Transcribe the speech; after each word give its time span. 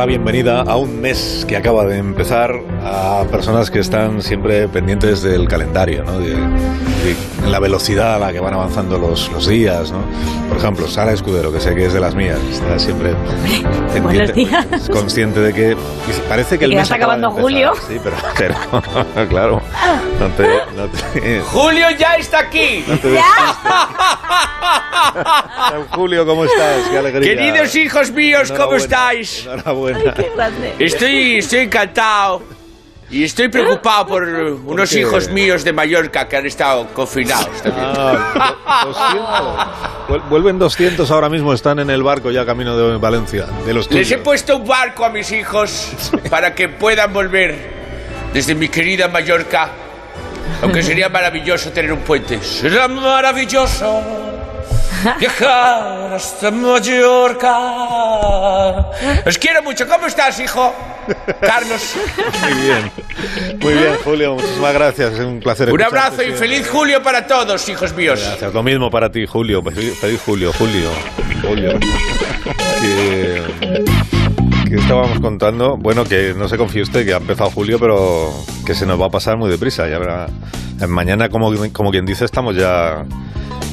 la 0.00 0.06
bienvenida 0.06 0.62
a 0.62 0.76
un 0.78 0.98
mes 1.02 1.44
que 1.46 1.58
acaba 1.58 1.84
de 1.84 1.98
empezar 1.98 2.58
a 2.92 3.24
personas 3.30 3.70
que 3.70 3.78
están 3.78 4.20
siempre 4.20 4.66
pendientes 4.66 5.22
del 5.22 5.46
calendario, 5.46 6.02
¿no? 6.02 6.18
De, 6.18 6.30
de 6.34 7.16
la 7.48 7.60
velocidad 7.60 8.16
a 8.16 8.18
la 8.18 8.32
que 8.32 8.40
van 8.40 8.52
avanzando 8.52 8.98
los, 8.98 9.30
los 9.30 9.46
días, 9.46 9.92
¿no? 9.92 10.02
Por 10.48 10.58
ejemplo, 10.58 10.88
Sara 10.88 11.12
Escudero, 11.12 11.52
que 11.52 11.60
sé 11.60 11.72
que 11.76 11.86
es 11.86 11.92
de 11.92 12.00
las 12.00 12.14
mías, 12.16 12.38
está 12.50 12.78
siempre 12.80 13.14
Buenos 14.02 14.34
días. 14.34 14.66
consciente 14.92 15.38
de 15.40 15.52
que 15.54 15.70
y 15.72 16.28
parece 16.28 16.58
que 16.58 16.64
el 16.64 16.72
mes 16.74 16.82
está 16.82 16.96
acaba 16.96 17.14
acabando 17.14 17.40
empezar. 17.40 17.42
julio. 17.42 17.72
Sí, 17.88 18.00
pero, 18.02 18.16
pero 19.14 19.28
claro, 19.28 19.62
no 20.18 20.26
te, 20.30 20.48
no 20.76 20.88
te- 20.88 21.40
Julio 21.52 21.86
ya 21.96 22.16
está 22.16 22.40
aquí. 22.40 22.84
no 22.88 22.98
te. 22.98 23.18
Julio, 25.92 26.26
¿cómo 26.26 26.44
estás? 26.44 26.88
Qué 26.90 26.98
alegría. 26.98 27.34
Queridos 27.36 27.74
hijos 27.76 28.10
míos, 28.10 28.52
¿cómo 28.56 28.74
estáis? 28.74 29.44
Enhorabuena. 29.46 30.12
Qué 30.14 30.30
grande. 30.34 30.74
Estoy, 30.78 31.36
estoy 31.38 31.60
encantado 31.60 32.42
y 33.10 33.24
estoy 33.24 33.48
preocupado 33.48 34.06
por 34.06 34.22
unos 34.24 34.92
hijos 34.94 35.28
míos 35.30 35.64
de 35.64 35.72
Mallorca 35.72 36.28
que 36.28 36.36
han 36.36 36.46
estado 36.46 36.86
confinados 36.94 37.62
también. 37.62 37.86
Ah, 37.96 38.84
200. 38.86 40.08
Vuel- 40.08 40.28
Vuelven 40.28 40.58
200 40.58 41.10
ahora 41.10 41.28
mismo, 41.28 41.52
están 41.52 41.78
en 41.80 41.90
el 41.90 42.02
barco 42.02 42.30
ya 42.30 42.46
camino 42.46 42.76
de 42.76 42.96
Valencia, 42.98 43.46
de 43.66 43.74
los 43.74 43.90
Les 43.90 44.10
he 44.10 44.18
puesto 44.18 44.56
un 44.56 44.66
barco 44.66 45.04
a 45.04 45.10
mis 45.10 45.30
hijos 45.32 45.90
para 46.30 46.54
que 46.54 46.68
puedan 46.68 47.12
volver 47.12 47.56
desde 48.32 48.54
mi 48.54 48.68
querida 48.68 49.08
Mallorca. 49.08 49.70
Aunque 50.62 50.82
sería 50.82 51.08
maravilloso 51.08 51.70
tener 51.70 51.92
un 51.92 52.00
puente. 52.00 52.40
Será 52.42 52.86
maravilloso 52.88 54.02
viajar 55.18 56.12
hasta 56.14 56.50
Mallorca. 56.50 57.56
Os 59.26 59.38
quiero 59.38 59.62
mucho. 59.62 59.86
¿Cómo 59.86 60.06
estás, 60.06 60.38
hijo? 60.40 60.74
Carlos. 61.40 61.96
Muy 62.42 62.54
bien, 62.62 62.90
muy 63.60 63.74
bien, 63.74 63.96
Julio, 64.04 64.34
muchísimas 64.34 64.74
gracias, 64.74 65.14
es 65.14 65.20
un 65.20 65.40
placer 65.40 65.72
Un 65.72 65.82
abrazo 65.82 66.22
y 66.22 66.32
feliz 66.32 66.68
Julio 66.68 67.02
para 67.02 67.26
todos, 67.26 67.68
hijos 67.68 67.92
míos. 67.94 68.22
Gracias, 68.24 68.54
lo 68.54 68.62
mismo 68.62 68.90
para 68.90 69.10
ti, 69.10 69.26
Julio, 69.26 69.62
feliz, 69.62 70.20
Julio, 70.24 70.52
Julio, 70.52 70.90
Julio. 71.42 71.78
Que, 72.80 73.42
que 74.68 74.74
estábamos 74.76 75.20
contando, 75.20 75.76
bueno, 75.76 76.04
que 76.04 76.34
no 76.36 76.48
se 76.48 76.56
confíe 76.56 76.82
usted 76.82 77.04
que 77.04 77.12
ha 77.12 77.18
empezado 77.18 77.50
Julio, 77.50 77.78
pero 77.78 78.32
que 78.64 78.74
se 78.74 78.86
nos 78.86 79.00
va 79.00 79.06
a 79.06 79.10
pasar 79.10 79.36
muy 79.36 79.50
deprisa, 79.50 79.88
ya 79.88 79.98
verá. 79.98 80.28
Mañana, 80.88 81.28
como, 81.28 81.52
como 81.72 81.90
quien 81.90 82.06
dice, 82.06 82.24
estamos 82.24 82.56
ya 82.56 83.04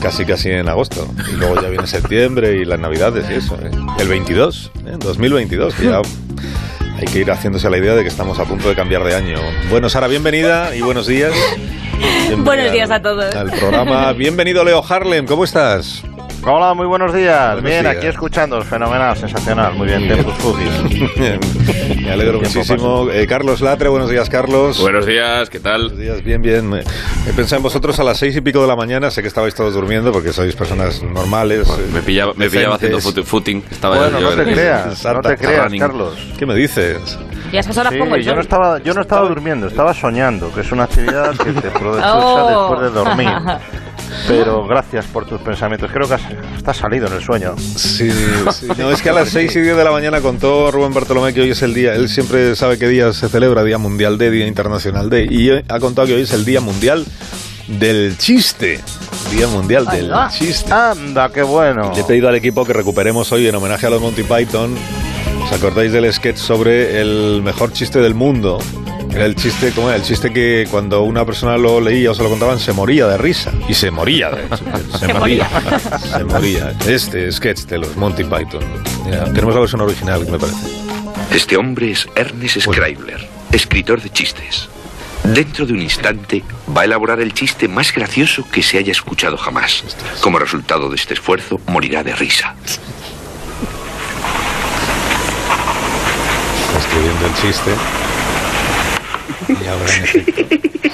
casi 0.01 0.25
casi 0.25 0.49
en 0.49 0.69
agosto. 0.69 1.07
Y 1.31 1.35
luego 1.35 1.61
ya 1.61 1.69
viene 1.69 1.87
septiembre 1.87 2.57
y 2.57 2.65
las 2.65 2.79
navidades 2.79 3.29
y 3.29 3.33
eso. 3.35 3.57
¿eh? 3.61 3.71
El 3.99 4.07
22, 4.07 4.71
¿eh? 4.85 4.95
2022, 4.99 5.75
que 5.75 5.85
ya 5.85 6.01
hay 6.97 7.05
que 7.05 7.19
ir 7.19 7.31
haciéndose 7.31 7.69
la 7.69 7.77
idea 7.77 7.95
de 7.95 8.01
que 8.01 8.09
estamos 8.09 8.39
a 8.39 8.45
punto 8.45 8.69
de 8.69 8.75
cambiar 8.75 9.03
de 9.03 9.15
año. 9.15 9.37
Bueno, 9.69 9.89
Sara, 9.89 10.07
bienvenida 10.07 10.75
y 10.75 10.81
buenos 10.81 11.07
días. 11.07 11.33
Bienvenida 11.97 12.43
Buenos 12.43 12.71
días 12.71 12.91
a 12.91 13.01
todos. 13.01 13.35
Al 13.35 13.51
programa. 13.51 14.11
Bienvenido, 14.13 14.63
Leo 14.63 14.83
Harlem, 14.87 15.25
¿cómo 15.25 15.43
estás? 15.43 16.03
Hola, 16.49 16.73
muy 16.73 16.85
buenos 16.85 17.13
días. 17.13 17.53
Buenos 17.55 17.63
bien, 17.63 17.81
días. 17.83 17.97
aquí 17.97 18.07
escuchando, 18.07 18.61
fenomenal, 18.61 19.17
sensacional, 19.17 19.73
muy 19.73 19.87
bien, 19.87 20.07
Tempus 20.07 20.33
Fugis. 20.35 20.69
Me 22.01 22.11
alegro 22.11 22.39
muchísimo. 22.39 23.09
Eh, 23.11 23.27
Carlos 23.27 23.59
Latre, 23.59 23.89
buenos 23.89 24.09
días, 24.09 24.29
Carlos. 24.29 24.79
Buenos 24.79 25.05
días, 25.05 25.49
¿qué 25.49 25.59
tal? 25.59 25.81
Buenos 25.89 25.97
días, 25.99 26.23
bien, 26.23 26.41
bien. 26.41 26.69
Me- 26.69 26.79
He 27.27 27.33
pensado 27.35 27.57
en 27.57 27.63
vosotros 27.63 27.99
a 27.99 28.03
las 28.05 28.17
seis 28.17 28.33
y 28.37 28.39
pico 28.39 28.61
de 28.61 28.67
la 28.67 28.77
mañana. 28.77 29.11
Sé 29.11 29.21
que 29.21 29.27
estabais 29.27 29.55
todos 29.55 29.73
durmiendo 29.73 30.13
porque 30.13 30.31
sois 30.31 30.55
personas 30.55 31.03
normales. 31.03 31.67
eh, 31.67 31.89
Me 31.93 32.01
pillaba, 32.01 32.31
me 32.37 32.49
pillaba 32.49 32.75
haciendo 32.75 33.01
footing. 33.01 33.63
Estaba 33.69 33.97
Bueno, 33.97 34.19
no 34.21 34.29
te 34.29 34.43
creas, 34.53 35.03
no 35.03 35.21
te 35.21 35.35
creas, 35.35 35.63
running. 35.65 35.81
Carlos. 35.81 36.17
¿Qué 36.39 36.45
me 36.45 36.55
dices? 36.55 37.19
Y 37.51 37.57
a 37.57 37.59
esas 37.59 37.77
horas 37.77 37.91
Sí, 37.91 37.99
pongo 37.99 38.15
el 38.15 38.23
yo 38.23 38.35
no 38.35 38.41
estaba, 38.41 38.79
yo 38.79 38.93
no 38.93 39.01
estaba 39.01 39.27
durmiendo, 39.27 39.67
estaba 39.67 39.93
soñando, 39.93 40.53
que 40.53 40.61
es 40.61 40.71
una 40.71 40.83
actividad 40.83 41.31
que 41.35 41.51
te 41.51 41.69
produce 41.71 42.03
Oh. 42.05 42.69
después 42.69 42.81
de 42.93 42.97
dormir. 42.97 43.29
Pero 44.27 44.65
gracias 44.67 45.05
por 45.05 45.25
tus 45.25 45.41
pensamientos. 45.41 45.91
Creo 45.91 46.07
que 46.07 46.15
has, 46.15 46.21
estás 46.55 46.77
salido 46.77 47.07
en 47.07 47.13
el 47.13 47.21
sueño. 47.21 47.55
Sí, 47.57 48.09
sí. 48.51 48.67
No, 48.77 48.91
es 48.91 49.01
que 49.01 49.09
a 49.09 49.13
las 49.13 49.29
seis 49.37 49.55
y 49.55 49.61
diez 49.61 49.75
de 49.75 49.83
la 49.83 49.91
mañana 49.91 50.21
contó 50.21 50.71
Rubén 50.71 50.93
Bartolomé 50.93 51.33
que 51.33 51.41
hoy 51.41 51.51
es 51.51 51.61
el 51.61 51.73
día. 51.73 51.93
Él 51.93 52.09
siempre 52.09 52.55
sabe 52.55 52.77
qué 52.77 52.87
día 52.87 53.13
se 53.13 53.29
celebra, 53.29 53.63
Día 53.63 53.77
Mundial 53.77 54.17
de, 54.17 54.31
Día 54.31 54.47
Internacional 54.47 55.09
de. 55.09 55.25
Y 55.29 55.51
ha 55.51 55.79
contado 55.79 56.07
que 56.07 56.15
hoy 56.15 56.21
es 56.21 56.33
el 56.33 56.45
Día 56.45 56.61
Mundial 56.61 57.05
del 57.67 58.17
Chiste. 58.17 58.79
Día 59.31 59.47
Mundial 59.47 59.85
del. 59.85 60.11
Chiste. 60.29 60.71
Anda, 60.71 61.29
qué 61.29 61.43
bueno. 61.43 61.91
Le 61.93 62.01
he 62.01 62.03
pedido 62.03 62.29
al 62.29 62.35
equipo 62.35 62.65
que 62.65 62.73
recuperemos 62.73 63.31
hoy 63.31 63.47
en 63.47 63.55
homenaje 63.55 63.87
a 63.87 63.89
los 63.89 64.01
Monty 64.01 64.23
Python. 64.23 64.75
¿Os 65.43 65.51
acordáis 65.51 65.91
del 65.91 66.11
sketch 66.11 66.37
sobre 66.37 66.99
el 67.01 67.41
mejor 67.43 67.71
chiste 67.71 67.99
del 67.99 68.13
mundo? 68.13 68.59
Era 69.11 69.25
el 69.25 69.35
chiste, 69.35 69.71
¿cómo 69.73 69.87
era? 69.89 69.97
El 69.97 70.03
chiste 70.03 70.31
que 70.31 70.67
cuando 70.69 71.01
una 71.03 71.25
persona 71.25 71.57
lo 71.57 71.79
leía 71.81 72.11
o 72.11 72.13
se 72.13 72.23
lo 72.23 72.29
contaban 72.29 72.59
se 72.59 72.71
moría 72.73 73.07
de 73.07 73.17
risa. 73.17 73.51
Y 73.67 73.73
se 73.73 73.89
moría, 73.89 74.29
de 74.29 74.45
hecho. 74.45 74.57
Se, 74.99 75.07
Se 75.07 75.13
moría. 75.13 75.47
se 75.99 76.23
moría. 76.23 76.73
Este 76.87 77.31
sketch 77.31 77.61
de 77.65 77.79
los 77.79 77.95
Monty 77.95 78.23
Python. 78.23 78.63
Ya, 79.09 79.23
tenemos 79.25 79.53
la 79.53 79.61
versión 79.61 79.81
original, 79.81 80.25
me 80.29 80.37
parece. 80.37 80.57
Este 81.31 81.57
hombre 81.57 81.91
es 81.91 82.07
Ernest 82.15 82.59
Scribler, 82.61 83.27
escritor 83.51 84.01
de 84.01 84.09
chistes. 84.11 84.69
Dentro 85.23 85.65
de 85.65 85.73
un 85.73 85.81
instante 85.81 86.43
va 86.75 86.81
a 86.81 86.85
elaborar 86.85 87.19
el 87.19 87.33
chiste 87.33 87.67
más 87.67 87.91
gracioso 87.93 88.45
que 88.49 88.63
se 88.63 88.77
haya 88.77 88.91
escuchado 88.91 89.35
jamás. 89.37 89.83
Como 90.21 90.39
resultado 90.39 90.89
de 90.89 90.95
este 90.95 91.15
esfuerzo, 91.15 91.59
morirá 91.67 92.03
de 92.03 92.15
risa. 92.15 92.55
Está 96.67 96.79
escribiendo 96.79 97.25
el 97.25 97.33
chiste. 97.35 97.71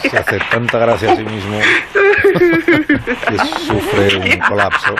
Se 0.10 0.18
hace 0.18 0.40
tanta 0.52 0.78
gracia 0.80 1.12
a 1.12 1.16
sí 1.16 1.24
mismo 1.24 1.60
que 1.94 3.38
sufre 3.66 4.16
un 4.18 4.40
colapso. 4.48 4.96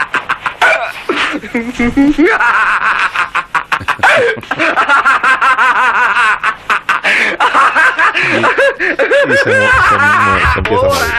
Y, 8.24 8.38
y 9.32 9.38
se, 9.38 9.44
se- 9.44 9.44
se 9.44 10.60
empieza 10.60 10.86
a 10.86 10.90
morir. 10.90 11.14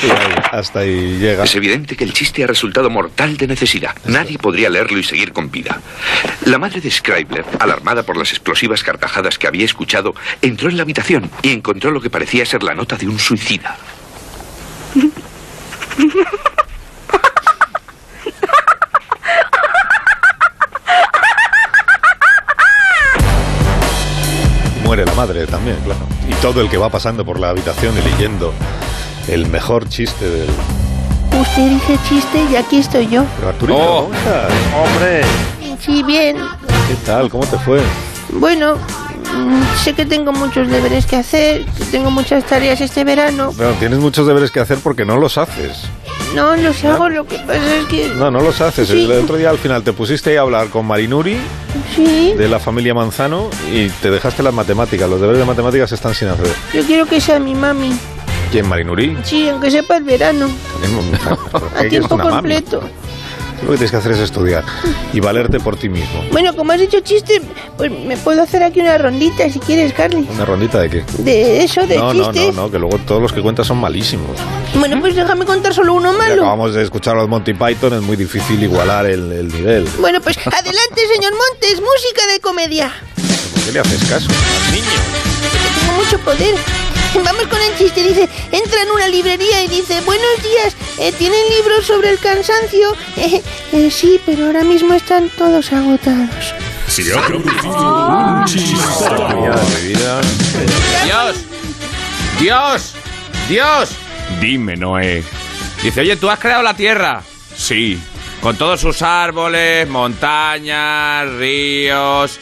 Y 0.02 0.10
ahí, 0.10 0.34
hasta 0.52 0.80
ahí 0.80 1.18
llega. 1.18 1.44
Es 1.44 1.54
evidente 1.54 1.96
que 1.96 2.04
el 2.04 2.12
chiste 2.12 2.44
ha 2.44 2.46
resultado 2.46 2.90
mortal 2.90 3.36
de 3.36 3.46
necesidad. 3.46 3.94
Nadie 4.04 4.38
podría 4.38 4.68
leerlo 4.68 4.98
y 4.98 5.02
seguir 5.02 5.32
con 5.32 5.50
vida. 5.50 5.80
La 6.44 6.58
madre 6.58 6.80
de 6.80 6.90
Scribler, 6.90 7.44
alarmada 7.58 8.02
por 8.02 8.16
las 8.16 8.30
explosivas 8.30 8.82
carcajadas 8.82 9.38
que 9.38 9.46
había 9.46 9.64
escuchado, 9.64 10.14
entró 10.42 10.68
en 10.68 10.76
la 10.76 10.82
habitación 10.82 11.30
y 11.42 11.50
encontró 11.50 11.90
lo 11.90 12.00
que 12.00 12.10
parecía 12.10 12.44
ser 12.44 12.62
la 12.62 12.74
nota 12.74 12.96
de 12.96 13.08
un 13.08 13.18
suicida. 13.18 13.76
Muere 24.84 25.04
la 25.04 25.14
madre 25.14 25.46
también, 25.46 25.76
claro. 25.84 26.06
Y 26.28 26.34
todo 26.34 26.60
el 26.60 26.68
que 26.68 26.76
va 26.76 26.90
pasando 26.90 27.24
por 27.24 27.40
la 27.40 27.48
habitación 27.50 27.96
y 27.98 28.02
leyendo 28.02 28.54
el 29.28 29.46
mejor 29.46 29.88
chiste 29.88 30.28
del. 30.28 30.48
Usted 31.40 31.68
dice 31.68 31.98
chiste 32.08 32.38
y 32.50 32.56
aquí 32.56 32.78
estoy 32.78 33.08
yo. 33.08 33.24
Pero 33.36 33.48
Arturito, 33.50 33.78
Oh. 33.78 34.02
¿cómo 34.04 34.14
estás? 34.14 34.52
Hombre, 34.74 35.20
Sí, 35.80 36.02
bien. 36.02 36.36
¿Qué 36.88 36.94
tal? 37.04 37.28
¿Cómo 37.28 37.44
te 37.46 37.58
fue? 37.58 37.80
Bueno, 38.30 38.76
mm, 38.76 39.62
sé 39.84 39.92
que 39.92 40.06
tengo 40.06 40.32
muchos 40.32 40.68
deberes 40.68 41.04
que 41.06 41.16
hacer, 41.16 41.66
que 41.66 41.84
tengo 41.84 42.10
muchas 42.10 42.44
tareas 42.44 42.80
este 42.80 43.04
verano. 43.04 43.52
Bueno, 43.52 43.72
tienes 43.78 43.98
muchos 43.98 44.26
deberes 44.26 44.50
que 44.50 44.60
hacer 44.60 44.78
porque 44.82 45.04
no 45.04 45.16
los 45.18 45.36
haces. 45.36 45.82
No, 46.34 46.56
los 46.56 46.82
hago, 46.84 47.08
lo 47.08 47.24
que 47.26 47.38
pasa 47.38 47.76
es 47.80 47.84
que... 47.86 48.08
No, 48.16 48.30
no 48.30 48.40
los 48.40 48.60
haces. 48.60 48.88
Sí. 48.88 49.04
El 49.04 49.12
otro 49.12 49.36
día 49.36 49.50
al 49.50 49.58
final 49.58 49.82
te 49.82 49.92
pusiste 49.92 50.36
a 50.36 50.40
hablar 50.40 50.68
con 50.70 50.86
Marinuri 50.86 51.36
Sí, 51.94 52.32
de 52.36 52.48
la 52.48 52.58
familia 52.58 52.94
Manzano 52.94 53.48
y 53.72 53.88
te 53.88 54.10
dejaste 54.10 54.42
las 54.42 54.52
matemáticas. 54.54 55.08
Los 55.08 55.20
deberes 55.20 55.38
de 55.40 55.46
matemáticas 55.46 55.92
están 55.92 56.14
sin 56.14 56.28
hacer. 56.28 56.48
yo 56.74 56.82
quiero 56.84 57.06
que 57.06 57.20
sea 57.20 57.38
mi 57.38 57.54
mami. 57.54 57.92
¿Quién, 58.56 58.70
Marinuri? 58.70 59.14
Sí, 59.22 59.50
aunque 59.50 59.70
sepa 59.70 59.98
el 59.98 60.04
verano, 60.04 60.48
¿Por 61.52 61.70
qué 61.74 61.86
a 61.86 61.88
tiempo 61.90 62.16
completo. 62.18 62.80
Lo 63.60 63.72
que 63.72 63.76
tienes 63.76 63.90
que 63.90 63.96
hacer 63.98 64.12
es 64.12 64.18
estudiar 64.20 64.64
y 65.12 65.20
valerte 65.20 65.60
por 65.60 65.76
ti 65.76 65.90
mismo. 65.90 66.24
Bueno, 66.32 66.56
como 66.56 66.72
has 66.72 66.80
dicho 66.80 67.00
chiste, 67.00 67.42
pues 67.76 67.90
me 67.90 68.16
puedo 68.16 68.42
hacer 68.42 68.62
aquí 68.62 68.80
una 68.80 68.96
rondita 68.96 69.50
si 69.50 69.58
quieres, 69.58 69.92
Carly. 69.92 70.26
¿Una 70.30 70.46
rondita 70.46 70.80
de 70.80 70.88
qué? 70.88 71.04
De 71.18 71.64
eso, 71.64 71.86
de 71.86 71.98
No, 71.98 72.14
no, 72.14 72.32
chistes. 72.32 72.54
no, 72.54 72.62
no, 72.62 72.70
que 72.70 72.78
luego 72.78 72.96
todos 73.06 73.20
los 73.20 73.30
que 73.34 73.42
cuentas 73.42 73.66
son 73.66 73.76
malísimos. 73.76 74.38
Bueno, 74.76 74.98
pues 75.02 75.14
déjame 75.14 75.44
contar 75.44 75.74
solo 75.74 75.92
uno 75.92 76.14
malo. 76.14 76.32
acabamos 76.44 76.72
de 76.72 76.82
escuchar 76.82 77.14
a 77.16 77.18
los 77.18 77.28
Monty 77.28 77.52
Python, 77.52 77.92
es 77.92 78.00
muy 78.00 78.16
difícil 78.16 78.62
igualar 78.62 79.04
el, 79.04 79.32
el 79.32 79.48
nivel. 79.48 79.86
Bueno, 80.00 80.18
pues 80.22 80.38
adelante, 80.38 81.02
señor 81.14 81.34
Montes, 81.34 81.72
música 81.82 82.26
de 82.32 82.40
comedia. 82.40 82.90
¿Por 83.52 83.64
qué 83.66 83.72
le 83.72 83.80
haces 83.80 84.02
caso 84.08 84.30
al 84.30 84.72
niño? 84.72 84.86
Tengo 85.78 86.02
mucho 86.02 86.18
poder. 86.20 86.85
Vamos 87.24 87.46
con 87.48 87.60
el 87.60 87.76
chiste. 87.78 88.02
Dice, 88.02 88.28
entra 88.52 88.82
en 88.82 88.90
una 88.90 89.08
librería 89.08 89.62
y 89.62 89.68
dice, 89.68 90.00
buenos 90.02 90.42
días, 90.42 90.76
eh, 90.98 91.12
¿tienen 91.12 91.40
libros 91.56 91.86
sobre 91.86 92.10
el 92.10 92.18
cansancio? 92.18 92.94
Eh, 93.18 93.42
eh, 93.72 93.90
sí, 93.90 94.20
pero 94.26 94.46
ahora 94.46 94.62
mismo 94.62 94.92
están 94.92 95.30
todos 95.30 95.72
agotados. 95.72 96.28
Se 96.86 97.12
ha 97.16 97.26
producido 97.26 97.72
un. 97.74 98.44
Dios, 101.04 101.36
Dios, 102.38 102.94
Dios. 103.48 103.90
Dime, 104.40 104.76
Noé. 104.76 105.24
Dice, 105.82 106.02
oye, 106.02 106.16
¿tú 106.16 106.28
has 106.28 106.38
creado 106.38 106.62
la 106.62 106.74
Tierra? 106.74 107.22
Sí, 107.56 107.98
Con 108.42 108.56
todos 108.56 108.80
sus 108.80 109.00
árboles, 109.02 109.88
montañas, 109.88 111.28
ríos. 111.32 112.38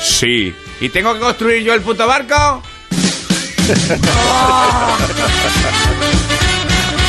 sí. 0.00 0.54
¿Y 0.80 0.90
tengo 0.90 1.14
que 1.14 1.20
construir 1.20 1.64
yo 1.64 1.74
el 1.74 1.80
puto 1.80 2.06
barco? 2.06 2.62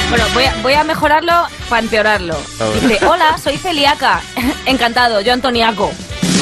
Bueno, 0.10 0.26
voy 0.34 0.44
a, 0.44 0.56
voy 0.62 0.74
a 0.74 0.84
mejorarlo 0.84 1.32
para 1.70 1.82
empeorarlo. 1.82 2.36
Dice, 2.82 3.06
hola, 3.06 3.38
soy 3.38 3.58
celíaca. 3.58 4.20
Encantado, 4.66 5.22
yo 5.22 5.32
Antoniaco. 5.32 5.92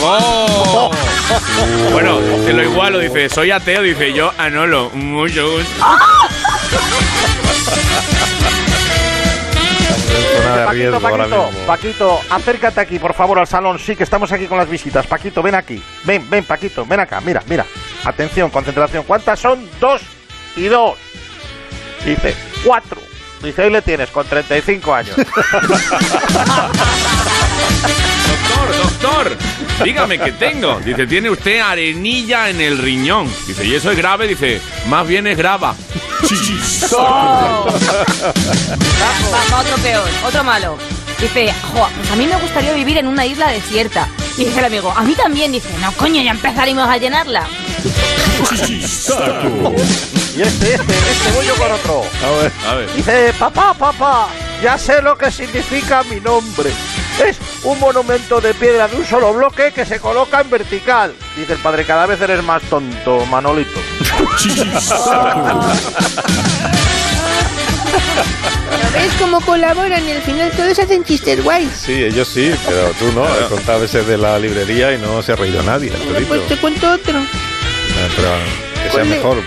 ¡Oh! 0.01 0.91
bueno, 1.91 2.17
te 2.45 2.53
lo 2.53 2.63
igualo, 2.63 2.97
dice, 2.97 3.29
soy 3.29 3.51
ateo, 3.51 3.83
dice 3.83 4.11
yo, 4.13 4.31
Anolo. 4.39 4.89
Mucho 4.91 5.51
gusto. 5.51 5.85
Paquito, 10.65 10.99
Paquito. 10.99 11.49
Paquito, 11.67 12.19
acércate 12.29 12.79
aquí, 12.79 12.97
por 12.97 13.13
favor, 13.13 13.37
al 13.37 13.47
salón. 13.47 13.77
Sí, 13.77 13.95
que 13.95 14.03
estamos 14.03 14.31
aquí 14.31 14.47
con 14.47 14.57
las 14.57 14.69
visitas. 14.69 15.05
Paquito, 15.05 15.43
ven 15.43 15.55
aquí. 15.55 15.83
Ven, 16.05 16.27
ven, 16.27 16.43
Paquito, 16.43 16.85
ven 16.85 17.01
acá. 17.01 17.21
Mira, 17.21 17.43
mira. 17.47 17.65
Atención, 18.05 18.49
concentración. 18.49 19.03
¿Cuántas 19.03 19.39
son? 19.39 19.67
Dos 19.79 20.01
y 20.55 20.65
dos. 20.65 20.97
Dice, 22.05 22.35
cuatro. 22.63 23.01
Dice, 23.43 23.63
ahí 23.63 23.69
le 23.69 23.81
tienes, 23.81 24.09
con 24.09 24.25
35 24.25 24.93
años. 24.93 25.15
Doctor, 28.27 28.77
doctor, 28.77 29.37
dígame 29.83 30.17
qué 30.19 30.31
tengo. 30.33 30.79
Dice, 30.79 31.05
tiene 31.07 31.29
usted 31.29 31.59
arenilla 31.59 32.49
en 32.49 32.61
el 32.61 32.77
riñón. 32.77 33.31
Dice, 33.45 33.65
¿y 33.65 33.75
eso 33.75 33.91
es 33.91 33.97
grave? 33.97 34.27
Dice, 34.27 34.59
más 34.87 35.07
bien 35.07 35.27
es 35.27 35.37
grava. 35.37 35.75
Va, 36.93 37.65
va 39.51 39.59
otro 39.59 39.77
peor, 39.77 40.09
otro 40.25 40.43
malo. 40.43 40.77
Dice, 41.19 41.53
jo, 41.73 41.87
pues 41.95 42.11
a 42.11 42.15
mí 42.15 42.25
me 42.25 42.35
gustaría 42.37 42.73
vivir 42.73 42.97
en 42.97 43.07
una 43.07 43.25
isla 43.25 43.49
desierta. 43.51 44.07
Y 44.37 44.45
dice 44.45 44.59
el 44.59 44.65
amigo, 44.65 44.93
a 44.95 45.01
mí 45.01 45.15
también. 45.15 45.51
Dice, 45.51 45.67
no, 45.81 45.91
coño, 45.93 46.21
ya 46.21 46.31
empezaremos 46.31 46.87
a 46.87 46.97
llenarla. 46.97 47.47
Y 50.35 50.41
este, 50.41 50.75
este, 50.75 50.75
este, 50.75 51.31
voy 51.35 51.47
yo 51.47 51.55
con 51.55 51.71
otro. 51.71 52.03
A 52.23 52.41
ver. 52.41 52.51
A 52.67 52.75
ver. 52.75 52.93
Dice, 52.93 53.33
papá, 53.39 53.73
papá, 53.73 54.27
ya 54.61 54.77
sé 54.77 55.01
lo 55.01 55.17
que 55.17 55.31
significa 55.31 56.03
mi 56.03 56.19
nombre. 56.19 56.71
Es 57.25 57.37
un 57.63 57.79
monumento 57.79 58.39
de 58.39 58.53
piedra 58.53 58.87
de 58.87 58.97
un 58.97 59.05
solo 59.05 59.33
bloque 59.33 59.71
que 59.73 59.85
se 59.85 59.99
coloca 59.99 60.41
en 60.41 60.51
vertical. 60.51 61.15
Dice 61.35 61.53
el 61.53 61.59
padre, 61.59 61.83
cada 61.83 62.05
vez 62.05 62.21
eres 62.21 62.43
más 62.43 62.61
tonto, 62.63 63.25
Manolito. 63.25 63.79
¿No 68.97 69.03
ves 69.03 69.13
cómo 69.19 69.41
colaboran 69.41 70.07
y 70.07 70.11
al 70.11 70.21
final 70.23 70.51
todos 70.51 70.77
hacen 70.79 71.03
chistes 71.03 71.43
guays? 71.43 71.69
Sí, 71.85 71.93
ellos 72.03 72.27
sí, 72.27 72.51
pero 72.65 72.91
tú 72.99 73.11
no. 73.13 73.25
He 73.27 73.47
contado 73.49 73.83
ese 73.83 74.03
de 74.03 74.17
la 74.17 74.39
librería 74.39 74.93
y 74.93 74.97
no 74.97 75.21
se 75.21 75.33
ha 75.33 75.35
reído 75.35 75.61
nadie. 75.63 75.91
Bueno, 76.09 76.27
pues 76.27 76.47
te 76.47 76.57
cuento 76.57 76.91
otro. 76.91 77.17
Ah, 77.19 78.07
Pero 78.15 78.29
que 78.83 78.89
sea 78.91 79.03
mejor. 79.05 79.37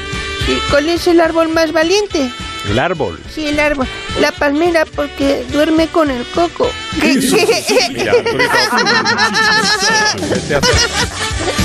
Sí, 0.47 0.59
¿Cuál 0.71 0.89
es 0.89 1.07
el 1.07 1.21
árbol 1.21 1.49
más 1.49 1.73
valiente? 1.73 2.31
El 2.69 2.79
árbol. 2.79 3.19
Sí, 3.35 3.47
el 3.49 3.59
árbol. 3.59 3.87
La 4.21 4.33
palmera 4.33 4.85
porque 4.85 5.45
duerme 5.51 5.89
con 5.89 6.11
el 6.11 6.25
coco. 6.35 6.71
Mira, 7.01 8.13
Arturito. 8.13 8.35
Vete 10.31 10.55
a 10.55 10.59
hacer, 10.59 10.79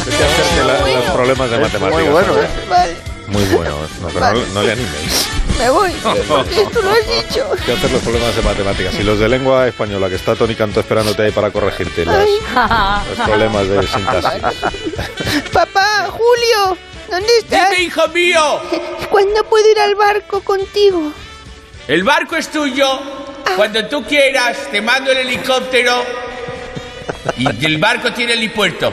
vete 0.06 0.24
a 0.24 0.28
hacerte 0.28 0.64
la- 0.66 0.80
los 1.00 1.06
problemas 1.14 1.50
de 1.50 1.56
Es 1.58 1.62
matemáticas. 1.62 2.04
muy 2.04 2.12
bueno, 2.14 2.34
¿eh? 2.42 2.48
Vale, 2.70 2.96
Muy 3.28 3.44
bueno. 3.46 3.76
No, 4.02 4.08
pero 4.10 4.34
no, 4.34 4.46
no 4.54 4.62
le 4.64 4.72
animéis. 4.74 5.28
me 5.60 5.70
voy. 5.70 5.92
Porque 6.28 6.66
tú 6.72 6.82
lo 6.82 6.92
has 6.92 7.08
dicho. 7.28 7.48
Hay 7.52 7.66
que 7.66 7.72
hacer 7.74 7.92
los 7.92 8.02
problemas 8.02 8.36
de 8.36 8.42
matemáticas. 8.42 8.94
Y 8.96 9.04
los 9.04 9.20
de 9.20 9.30
lengua 9.30 9.68
española, 9.68 10.10
que 10.10 10.16
está 10.16 10.36
Tony 10.36 10.56
Canto 10.56 10.80
esperándote 10.80 11.24
ahí 11.24 11.32
para 11.32 11.52
corregirte 11.52 12.06
Ay, 12.08 12.30
los 13.10 13.28
problemas 13.28 13.68
de 13.68 13.88
sintaxis. 13.88 14.42
papá, 15.52 16.08
Julio, 16.12 16.78
¿dónde 17.10 17.38
estás? 17.40 17.72
Dime, 17.72 17.84
hijo 17.84 18.08
mío, 18.10 18.62
¿Cuándo 19.10 19.44
puedo 19.46 19.70
ir 19.70 19.80
al 19.80 19.96
barco 19.96 20.42
contigo? 20.42 21.12
el 21.88 22.04
barco 22.04 22.36
es 22.36 22.50
tuyo. 22.50 22.88
Cuando 23.56 23.86
tú 23.88 24.04
quieras, 24.04 24.58
te 24.72 24.82
mando 24.82 25.12
el 25.12 25.18
helicóptero. 25.20 26.04
Y 27.38 27.66
el 27.66 27.78
barco 27.78 28.12
tiene 28.12 28.34
helipuerto. 28.34 28.92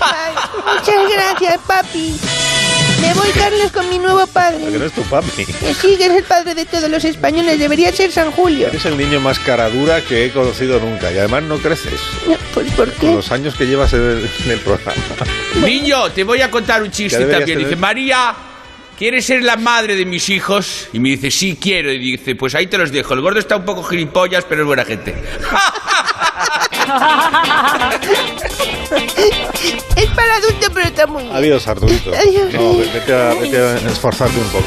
Ay, 0.00 0.34
muchas 0.78 1.10
gracias, 1.10 1.58
papi. 1.66 2.18
Me 3.00 3.12
voy, 3.14 3.28
Carlos, 3.30 3.70
con 3.72 3.88
mi 3.90 3.98
nuevo 3.98 4.24
Que 4.26 4.32
padre. 4.32 4.58
no 4.78 4.84
es 4.84 4.92
tu 4.92 5.02
papi. 5.02 5.44
Que 5.44 5.74
sí, 5.74 5.96
que 5.96 6.06
es 6.06 6.12
el 6.12 6.24
padre 6.24 6.54
de 6.54 6.64
todos 6.64 6.88
los 6.90 7.04
españoles. 7.04 7.58
Debería 7.58 7.92
ser 7.92 8.10
San 8.10 8.30
Julio. 8.32 8.68
Eres 8.68 8.84
el 8.86 8.96
niño 8.96 9.20
más 9.20 9.38
cara 9.38 9.68
dura 9.68 10.00
que 10.00 10.24
he 10.24 10.30
conocido 10.32 10.80
nunca. 10.80 11.12
Y 11.12 11.18
además 11.18 11.42
no 11.44 11.58
creces. 11.58 12.00
Pues, 12.54 12.70
¿por 12.72 12.90
Con 12.94 13.08
qué? 13.10 13.14
los 13.14 13.30
años 13.32 13.54
que 13.54 13.66
llevas 13.66 13.92
en 13.92 14.00
el, 14.02 14.30
en 14.44 14.50
el 14.50 14.58
programa. 14.60 14.92
Niño, 15.64 16.10
te 16.12 16.24
voy 16.24 16.40
a 16.40 16.50
contar 16.50 16.82
un 16.82 16.90
chiste 16.90 17.18
también. 17.20 17.44
tener- 17.44 17.58
Dice, 17.64 17.76
María, 17.76 18.34
¿quieres 18.98 19.24
ser 19.26 19.42
la 19.42 19.56
madre 19.56 19.94
de 19.94 20.04
mis 20.06 20.28
hijos? 20.30 20.88
Y 20.92 20.98
me 20.98 21.10
dice, 21.10 21.30
sí 21.30 21.58
quiero. 21.60 21.92
Y 21.92 21.98
dice, 21.98 22.34
pues 22.34 22.54
ahí 22.54 22.66
te 22.66 22.78
los 22.78 22.90
dejo. 22.92 23.14
El 23.14 23.20
gordo 23.20 23.38
está 23.38 23.56
un 23.56 23.64
poco 23.64 23.82
gilipollas, 23.82 24.44
pero 24.48 24.62
es 24.62 24.66
buena 24.66 24.84
gente. 24.84 25.14
Es 29.96 30.06
para 30.10 30.36
adultos, 30.36 30.70
pero 30.72 30.86
está 30.86 31.06
muy 31.06 31.22
bien. 31.24 31.34
Adiós, 31.36 31.66
Arturito. 31.66 32.12
Adiós. 32.14 32.52
No, 32.54 32.76
ve- 32.78 32.90
vete 32.92 33.14
a, 33.14 33.34
vete 33.34 33.58
a 33.58 33.74
esforzarte 33.76 34.38
un 34.38 34.48
poco. 34.48 34.66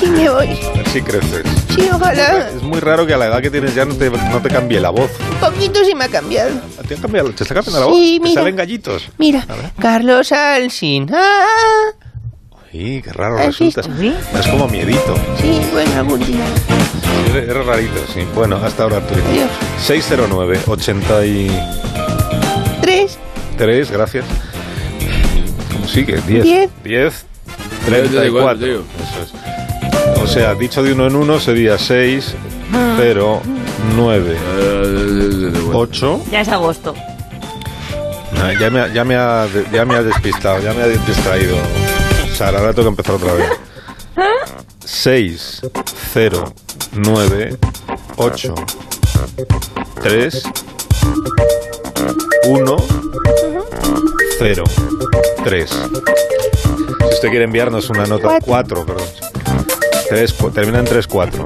Sí, 0.00 0.06
me 0.06 0.28
voy. 0.28 0.48
A 0.48 0.70
ver 0.76 0.88
si 0.88 1.02
creces. 1.02 1.44
Sí, 1.74 1.88
ojalá. 1.92 2.48
Es 2.48 2.62
muy 2.62 2.80
raro 2.80 3.06
que 3.06 3.14
a 3.14 3.18
la 3.18 3.26
edad 3.26 3.40
que 3.42 3.50
tienes 3.50 3.74
ya 3.74 3.84
no 3.84 3.94
te, 3.94 4.10
no 4.10 4.42
te 4.42 4.48
cambie 4.48 4.80
la 4.80 4.90
voz. 4.90 5.10
Un 5.30 5.36
poquito 5.38 5.84
sí 5.84 5.94
me 5.94 6.04
ha 6.04 6.08
cambiado. 6.08 6.50
¿Te, 6.88 6.94
han 6.94 7.00
cambiado, 7.00 7.30
¿Te 7.30 7.44
está 7.44 7.54
cambiando 7.54 7.80
la 7.80 7.86
voz? 7.86 7.96
Sí, 7.96 8.18
¿Te 8.20 8.28
mira. 8.28 8.40
salen 8.40 8.56
gallitos? 8.56 9.08
Mira, 9.18 9.46
Carlos 9.78 10.32
Alsin. 10.32 11.10
Ah, 11.14 11.92
Sí, 12.74 13.00
qué 13.04 13.12
raro 13.12 13.38
¿Has 13.38 13.56
resulta. 13.58 13.82
visto? 13.82 14.18
Es 14.36 14.48
como 14.48 14.66
miedito. 14.66 15.14
sí, 15.40 15.60
bueno, 15.72 15.92
algún 15.96 16.18
día. 16.26 16.44
Eres 17.32 17.64
rarito, 17.66 18.00
sí. 18.12 18.22
Bueno, 18.34 18.56
hasta 18.56 18.82
ahora, 18.82 18.96
Arturito. 18.96 19.28
Adiós. 19.28 19.48
609 19.80 20.58
83 20.66 23.18
Tres. 23.56 23.90
gracias. 23.92 24.24
¿Cómo 25.72 25.86
sigue? 25.86 26.20
10. 26.26 26.42
Diez. 26.42 26.68
10. 26.82 27.26
Da 27.88 27.98
igual, 28.26 28.58
34. 28.58 28.66
tío. 28.66 28.82
Eso 29.04 29.22
es. 29.22 29.32
O 30.20 30.26
sea, 30.26 30.54
dicho 30.54 30.82
de 30.82 30.94
uno 30.94 31.06
en 31.06 31.14
uno 31.14 31.38
sería 31.38 31.78
6, 31.78 32.34
0, 32.96 33.40
9, 33.94 34.36
8. 35.72 36.24
Ya 36.32 36.40
es 36.40 36.48
agosto. 36.48 36.92
Ah, 38.42 38.50
ya, 38.60 38.68
me, 38.68 38.92
ya, 38.92 39.04
me 39.04 39.14
ha, 39.14 39.46
ya 39.72 39.84
me 39.84 39.94
ha 39.94 40.02
despistado, 40.02 40.60
ya 40.60 40.72
me 40.74 40.82
ha 40.82 40.88
distraído. 40.88 41.54
Sara, 42.34 42.58
ahora 42.58 42.72
tengo 42.72 42.88
que 42.88 43.00
empezar 43.00 43.14
otra 43.14 43.32
vez. 43.34 43.48
6, 44.84 45.62
0, 46.12 46.54
9, 46.92 47.56
8, 48.16 48.54
3, 50.02 50.42
1, 52.46 52.76
0, 54.38 54.64
3. 55.44 55.70
Si 55.70 57.14
usted 57.14 57.28
quiere 57.28 57.44
enviarnos 57.44 57.88
una 57.90 58.06
nota, 58.06 58.38
Cuatro. 58.44 58.84
4, 58.84 58.86
perdón. 58.86 60.52
Termina 60.52 60.80
en 60.80 60.84
3, 60.84 61.06
4. 61.06 61.44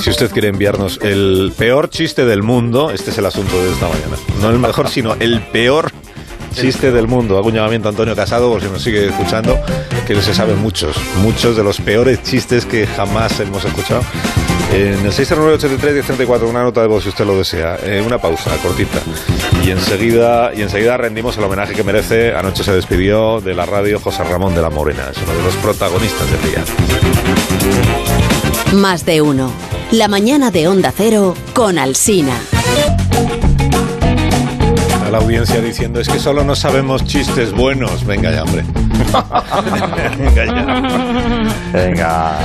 Si 0.00 0.10
usted 0.10 0.30
quiere 0.30 0.48
enviarnos 0.48 0.98
el 1.02 1.52
peor 1.56 1.88
chiste 1.88 2.24
del 2.24 2.42
mundo, 2.42 2.90
este 2.90 3.10
es 3.10 3.18
el 3.18 3.26
asunto 3.26 3.62
de 3.62 3.72
esta 3.72 3.88
mañana. 3.88 4.16
No 4.40 4.50
el 4.50 4.58
mejor, 4.58 4.88
sino 4.88 5.14
el 5.14 5.40
peor 5.48 5.90
chiste 6.60 6.90
del 6.90 7.06
mundo. 7.06 7.38
Hago 7.38 7.48
un 7.48 7.54
llamamiento 7.54 7.88
a 7.88 7.90
Antonio 7.90 8.16
Casado, 8.16 8.50
por 8.50 8.60
si 8.60 8.68
nos 8.68 8.82
sigue 8.82 9.06
escuchando, 9.06 9.58
que 10.06 10.20
se 10.20 10.34
saben 10.34 10.58
muchos, 10.58 10.96
muchos 11.22 11.56
de 11.56 11.62
los 11.62 11.80
peores 11.80 12.22
chistes 12.22 12.64
que 12.66 12.86
jamás 12.86 13.38
hemos 13.40 13.64
escuchado. 13.64 14.02
En 14.72 15.06
el 15.06 15.12
609-83-1034, 15.12 16.48
una 16.48 16.62
nota 16.62 16.82
de 16.82 16.88
voz 16.88 17.02
si 17.02 17.08
usted 17.08 17.24
lo 17.24 17.38
desea. 17.38 17.78
Eh, 17.82 18.02
una 18.04 18.18
pausa 18.18 18.56
cortita. 18.62 18.98
Y 19.64 19.70
enseguida, 19.70 20.52
y 20.54 20.62
enseguida 20.62 20.96
rendimos 20.96 21.38
el 21.38 21.44
homenaje 21.44 21.74
que 21.74 21.82
merece. 21.82 22.34
Anoche 22.34 22.62
se 22.62 22.72
despidió 22.72 23.40
de 23.40 23.54
la 23.54 23.64
radio 23.64 23.98
José 23.98 24.24
Ramón 24.24 24.54
de 24.54 24.62
la 24.62 24.70
Morena. 24.70 25.08
Es 25.10 25.18
uno 25.22 25.32
de 25.32 25.42
los 25.42 25.54
protagonistas 25.56 26.30
del 26.30 26.50
día. 26.50 26.64
Más 28.74 29.06
de 29.06 29.22
uno. 29.22 29.50
La 29.90 30.08
mañana 30.08 30.50
de 30.50 30.68
Onda 30.68 30.92
Cero 30.94 31.34
con 31.54 31.78
Alsina. 31.78 32.38
La 35.18 35.24
audiencia 35.24 35.60
diciendo 35.60 35.98
es 35.98 36.08
que 36.08 36.20
solo 36.20 36.44
no 36.44 36.54
sabemos 36.54 37.04
chistes 37.04 37.52
buenos. 37.52 38.06
Venga 38.06 38.30
ya, 38.30 38.44
hombre. 38.44 38.62
Venga 40.16 40.44
ya. 40.46 41.52
Venga. 41.72 42.38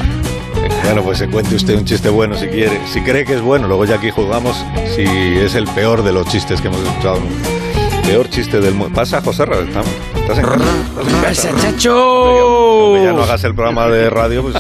Bueno, 0.84 1.04
pues 1.04 1.20
se 1.20 1.30
cuente 1.30 1.54
usted 1.54 1.78
un 1.78 1.86
chiste 1.86 2.10
bueno 2.10 2.36
si 2.36 2.48
quiere. 2.48 2.82
Si 2.88 3.02
cree 3.02 3.26
que 3.26 3.36
es 3.36 3.42
bueno, 3.42 3.68
luego 3.68 3.86
ya 3.86 3.98
aquí 3.98 4.10
juzgamos 4.10 4.66
si 4.96 5.04
es 5.04 5.54
el 5.54 5.68
peor 5.68 6.02
de 6.02 6.14
los 6.14 6.26
chistes 6.26 6.62
que 6.62 6.70
hemos 6.70 6.82
escuchado. 6.82 7.20
Peor 8.08 8.28
chiste 8.32 8.60
del 8.60 8.74
mundo. 8.74 8.96
Pasa, 8.96 9.22
José 9.22 9.46
Ra, 9.46 9.58
¿Estás 9.60 10.40
en 10.40 10.46
casa? 10.46 10.66
¿Estás 10.96 11.14
en 11.14 11.22
casa? 11.22 11.50
¡Pasa, 11.52 11.62
chacho! 11.62 12.98
Ya 12.98 13.14
no 13.14 13.22
hagas 13.22 13.44
el 13.44 13.54
programa 13.54 13.86
de 13.86 14.10
radio, 14.10 14.42
pues 14.42 14.56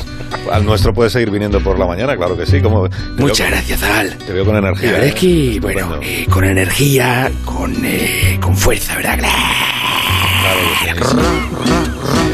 al 0.52 0.66
nuestro 0.66 0.94
puedes 0.94 1.14
seguir 1.14 1.32
viniendo 1.32 1.60
por 1.60 1.78
la 1.80 1.86
mañana, 1.86 2.16
claro 2.16 2.38
que 2.38 2.46
sí. 2.46 2.62
Como, 2.62 2.88
Muchas 3.18 3.50
gracias, 3.50 3.80
Zal. 3.80 4.18
Te 4.18 4.34
veo 4.34 4.46
con 4.46 4.56
energía. 4.56 4.92
La 4.92 5.00
verdad 5.00 5.08
¿eh? 5.08 5.10
es 5.10 5.16
que, 5.20 5.60
bueno, 5.62 5.80
Estupendo. 5.80 6.08
eh, 6.08 6.26
con 6.30 6.44
energía, 6.46 7.32
con, 7.46 7.86
eh, 7.86 8.38
con 8.42 8.56
fuerza, 8.56 8.96
¿verdad? 8.96 9.18
Claro 9.20 10.60
que 10.96 11.04
sí, 11.04 11.12
sí. 11.12 11.18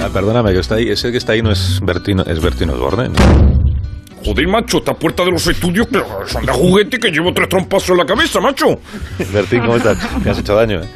Ah, 0.01 0.09
perdóname, 0.13 0.53
que 0.53 0.59
está 0.59 0.75
ahí. 0.75 0.89
Ese 0.89 1.11
que 1.11 1.17
está 1.17 1.33
ahí 1.33 1.41
no 1.41 1.51
es 1.51 1.79
Bertino, 1.83 2.23
es 2.23 2.41
Bertino 2.41 2.73
Osborne. 2.73 3.09
¿no? 3.09 3.59
Joder, 4.25 4.47
macho, 4.47 4.79
esta 4.79 4.93
puerta 4.93 5.23
de 5.23 5.31
los 5.31 5.47
estudios 5.47 5.87
que 5.87 6.01
son 6.27 6.45
de 6.45 6.51
juguete 6.51 6.99
que 6.99 7.09
llevo 7.09 7.31
tres 7.33 7.47
trompazos 7.47 7.91
en 7.91 7.97
la 7.97 8.05
cabeza, 8.05 8.41
macho. 8.41 8.79
Bertín, 9.31 9.61
¿cómo 9.61 9.77
estás? 9.77 9.97
Me 10.23 10.31
has 10.31 10.39
hecho 10.39 10.55
daño, 10.55 10.81
¿eh? 10.81 10.87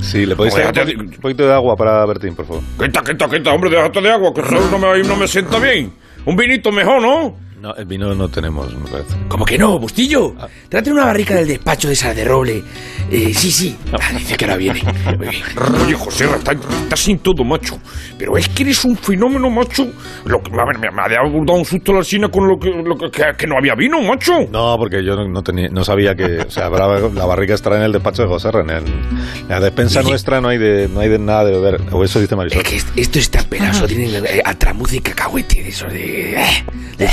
Sí, 0.00 0.26
¿le 0.26 0.34
podéis 0.34 0.54
te 0.54 0.96
un 0.96 1.10
poquito 1.20 1.46
de 1.46 1.52
agua 1.54 1.76
para 1.76 2.04
Bertín, 2.06 2.34
por 2.34 2.44
favor? 2.44 2.62
Quita, 2.80 3.02
quita, 3.02 3.28
quita, 3.28 3.52
hombre, 3.52 3.70
déjate 3.70 4.00
de 4.00 4.10
agua, 4.10 4.32
que 4.34 4.42
solo 4.42 4.68
no 4.68 4.78
me, 4.78 5.02
no 5.02 5.16
me 5.16 5.28
sienta 5.28 5.60
bien. 5.60 5.92
Un 6.24 6.36
vinito 6.36 6.70
mejor, 6.72 7.02
¿no? 7.02 7.34
No, 7.62 7.72
el 7.76 7.84
vino 7.84 8.12
no 8.12 8.28
tenemos, 8.28 8.74
me 8.76 8.90
parece. 8.90 9.14
¿Cómo 9.28 9.44
que 9.44 9.56
no, 9.56 9.78
Bustillo? 9.78 10.34
Trate 10.68 10.90
una 10.90 11.04
barrica 11.04 11.36
del 11.36 11.46
despacho 11.46 11.86
de 11.86 11.94
esa 11.94 12.12
de 12.12 12.24
roble. 12.24 12.60
Eh, 13.08 13.32
sí, 13.32 13.52
sí. 13.52 13.76
Ah, 13.92 13.98
dice 14.18 14.36
que 14.36 14.46
ahora 14.46 14.56
viene. 14.56 14.82
Oye, 15.84 15.94
José, 15.94 16.24
estás 16.24 16.56
está 16.82 16.96
sin 16.96 17.20
todo, 17.20 17.44
macho. 17.44 17.78
Pero 18.18 18.36
es 18.36 18.48
que 18.48 18.64
eres 18.64 18.84
un 18.84 18.96
fenómeno, 18.96 19.48
macho. 19.48 19.86
Lo 20.24 20.42
que, 20.42 20.50
a 20.60 20.64
ver, 20.64 20.76
me, 20.80 20.90
me 20.90 21.02
ha 21.02 21.08
dado 21.08 21.28
un 21.54 21.64
susto 21.64 21.92
la 21.92 22.00
alcina 22.00 22.28
con 22.30 22.48
lo 22.48 22.58
que, 22.58 22.68
lo 22.70 22.96
que, 22.98 23.12
que- 23.12 23.36
que 23.38 23.46
no 23.46 23.56
había 23.56 23.76
vino, 23.76 24.00
macho. 24.02 24.32
No, 24.50 24.74
porque 24.76 25.04
yo 25.04 25.14
no, 25.14 25.28
no 25.28 25.42
tenía, 25.44 25.68
no 25.68 25.84
sabía 25.84 26.16
que, 26.16 26.40
o 26.40 26.50
sea, 26.50 26.68
la 26.68 27.26
barrica 27.26 27.54
estará 27.54 27.76
en 27.76 27.82
el 27.82 27.92
despacho 27.92 28.22
de 28.22 28.28
José 28.28 28.48
En, 28.54 28.70
el- 28.70 28.78
en 28.86 29.48
la 29.48 29.60
despensa 29.60 30.02
nuestra 30.02 30.40
no 30.40 30.48
hay 30.48 30.58
de, 30.58 30.88
no 30.88 30.98
hay 30.98 31.08
de 31.10 31.20
nada 31.20 31.44
de 31.44 31.52
beber. 31.52 31.80
O 31.92 32.02
eso 32.02 32.18
dice 32.18 32.34
Marisol. 32.34 32.60
Es 32.60 32.68
que 32.68 32.76
est- 32.76 32.98
esto 32.98 33.20
está 33.20 33.44
pelazo. 33.44 33.86
Tienen 33.86 34.24
eh, 34.26 34.42
atramuce 34.44 34.96
y 34.96 35.00
cacahuete 35.00 35.62
de 35.62 35.68
eso 35.68 35.86
de... 35.86 36.34
eh, 36.42 36.64
del 36.98 37.08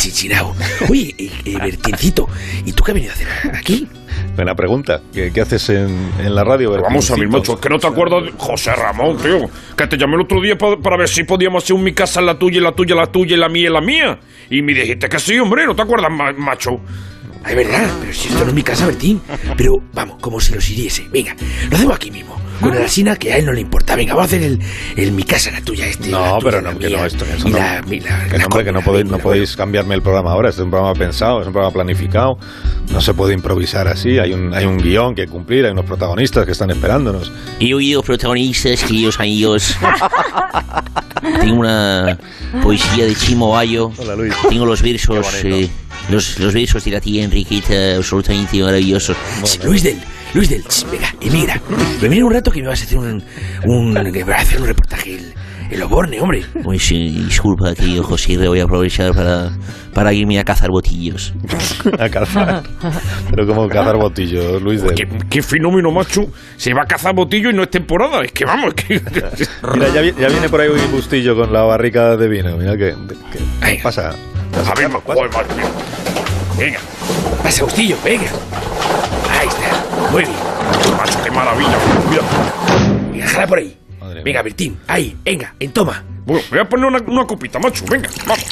Oye, 0.89 1.15
eh, 1.17 1.31
eh, 1.45 1.57
Bertincito, 1.61 2.27
¿y 2.65 2.71
tú 2.73 2.83
qué 2.83 2.91
has 2.91 2.95
venido 2.95 3.11
a 3.11 3.15
hacer 3.15 3.27
aquí? 3.55 3.87
Buena 4.35 4.55
pregunta. 4.55 5.01
¿Qué, 5.13 5.31
qué 5.33 5.41
haces 5.41 5.69
en, 5.69 6.11
en 6.19 6.35
la 6.35 6.43
radio, 6.43 6.71
vamos 6.71 7.09
a 7.11 7.15
ver, 7.15 7.21
Bertincito? 7.27 7.37
macho, 7.39 7.53
es 7.55 7.59
que 7.59 7.69
no 7.69 7.79
te 7.79 7.87
acuerdas 7.87 8.23
de 8.23 8.31
José 8.37 8.73
Ramón, 8.73 9.17
tío. 9.17 9.49
Que 9.75 9.87
te 9.87 9.97
llamé 9.97 10.15
el 10.15 10.21
otro 10.21 10.41
día 10.41 10.57
pa- 10.57 10.77
para 10.77 10.97
ver 10.97 11.09
si 11.09 11.23
podíamos 11.23 11.63
hacer 11.63 11.75
un 11.75 11.83
mi 11.83 11.93
casa, 11.93 12.21
la 12.21 12.37
tuya, 12.39 12.61
la 12.61 12.71
tuya, 12.71 12.95
la 12.95 13.07
tuya, 13.07 13.37
la 13.37 13.49
mía, 13.49 13.69
y 13.69 13.73
la 13.73 13.81
mía. 13.81 14.19
Y 14.49 14.61
me 14.61 14.73
dijiste 14.73 15.09
que 15.09 15.19
sí, 15.19 15.37
hombre, 15.39 15.65
¿no 15.65 15.75
te 15.75 15.81
acuerdas, 15.81 16.11
ma- 16.11 16.31
macho? 16.33 16.79
Ay, 17.43 17.55
verdad, 17.55 17.89
pero 18.01 18.13
si 18.13 18.27
esto 18.29 18.41
no 18.43 18.47
es 18.49 18.53
mi 18.53 18.63
casa, 18.63 18.85
Bertín. 18.85 19.21
Pero 19.57 19.81
vamos, 19.93 20.17
como 20.21 20.39
si 20.39 20.53
los 20.53 20.69
hiriese. 20.69 21.07
Venga, 21.11 21.35
lo 21.69 21.75
hacemos 21.77 21.95
aquí 21.95 22.11
mismo. 22.11 22.38
Con 22.61 22.73
el 22.75 22.83
asina 22.83 23.15
que 23.15 23.31
a 23.33 23.37
él 23.37 23.45
no 23.45 23.53
le 23.53 23.61
importa. 23.61 23.95
Venga, 23.95 24.13
vamos 24.13 24.31
a 24.31 24.35
hacer 24.35 24.43
el, 24.43 24.59
el 24.95 25.11
mi 25.13 25.23
casa, 25.23 25.49
la 25.51 25.61
tuya, 25.61 25.87
este. 25.87 26.09
No, 26.09 26.19
la 26.19 26.39
tuya, 26.39 26.51
pero 26.51 26.61
no, 26.61 26.77
que 26.79 26.89
no, 26.89 27.05
esto, 27.05 27.25
eso 27.25 27.47
no. 27.49 27.57
la- 27.57 27.75
la- 27.81 27.81
que 28.37 28.43
hombre, 28.45 28.63
que 28.65 28.71
no 28.71 28.81
podéis, 28.81 29.05
no 29.05 29.17
podéis 29.19 29.55
cambiarme 29.55 29.95
el 29.95 30.01
programa 30.01 30.31
ahora. 30.31 30.49
Este 30.49 30.61
es 30.61 30.65
un 30.65 30.71
programa 30.71 30.93
pensado, 30.97 31.41
es 31.41 31.47
un 31.47 31.53
programa 31.53 31.73
planificado. 31.73 32.37
No 32.91 32.99
se 33.01 33.13
puede 33.13 33.33
improvisar 33.33 33.87
así. 33.87 34.17
Hay 34.19 34.33
un, 34.33 34.53
hay 34.53 34.65
un 34.65 34.77
guion 34.77 35.15
que 35.15 35.27
cumplir, 35.27 35.65
hay 35.65 35.71
unos 35.71 35.85
protagonistas 35.85 36.45
que 36.45 36.51
están 36.51 36.69
esperándonos. 36.71 37.31
He 37.59 37.73
oído 37.73 38.01
protagonistas, 38.03 38.83
queridos 38.83 39.19
amigos. 39.19 39.75
Tengo 41.41 41.59
una 41.59 42.17
poesía 42.63 43.05
de 43.05 43.15
Chimo 43.15 43.51
Bayo. 43.51 43.91
Hola, 43.97 44.15
Luis. 44.15 44.33
Tengo 44.49 44.65
los 44.65 44.81
versos, 44.81 45.27
eh, 45.43 45.69
los, 46.09 46.39
los 46.39 46.53
versos 46.53 46.83
de 46.85 46.91
la 46.91 47.01
tía 47.01 47.23
Enriqueta, 47.23 47.95
absolutamente 47.97 48.61
maravillosos. 48.61 49.15
Ch, 49.43 49.63
Luis 49.63 49.83
del, 49.83 49.97
Luis 50.33 50.49
del, 50.49 50.63
ch, 50.63 50.85
venga, 50.91 51.13
emigra. 51.21 51.59
Emigra 52.01 52.25
un 52.25 52.33
rato 52.33 52.51
que 52.51 52.61
me 52.61 52.67
vas 52.67 52.81
a 52.81 52.83
hacer 52.85 52.97
un, 52.97 53.23
un 53.65 53.93
que 54.11 54.23
me 54.23 54.31
vas 54.31 54.39
a 54.39 54.41
hacer 54.43 54.61
un 54.61 54.67
reportaje 54.67 55.15
el, 55.15 55.33
el 55.71 55.81
Oborne, 55.83 56.19
hombre. 56.21 56.45
Pues 56.63 56.83
sí, 56.83 57.09
disculpa, 57.27 57.73
querido 57.73 58.03
José, 58.03 58.37
voy 58.37 58.59
a 58.59 58.63
aprovechar 58.65 59.13
para, 59.13 59.49
para 59.93 60.13
irme 60.13 60.39
a 60.39 60.43
cazar 60.43 60.69
botillos. 60.69 61.33
A 61.97 62.09
cazar. 62.09 62.61
Pero 63.31 63.47
como 63.47 63.67
cazar 63.67 63.97
botillos, 63.97 64.61
Luis 64.61 64.83
de. 64.83 64.93
¿Qué, 64.93 65.07
qué 65.29 65.41
fenómeno, 65.41 65.91
macho. 65.91 66.27
Se 66.57 66.73
va 66.73 66.83
a 66.83 66.85
cazar 66.85 67.15
botillo 67.15 67.49
y 67.49 67.53
no 67.53 67.63
es 67.63 67.71
temporada. 67.71 68.23
Es 68.23 68.31
que 68.31 68.45
vamos, 68.45 68.73
es 68.77 68.83
que. 68.85 69.01
Mira, 69.73 69.89
ya, 69.93 70.01
vi- 70.01 70.13
ya 70.19 70.27
viene 70.27 70.47
por 70.47 70.61
ahí 70.61 70.69
un 70.69 70.91
bustillo 70.91 71.35
con 71.35 71.51
la 71.51 71.63
barrica 71.63 72.15
de 72.17 72.27
vino. 72.27 72.55
Mira 72.55 72.73
que. 72.77 72.93
que- 73.31 73.39
Ay. 73.61 73.77
¿Qué 73.77 73.83
pasa? 73.83 74.09
A 74.09 74.73
ver. 74.75 74.89
Venga, 76.57 76.79
Pasa, 77.43 77.63
Bustillo, 77.63 77.95
venga. 78.03 78.29
Ahí 79.39 79.47
está, 79.47 79.78
muy 80.11 80.23
bien. 80.23 80.35
macho, 80.97 81.19
qué 81.23 81.31
maravilla. 81.31 81.77
Mira. 82.09 82.23
Venga, 83.11 83.25
déjala 83.25 83.47
por 83.47 83.57
ahí. 83.59 83.77
Madre 83.99 84.15
mía. 84.15 84.23
Venga, 84.25 84.41
Bertín, 84.43 84.79
ahí, 84.87 85.17
venga, 85.23 85.53
en 85.59 85.73
toma. 85.73 86.03
Bueno, 86.25 86.41
voy 86.49 86.59
a 86.59 86.65
poner 86.69 86.85
una, 86.85 86.99
una 87.05 87.25
copita, 87.27 87.59
macho. 87.59 87.83
Venga, 87.89 88.09
vamos. 88.25 88.43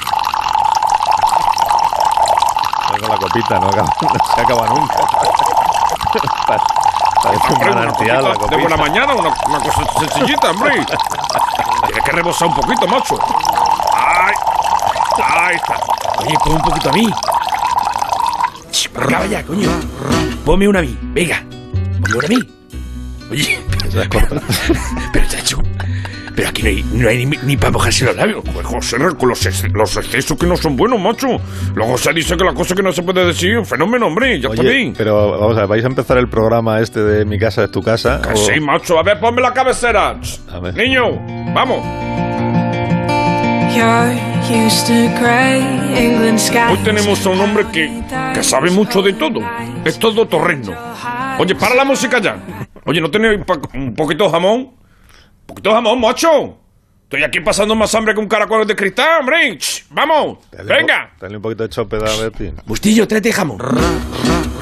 Con 2.99 3.09
la 3.09 3.17
copita, 3.17 3.59
no, 3.59 3.67
acaba- 3.67 3.95
no 4.01 4.35
se 4.35 4.41
acaba 4.41 4.67
nunca. 4.69 4.95
Parece 7.23 7.53
un 7.53 7.59
manantial 7.75 8.23
la 8.23 8.33
copita 8.35 8.55
de 8.55 8.61
buena 8.61 8.77
mañana, 8.77 9.13
una, 9.13 9.29
una 9.47 9.59
cosa 9.59 9.85
sencillita, 9.99 10.51
hombre. 10.51 10.85
Tiene 11.85 12.01
que 12.01 12.11
rebosar 12.11 12.47
un 12.47 12.55
poquito, 12.55 12.87
macho. 12.87 13.17
Ay, 13.93 14.33
ahí 15.23 15.55
está. 15.55 15.75
Oye, 16.19 16.37
pon 16.43 16.53
un 16.53 16.61
poquito 16.61 16.89
a 16.89 16.93
mí. 16.93 17.13
Venga, 18.95 19.19
vaya, 19.19 19.43
coño. 19.43 19.69
Ponme 20.45 20.67
una 20.67 20.79
a 20.79 20.81
mí, 20.81 20.97
venga. 21.13 21.43
Ponme 22.01 22.15
una 22.17 22.25
a 22.25 22.29
mí. 22.29 22.49
Oye, 23.31 23.59
corta. 24.09 24.41
pero 25.11 25.27
chacho. 25.27 25.61
Pero 26.37 26.49
aquí 26.49 26.61
no 26.61 26.69
hay, 26.69 26.85
no 26.93 27.09
hay 27.09 27.25
ni, 27.25 27.35
ni 27.45 27.57
para 27.57 27.71
mojarse 27.71 28.05
los 28.05 28.15
labios. 28.15 28.43
Pues 28.53 28.63
José, 28.63 28.97
con 29.17 29.27
los, 29.29 29.43
ex- 29.43 29.63
los 29.73 29.97
excesos 29.97 30.37
que 30.37 30.45
no 30.45 30.55
son 30.55 30.77
buenos, 30.77 30.99
macho. 31.01 31.41
Luego 31.73 31.97
se 31.97 32.13
dice 32.13 32.37
que 32.37 32.43
la 32.43 32.53
cosa 32.53 32.75
que 32.75 32.83
no 32.83 32.91
se 32.93 33.01
puede 33.01 33.25
decir, 33.25 33.57
un 33.57 33.65
fenómeno, 33.65 34.05
hombre, 34.05 34.39
ya 34.39 34.49
está 34.49 34.61
Oye, 34.61 34.71
bien. 34.71 34.93
pero 34.95 35.31
vamos 35.39 35.57
a 35.57 35.61
ver, 35.61 35.67
¿vais 35.67 35.83
a 35.83 35.87
empezar 35.87 36.19
el 36.19 36.29
programa 36.29 36.79
este 36.79 36.99
de 36.99 37.25
Mi 37.25 37.39
casa 37.39 37.63
es 37.63 37.71
tu 37.71 37.81
casa? 37.81 38.21
Que 38.21 38.33
o- 38.33 38.35
Sí, 38.37 38.59
macho, 38.59 38.99
a 38.99 39.03
ver, 39.03 39.19
ponme 39.19 39.41
la 39.41 39.51
cabecera. 39.51 40.19
A 40.51 40.59
ver. 40.59 40.75
Niño, 40.75 41.05
vamos. 41.55 41.83
Hoy 46.69 46.77
tenemos 46.83 47.25
a 47.25 47.29
un 47.29 47.39
hombre 47.41 47.65
que, 47.71 48.01
que 48.33 48.43
sabe 48.43 48.69
mucho 48.71 49.01
de 49.01 49.13
todo. 49.13 49.41
Es 49.83 49.99
todo 49.99 50.25
torreno. 50.27 50.73
Oye, 51.39 51.53
para 51.55 51.75
la 51.75 51.83
música 51.83 52.19
ya. 52.19 52.37
Oye, 52.85 53.01
¿no 53.01 53.11
tenéis 53.11 53.41
un 53.73 53.93
poquito 53.93 54.23
de 54.25 54.29
jamón? 54.31 54.59
¿Un 54.61 55.45
poquito 55.45 55.69
de 55.69 55.75
jamón, 55.75 55.99
macho? 55.99 56.57
Estoy 57.03 57.23
aquí 57.23 57.41
pasando 57.41 57.75
más 57.75 57.93
hambre 57.95 58.13
que 58.13 58.19
un 58.21 58.27
caracol 58.27 58.65
de 58.65 58.75
cristal, 58.75 59.19
hombre. 59.21 59.57
¡Vamos! 59.89 60.39
Dale 60.51 60.63
un 60.63 60.67
po- 60.67 60.73
¡Venga! 60.75 61.11
Dale 61.19 61.35
un 61.37 61.41
poquito 61.41 61.63
de 61.63 61.69
chope 61.69 61.97
a 61.97 61.99
Bertín. 62.21 62.55
Bustillo, 62.65 63.07
tráete 63.07 63.31
jamón. 63.33 63.57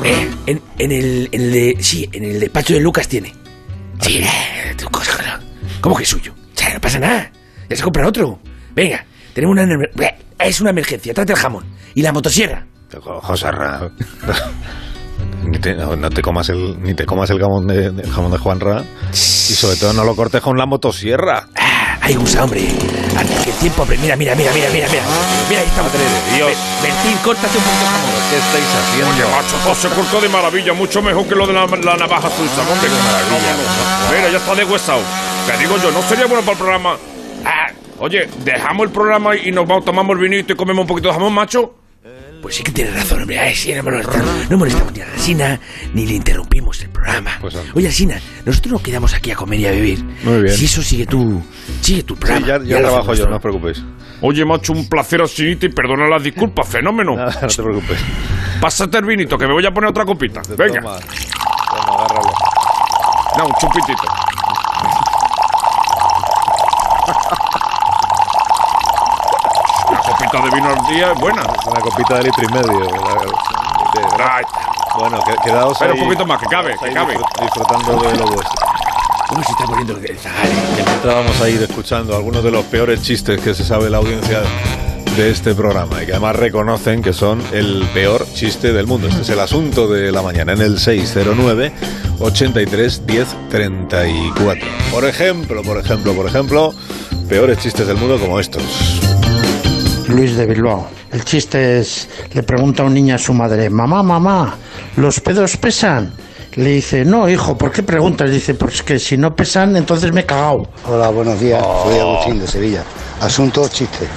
Eh, 0.04 0.30
en, 0.48 0.62
en 0.80 0.92
el, 0.92 1.30
en 1.32 1.42
el 1.42 1.52
de, 1.52 1.78
sí, 1.80 2.08
en 2.12 2.24
el 2.24 2.40
despacho 2.40 2.74
de 2.74 2.80
Lucas 2.80 3.08
tiene. 3.08 3.34
Sí, 4.02 4.18
eh, 4.24 4.74
tu 4.78 4.88
cosa. 4.90 5.40
¿Cómo 5.82 5.96
que 5.96 6.04
es 6.04 6.10
suyo? 6.10 6.34
Ya, 6.56 6.74
no 6.74 6.82
pasa 6.82 7.00
nada. 7.00 7.32
Ya 7.70 7.76
se 7.76 7.84
compra 7.84 8.08
otro. 8.08 8.40
Venga, 8.76 9.06
tenemos 9.36 9.54
una... 9.54 9.64
emer- 9.66 9.92
eh, 10.02 10.16
Es 10.40 10.60
una 10.62 10.72
emergencia, 10.72 11.14
trate 11.14 11.34
el 11.34 11.38
jamón. 11.40 11.64
Y 11.94 12.02
la 12.02 12.12
motosierra. 12.12 12.66
José 13.22 13.52
Ra. 13.52 13.88
Ni 15.46 15.60
te, 15.60 15.76
no, 15.76 15.96
no 15.96 16.10
te 16.10 16.22
comas 16.24 16.50
el, 16.50 16.82
ni 16.82 16.94
te 16.96 17.06
comas 17.06 17.30
el 17.30 17.40
jamón 17.40 17.68
de, 17.68 17.92
de- 17.92 18.10
jamón 18.10 18.32
de 18.32 18.38
Juan 18.40 18.60
Ra. 18.60 18.84
Y 19.12 19.16
sobre 19.16 19.76
todo 19.78 19.94
no 19.94 20.04
lo 20.04 20.16
cortes 20.16 20.42
con 20.42 20.58
la 20.58 20.66
motosierra. 20.66 21.48
Ah, 21.56 21.98
ahí 22.02 22.16
gusta, 22.16 22.44
hombre. 22.44 22.68
Antes 23.16 23.40
que 23.42 23.50
el 23.52 23.56
tiempo... 23.58 23.84
hombre, 23.84 23.98
Mira, 24.00 24.16
mira, 24.16 24.34
mira, 24.36 24.52
mira, 24.54 24.68
mira, 24.74 24.88
mira. 24.90 25.04
Mira, 25.50 25.62
ahí 25.62 25.68
estamos. 25.68 25.92
Madre 25.94 26.06
de 26.06 26.36
Dios. 26.36 26.48
Ber- 26.82 26.92
Bertín, 26.92 27.18
córtate 27.24 27.58
un 27.58 27.64
poquito 27.64 27.84
de 27.86 27.92
jamón. 27.92 28.12
¿Qué 28.30 28.38
estáis 28.38 28.66
haciendo? 28.66 29.30
Macho, 29.30 29.58
José 29.64 29.88
cortó 29.96 30.22
de 30.22 30.30
maravilla, 30.30 30.74
mucho 30.74 31.02
mejor 31.02 31.28
que 31.28 31.36
lo 31.36 31.46
de 31.48 31.54
la, 31.54 31.66
la 31.68 31.96
navaja 31.98 32.30
suiza, 32.32 32.62
hombre. 32.62 32.90
No, 32.90 33.38
no. 33.38 34.16
Mira, 34.18 34.30
ya 34.32 34.38
está 34.38 34.56
deshuesado. 34.56 35.02
Te 35.46 35.58
digo 35.60 35.78
yo, 35.78 35.92
no 35.92 36.02
sería 36.02 36.26
bueno 36.26 36.42
para 36.42 36.54
el 36.54 36.58
programa. 36.58 36.96
Oye, 38.00 38.28
dejamos 38.44 38.88
el 38.88 38.92
programa 38.92 39.36
y 39.36 39.52
nos 39.52 39.68
vamos, 39.68 39.86
tomamos 39.86 40.16
el 40.18 40.22
vinito 40.22 40.54
y 40.54 40.56
comemos 40.56 40.82
un 40.82 40.88
poquito 40.88 41.08
de 41.10 41.14
jamón, 41.14 41.34
macho. 41.34 41.76
Pues 42.42 42.56
sí 42.58 42.64
que 42.64 42.72
tienes 42.72 42.94
razón, 42.94 43.22
hombre. 43.22 43.40
Ay, 43.40 43.56
sí, 43.56 43.74
no 43.74 43.82
molestamos, 43.82 44.50
no 44.52 44.58
molestamos 44.58 44.94
ni 44.94 45.02
a 45.02 45.06
la 45.08 45.14
Alsina, 45.14 45.60
ni 45.94 46.06
le 46.06 46.14
interrumpimos 46.14 46.80
el 46.82 46.90
programa. 46.90 47.32
Pues. 47.42 47.58
Oye, 47.74 47.88
Alsina, 47.88 48.20
nosotros 48.46 48.74
nos 48.74 48.82
quedamos 48.84 49.16
aquí 49.16 49.32
a 49.32 49.36
comer 49.36 49.60
y 49.62 49.66
a 49.66 49.72
beber. 49.72 49.98
Muy 50.24 50.44
bien. 50.44 50.56
Si 50.56 50.66
eso 50.66 50.84
sigue 50.84 51.08
tú, 51.08 51.42
sigue 51.82 52.04
tu 52.04 52.14
Sí, 52.14 52.20
programa. 52.22 52.46
ya, 52.46 52.60
ya 52.64 52.80
lo 52.82 52.90
trabajo 52.90 53.14
yo, 53.16 53.26
no 53.28 53.38
os 53.38 53.42
preocupéis. 53.42 53.82
Oye, 54.22 54.46
macho, 54.46 54.74
un 54.74 54.88
placer 54.88 55.24
así 55.24 55.58
y 55.60 55.70
perdona 55.70 56.08
las 56.08 56.22
disculpas, 56.22 56.68
fenómeno. 56.70 57.16
Nada, 57.16 57.36
no 57.42 57.48
te 57.48 57.64
preocupes. 57.64 57.98
Pásate 58.62 59.00
el 59.00 59.06
vinito, 59.06 59.40
que 59.40 59.48
me 59.48 59.54
voy 59.54 59.66
a 59.66 59.72
poner 59.72 59.90
otra 59.90 60.06
copita. 60.06 60.42
Venga. 60.56 60.82
Toma, 60.82 61.00
toma, 61.00 62.04
agárralo. 62.04 62.32
No, 63.40 63.46
un 63.48 63.54
chupitito. 63.60 64.04
Copita 70.36 70.50
de 70.50 70.56
vino 70.56 70.70
al 70.70 70.88
día 70.96 71.12
es 71.14 71.20
buena. 71.20 71.44
Una 71.66 71.80
copita 71.80 72.16
de 72.18 72.24
litro 72.24 72.44
y 72.44 72.54
medio. 72.54 72.80
de- 72.80 72.96
Bueno, 74.98 75.20
que- 75.26 75.36
quedaos 75.50 75.78
Pero 75.80 75.94
ahí. 75.94 76.00
un 76.00 76.06
poquito 76.06 76.26
más, 76.26 76.40
que 76.40 76.46
cabe, 76.48 76.76
que 76.80 76.86
ahí 76.88 76.94
cabe. 76.94 77.16
disfrut- 77.18 77.42
Disfrutando 77.42 77.92
de 78.02 78.16
lo 78.18 78.26
vuestro. 78.28 78.68
Uy, 79.38 79.44
se 79.44 79.52
está 79.52 79.66
poniendo 79.66 79.98
el 79.98 80.18
zagale. 80.20 80.52
Mientras 80.76 81.16
vamos 81.16 81.42
a 81.42 81.50
ir 81.50 81.62
escuchando 81.62 82.16
algunos 82.16 82.44
de 82.44 82.52
los 82.52 82.64
peores 82.66 83.02
chistes 83.02 83.40
que 83.42 83.54
se 83.54 83.64
sabe 83.66 83.90
la 83.90 83.98
audiencia 83.98 84.42
de 85.18 85.32
este 85.32 85.54
programa 85.56 86.02
y 86.04 86.06
que 86.06 86.12
además 86.14 86.36
reconocen 86.36 87.02
que 87.02 87.14
son 87.14 87.42
el 87.54 87.88
peor 87.94 88.26
chiste 88.34 88.72
del 88.74 88.88
mundo. 88.88 89.08
Este 89.08 89.22
es 89.22 89.30
el 89.30 89.40
asunto 89.40 89.88
de 89.88 90.12
la 90.12 90.22
mañana 90.22 90.54
en 90.54 90.62
el 90.62 90.80
609 90.80 91.74
83 92.20 93.06
10 93.08 93.28
34. 93.50 94.68
Por 94.92 95.06
ejemplo, 95.06 95.62
por 95.64 95.78
ejemplo, 95.78 96.14
por 96.14 96.26
ejemplo, 96.28 96.74
peores 97.30 97.58
chistes 97.60 97.88
del 97.88 97.98
mundo 97.98 98.18
como 98.20 98.40
estos. 98.40 99.00
Luis 100.08 100.38
de 100.38 100.46
Bilbao. 100.46 100.88
El 101.12 101.24
chiste 101.24 101.80
es, 101.80 102.08
le 102.34 102.44
pregunta 102.44 102.84
a 102.84 102.86
un 102.86 102.94
niño 102.94 103.16
a 103.16 103.18
su 103.18 103.34
madre, 103.34 103.70
mamá, 103.70 104.04
mamá, 104.04 104.56
¿los 104.98 105.20
pedos 105.20 105.58
pesan? 105.58 106.14
Le 106.56 106.70
dice, 106.70 107.04
no, 107.04 107.28
hijo, 107.28 107.58
¿por 107.58 107.72
qué 107.72 107.84
preguntas? 107.84 108.30
Dice, 108.30 108.54
pues 108.54 108.82
que 108.82 108.98
si 108.98 109.18
no 109.18 109.36
pesan, 109.36 109.76
entonces 109.76 110.14
me 110.14 110.22
he 110.22 110.26
cagado. 110.26 110.64
Hola, 110.88 111.10
buenos 111.10 111.40
días. 111.40 111.62
Soy 111.84 112.00
Agustín 112.00 112.40
de 112.40 112.48
Sevilla. 112.48 112.84
Asunto 113.20 113.68
chiste. 113.68 114.08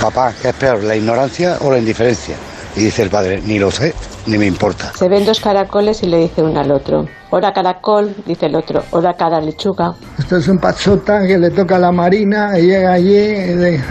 Papá, 0.00 0.32
¿qué 0.40 0.48
es 0.48 0.54
peor, 0.54 0.82
la 0.82 0.96
ignorancia 0.96 1.58
o 1.60 1.70
la 1.70 1.78
indiferencia? 1.78 2.36
Y 2.74 2.80
dice 2.80 3.02
el 3.02 3.10
padre, 3.10 3.42
ni 3.44 3.58
lo 3.58 3.70
sé, 3.70 3.94
ni 4.26 4.38
me 4.38 4.46
importa. 4.46 4.92
Se 4.96 5.08
ven 5.08 5.24
dos 5.24 5.40
caracoles 5.40 6.02
y 6.02 6.06
le 6.06 6.18
dice 6.18 6.42
uno 6.42 6.58
al 6.60 6.70
otro. 6.72 7.06
Hora 7.30 7.52
caracol, 7.52 8.14
dice 8.26 8.46
el 8.46 8.56
otro. 8.56 8.82
Hora 8.90 9.14
cara 9.14 9.40
lechuga. 9.40 9.94
Esto 10.18 10.36
es 10.36 10.48
un 10.48 10.58
pachota 10.58 11.26
que 11.26 11.38
le 11.38 11.50
toca 11.50 11.76
a 11.76 11.78
la 11.78 11.92
marina 11.92 12.58
y 12.58 12.62
llega 12.62 12.92
allí 12.92 13.16
y 13.16 13.52
dice, 13.54 13.84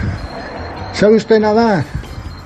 ¿sabe 0.92 1.16
usted 1.16 1.40
nadar? 1.40 1.84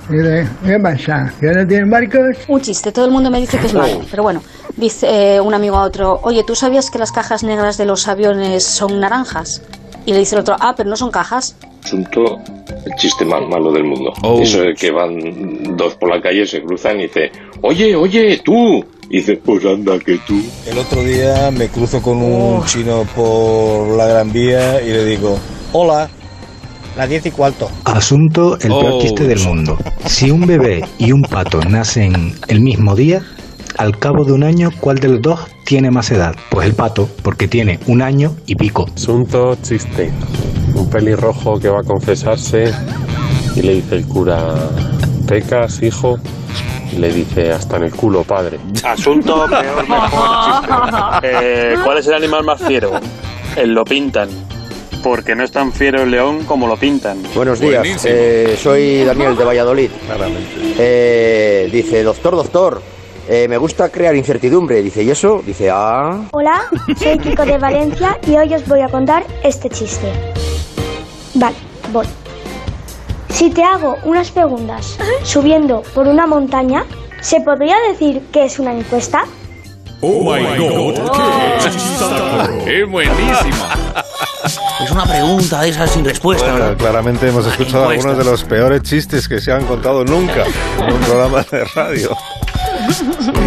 Y 0.09 0.17
dice, 0.17 0.47
¿qué 0.65 0.79
pasa? 0.79 1.33
¿Que 1.39 1.47
no 1.47 1.67
tienen 1.67 1.89
barcos? 1.89 2.37
Un 2.47 2.61
chiste, 2.61 2.91
todo 2.91 3.05
el 3.05 3.11
mundo 3.11 3.31
me 3.31 3.39
dice 3.39 3.57
que 3.57 3.67
es 3.67 3.73
malo, 3.73 4.01
pero 4.11 4.23
bueno, 4.23 4.41
dice 4.75 5.35
eh, 5.35 5.41
un 5.41 5.53
amigo 5.53 5.77
a 5.77 5.83
otro, 5.83 6.19
oye, 6.23 6.43
¿tú 6.45 6.55
sabías 6.55 6.91
que 6.91 6.99
las 6.99 7.11
cajas 7.11 7.43
negras 7.43 7.77
de 7.77 7.85
los 7.85 8.07
aviones 8.07 8.63
son 8.63 8.99
naranjas? 8.99 9.61
Y 10.05 10.11
le 10.11 10.19
dice 10.19 10.35
el 10.35 10.41
otro, 10.41 10.55
ah, 10.59 10.73
pero 10.75 10.89
no 10.89 10.97
son 10.97 11.11
cajas. 11.11 11.55
asunto 11.83 12.41
el 12.85 12.95
chiste 12.95 13.25
más 13.25 13.41
malo 13.47 13.71
del 13.71 13.85
mundo. 13.85 14.13
Eso 14.41 14.61
de 14.61 14.73
que 14.73 14.91
van 14.91 15.77
dos 15.77 15.95
por 15.95 16.09
la 16.09 16.21
calle, 16.21 16.45
se 16.45 16.61
cruzan 16.61 16.99
y 16.99 17.03
dice, 17.03 17.31
oye, 17.61 17.95
oye, 17.95 18.41
tú. 18.43 18.83
Y 19.09 19.17
dice, 19.17 19.37
pues 19.37 19.63
anda 19.65 19.99
que 19.99 20.17
tú. 20.19 20.41
El 20.65 20.77
otro 20.77 21.03
día 21.03 21.51
me 21.51 21.67
cruzo 21.69 22.01
con 22.01 22.17
un 22.17 22.65
chino 22.65 23.05
por 23.15 23.95
la 23.95 24.07
Gran 24.07 24.31
Vía 24.31 24.81
y 24.81 24.89
le 24.89 25.05
digo, 25.05 25.37
hola, 25.71 26.09
las 26.95 27.09
diez 27.09 27.25
y 27.25 27.31
cuarto. 27.31 27.69
Asunto 27.85 28.55
el 28.55 28.69
peor 28.69 28.93
Oh. 28.93 29.01
chiste 29.01 29.27
del 29.27 29.39
mundo. 29.39 29.77
Si 30.05 30.29
un 30.31 30.45
bebé 30.45 30.83
y 30.97 31.11
un 31.11 31.21
pato 31.23 31.59
nacen 31.61 32.35
el 32.47 32.61
mismo 32.61 32.95
día, 32.95 33.21
al 33.77 33.97
cabo 33.97 34.23
de 34.23 34.33
un 34.33 34.43
año, 34.43 34.69
¿cuál 34.79 34.97
de 34.99 35.07
los 35.09 35.21
dos 35.21 35.39
tiene 35.65 35.89
más 35.89 36.11
edad? 36.11 36.35
Pues 36.51 36.67
el 36.67 36.75
pato, 36.75 37.09
porque 37.23 37.47
tiene 37.47 37.79
un 37.87 38.01
año 38.01 38.35
y 38.45 38.55
pico. 38.55 38.85
Asunto 38.95 39.55
chiste. 39.61 40.11
Un 40.75 40.89
pelirrojo 40.89 41.59
que 41.59 41.69
va 41.69 41.79
a 41.79 41.83
confesarse 41.83 42.71
y 43.55 43.61
le 43.61 43.75
dice 43.75 43.95
el 43.95 44.07
cura, 44.07 44.53
¿pecas, 45.27 45.81
hijo? 45.81 46.17
Y 46.91 46.97
le 46.97 47.11
dice, 47.11 47.51
hasta 47.51 47.77
en 47.77 47.83
el 47.85 47.91
culo, 47.91 48.23
padre. 48.23 48.59
Asunto 48.83 49.45
peor, 49.49 49.89
mejor, 49.89 50.61
chiste. 50.61 50.73
Eh, 51.23 51.75
¿Cuál 51.83 51.97
es 51.97 52.07
el 52.07 52.13
animal 52.13 52.43
más 52.43 52.61
fiero? 52.61 52.91
El 53.55 53.73
lo 53.73 53.83
pintan. 53.83 54.29
Porque 55.03 55.35
no 55.35 55.43
es 55.43 55.51
tan 55.51 55.73
fiero 55.73 56.03
el 56.03 56.11
león 56.11 56.45
como 56.45 56.65
lo 56.65 56.77
pintan. 56.77 57.21
Buenos 57.35 57.59
días, 57.59 58.05
eh, 58.05 58.57
soy 58.57 59.03
Daniel 59.03 59.35
de 59.35 59.43
Valladolid. 59.43 59.91
Eh, 60.79 61.69
dice, 61.69 62.03
doctor, 62.03 62.37
doctor, 62.37 62.81
eh, 63.27 63.47
me 63.49 63.57
gusta 63.57 63.89
crear 63.89 64.15
incertidumbre. 64.15 64.81
Dice, 64.81 65.03
¿y 65.03 65.11
eso? 65.11 65.43
Dice, 65.45 65.69
ah... 65.69 66.21
Hola, 66.31 66.61
soy 66.97 67.17
Kiko 67.19 67.45
de 67.45 67.57
Valencia 67.57 68.17
y 68.25 68.37
hoy 68.37 68.53
os 68.53 68.65
voy 68.65 68.79
a 68.79 68.87
contar 68.87 69.25
este 69.43 69.69
chiste. 69.69 70.07
Vale, 71.33 71.55
voy. 71.91 72.07
Si 73.29 73.49
te 73.49 73.63
hago 73.63 73.97
unas 74.05 74.31
preguntas 74.31 74.97
subiendo 75.23 75.81
por 75.93 76.07
una 76.07 76.27
montaña, 76.27 76.85
¿se 77.19 77.41
podría 77.41 77.75
decir 77.89 78.21
que 78.31 78.45
es 78.45 78.57
una 78.57 78.73
encuesta? 78.73 79.25
Oh 80.05 80.21
my 80.21 80.57
god, 80.57 80.95
qué 82.65 82.81
Es 82.81 82.89
buenísima. 82.89 83.69
Es 84.83 84.91
una 84.91 85.05
pregunta 85.05 85.61
de 85.61 85.69
esas 85.69 85.91
sin 85.91 86.03
respuesta, 86.03 86.43
Bueno, 86.43 86.59
¿verdad? 86.59 86.77
claramente 86.77 87.29
hemos 87.29 87.47
escuchado 87.47 87.87
algunos 87.87 88.17
de 88.17 88.25
los 88.25 88.43
peores 88.43 88.81
chistes 88.81 89.29
que 89.29 89.39
se 89.39 89.53
han 89.53 89.65
contado 89.65 90.03
nunca 90.03 90.43
en 90.77 90.93
un 90.93 90.99
programa 90.99 91.45
de 91.49 91.63
radio. 91.73 92.17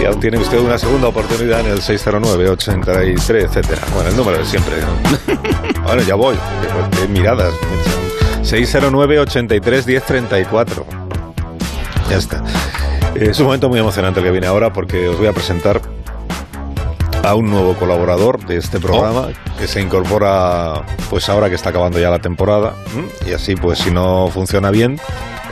Y 0.01 0.07
aún 0.07 0.19
tiene 0.19 0.38
usted 0.38 0.59
una 0.59 0.79
segunda 0.79 1.09
oportunidad 1.09 1.61
en 1.61 1.66
el 1.73 1.83
609, 1.83 2.49
83, 2.49 3.45
etcétera. 3.45 3.83
Bueno, 3.92 4.09
el 4.09 4.16
número 4.16 4.38
de 4.38 4.47
siempre. 4.47 4.77
¿no? 4.81 5.83
Bueno, 5.83 6.03
ya 6.05 6.14
voy. 6.14 6.37
Qué, 6.62 7.01
qué 7.03 7.09
miradas. 7.09 7.53
609, 8.42 9.19
83, 9.19 9.85
10, 9.85 10.03
34. 10.05 10.87
Ya 12.09 12.16
está. 12.16 12.42
Es 13.14 13.38
un 13.40 13.45
momento 13.47 13.69
muy 13.69 13.79
emocionante 13.79 14.21
el 14.21 14.25
que 14.27 14.33
viene 14.33 14.47
ahora 14.47 14.73
porque 14.73 15.07
os 15.09 15.19
voy 15.19 15.27
a 15.27 15.33
presentar 15.35 15.83
a 17.27 17.35
un 17.35 17.51
nuevo 17.51 17.75
colaborador 17.75 18.47
de 18.47 18.57
este 18.57 18.79
programa 18.79 19.31
que 19.59 19.67
se 19.67 19.81
incorpora 19.81 20.85
pues 21.11 21.29
ahora 21.29 21.49
que 21.49 21.57
está 21.57 21.71
acabando 21.71 21.99
ya 21.99 22.09
la 22.09 22.21
temporada 22.21 22.75
y 23.27 23.33
así 23.33 23.57
pues 23.57 23.81
si 23.81 23.91
no 23.91 24.29
funciona 24.29 24.71
bien 24.71 24.97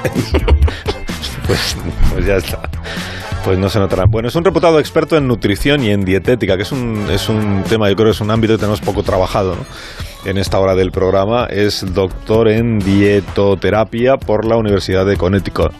pues, 1.47 1.77
pues 2.13 2.27
ya 2.27 2.37
está 2.37 2.61
pues 3.45 3.59
no 3.59 3.69
se 3.69 3.79
notará. 3.79 4.07
Bueno, 4.09 4.29
es 4.29 4.37
un 4.37 4.45
reputado 4.45 4.81
experto 4.81 5.19
en 5.19 5.29
nutrición 5.29 5.85
y 5.85 5.91
en 5.91 6.03
dietética, 6.03 6.57
que 6.57 6.63
es 6.63 6.73
un, 6.73 7.07
es 7.11 7.29
un 7.29 7.63
tema, 7.69 7.91
yo 7.91 7.95
creo 7.95 8.07
que 8.07 8.13
es 8.13 8.21
un 8.23 8.31
ámbito 8.31 8.55
que 8.55 8.59
tenemos 8.59 8.81
poco 8.81 9.03
trabajado 9.03 9.55
¿no? 9.55 9.67
en 10.25 10.39
esta 10.39 10.59
hora 10.59 10.75
del 10.75 10.91
programa. 10.91 11.45
Es 11.51 11.85
doctor 11.93 12.49
en 12.49 12.79
dietoterapia 12.79 14.17
por 14.17 14.47
la 14.47 14.57
Universidad 14.57 15.05
de 15.05 15.19
Connecticut 15.19 15.73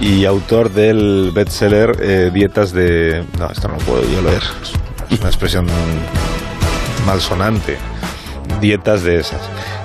y 0.00 0.24
autor 0.24 0.70
del 0.70 1.32
bestseller 1.34 1.96
eh, 2.00 2.30
Dietas 2.32 2.72
de... 2.72 3.24
No, 3.40 3.50
esto 3.50 3.66
no 3.66 3.74
lo 3.74 3.80
puedo 3.80 4.02
yo 4.02 4.22
leer. 4.22 4.42
Es 5.10 5.20
una 5.20 5.28
expresión 5.28 5.66
malsonante. 7.06 7.76
Dietas 8.60 9.02
de 9.02 9.16
esas. 9.18 9.40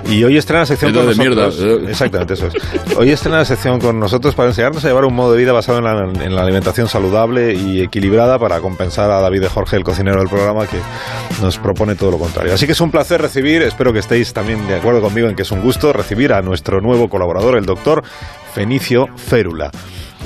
Y 0.09 0.23
hoy 0.23 0.37
estrena 0.37 0.61
la 0.61 0.65
sección 0.65 0.93
Dietas 0.93 1.15
con 1.15 1.17
de 1.25 1.33
nosotros. 1.35 1.59
mierda. 1.59 1.91
Exactamente, 1.91 2.33
eso 2.35 2.47
es. 2.47 2.53
Hoy 2.97 3.11
estrena 3.11 3.37
la 3.39 3.45
sección 3.45 3.79
con 3.79 3.99
nosotros 3.99 4.35
para 4.35 4.49
enseñarnos 4.49 4.83
a 4.85 4.87
llevar 4.87 5.05
un 5.05 5.13
modo 5.13 5.33
de 5.33 5.39
vida 5.39 5.51
basado 5.51 5.79
en 5.79 5.83
la, 5.83 6.25
en 6.25 6.35
la 6.35 6.43
alimentación 6.43 6.87
saludable 6.87 7.53
y 7.55 7.81
equilibrada 7.81 8.39
para 8.39 8.59
compensar 8.59 9.11
a 9.11 9.19
David 9.21 9.41
de 9.41 9.49
Jorge, 9.49 9.75
el 9.75 9.83
cocinero 9.83 10.19
del 10.19 10.29
programa, 10.29 10.65
que 10.65 10.77
nos 11.41 11.57
propone 11.57 11.95
todo 11.95 12.11
lo 12.11 12.19
contrario. 12.19 12.53
Así 12.53 12.65
que 12.65 12.71
es 12.73 12.81
un 12.81 12.91
placer 12.91 13.21
recibir, 13.21 13.61
espero 13.63 13.91
que 13.91 13.99
estéis 13.99 14.33
también 14.33 14.65
de 14.67 14.75
acuerdo 14.75 15.01
conmigo 15.01 15.27
en 15.27 15.35
que 15.35 15.41
es 15.41 15.51
un 15.51 15.61
gusto 15.61 15.91
recibir 15.91 16.31
a 16.31 16.41
nuestro 16.41 16.79
nuevo 16.79 17.09
colaborador, 17.09 17.57
el 17.57 17.65
doctor 17.65 18.03
Fenicio 18.53 19.07
Férula. 19.17 19.71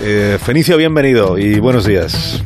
Eh, 0.02 0.38
Fenicio, 0.44 0.78
bienvenido 0.78 1.38
y 1.38 1.60
buenos 1.60 1.86
días. 1.86 2.42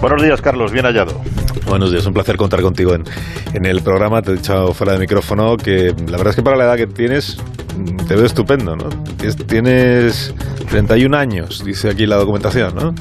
Buenos 0.00 0.22
días, 0.22 0.40
Carlos, 0.40 0.72
bien 0.72 0.84
hallado. 0.84 1.20
Buenos 1.66 1.90
días, 1.90 2.06
un 2.06 2.14
placer 2.14 2.36
contar 2.36 2.62
contigo 2.62 2.94
en, 2.94 3.04
en 3.52 3.66
el 3.66 3.82
programa. 3.82 4.22
Te 4.22 4.30
he 4.32 4.34
dicho 4.34 4.72
fuera 4.72 4.92
de 4.92 4.98
micrófono 5.00 5.56
que 5.56 5.94
la 6.06 6.16
verdad 6.16 6.28
es 6.28 6.36
que 6.36 6.42
para 6.42 6.56
la 6.56 6.64
edad 6.64 6.76
que 6.76 6.86
tienes 6.86 7.38
mm, 7.76 8.06
te 8.06 8.14
veo 8.14 8.24
estupendo, 8.24 8.76
¿no? 8.76 8.88
Tienes- 9.18 9.36
Tienes 9.46 10.34
31 10.70 11.16
años, 11.16 11.64
dice 11.64 11.90
aquí 11.90 12.06
la 12.06 12.16
documentación, 12.16 12.74
¿no? 12.74 12.94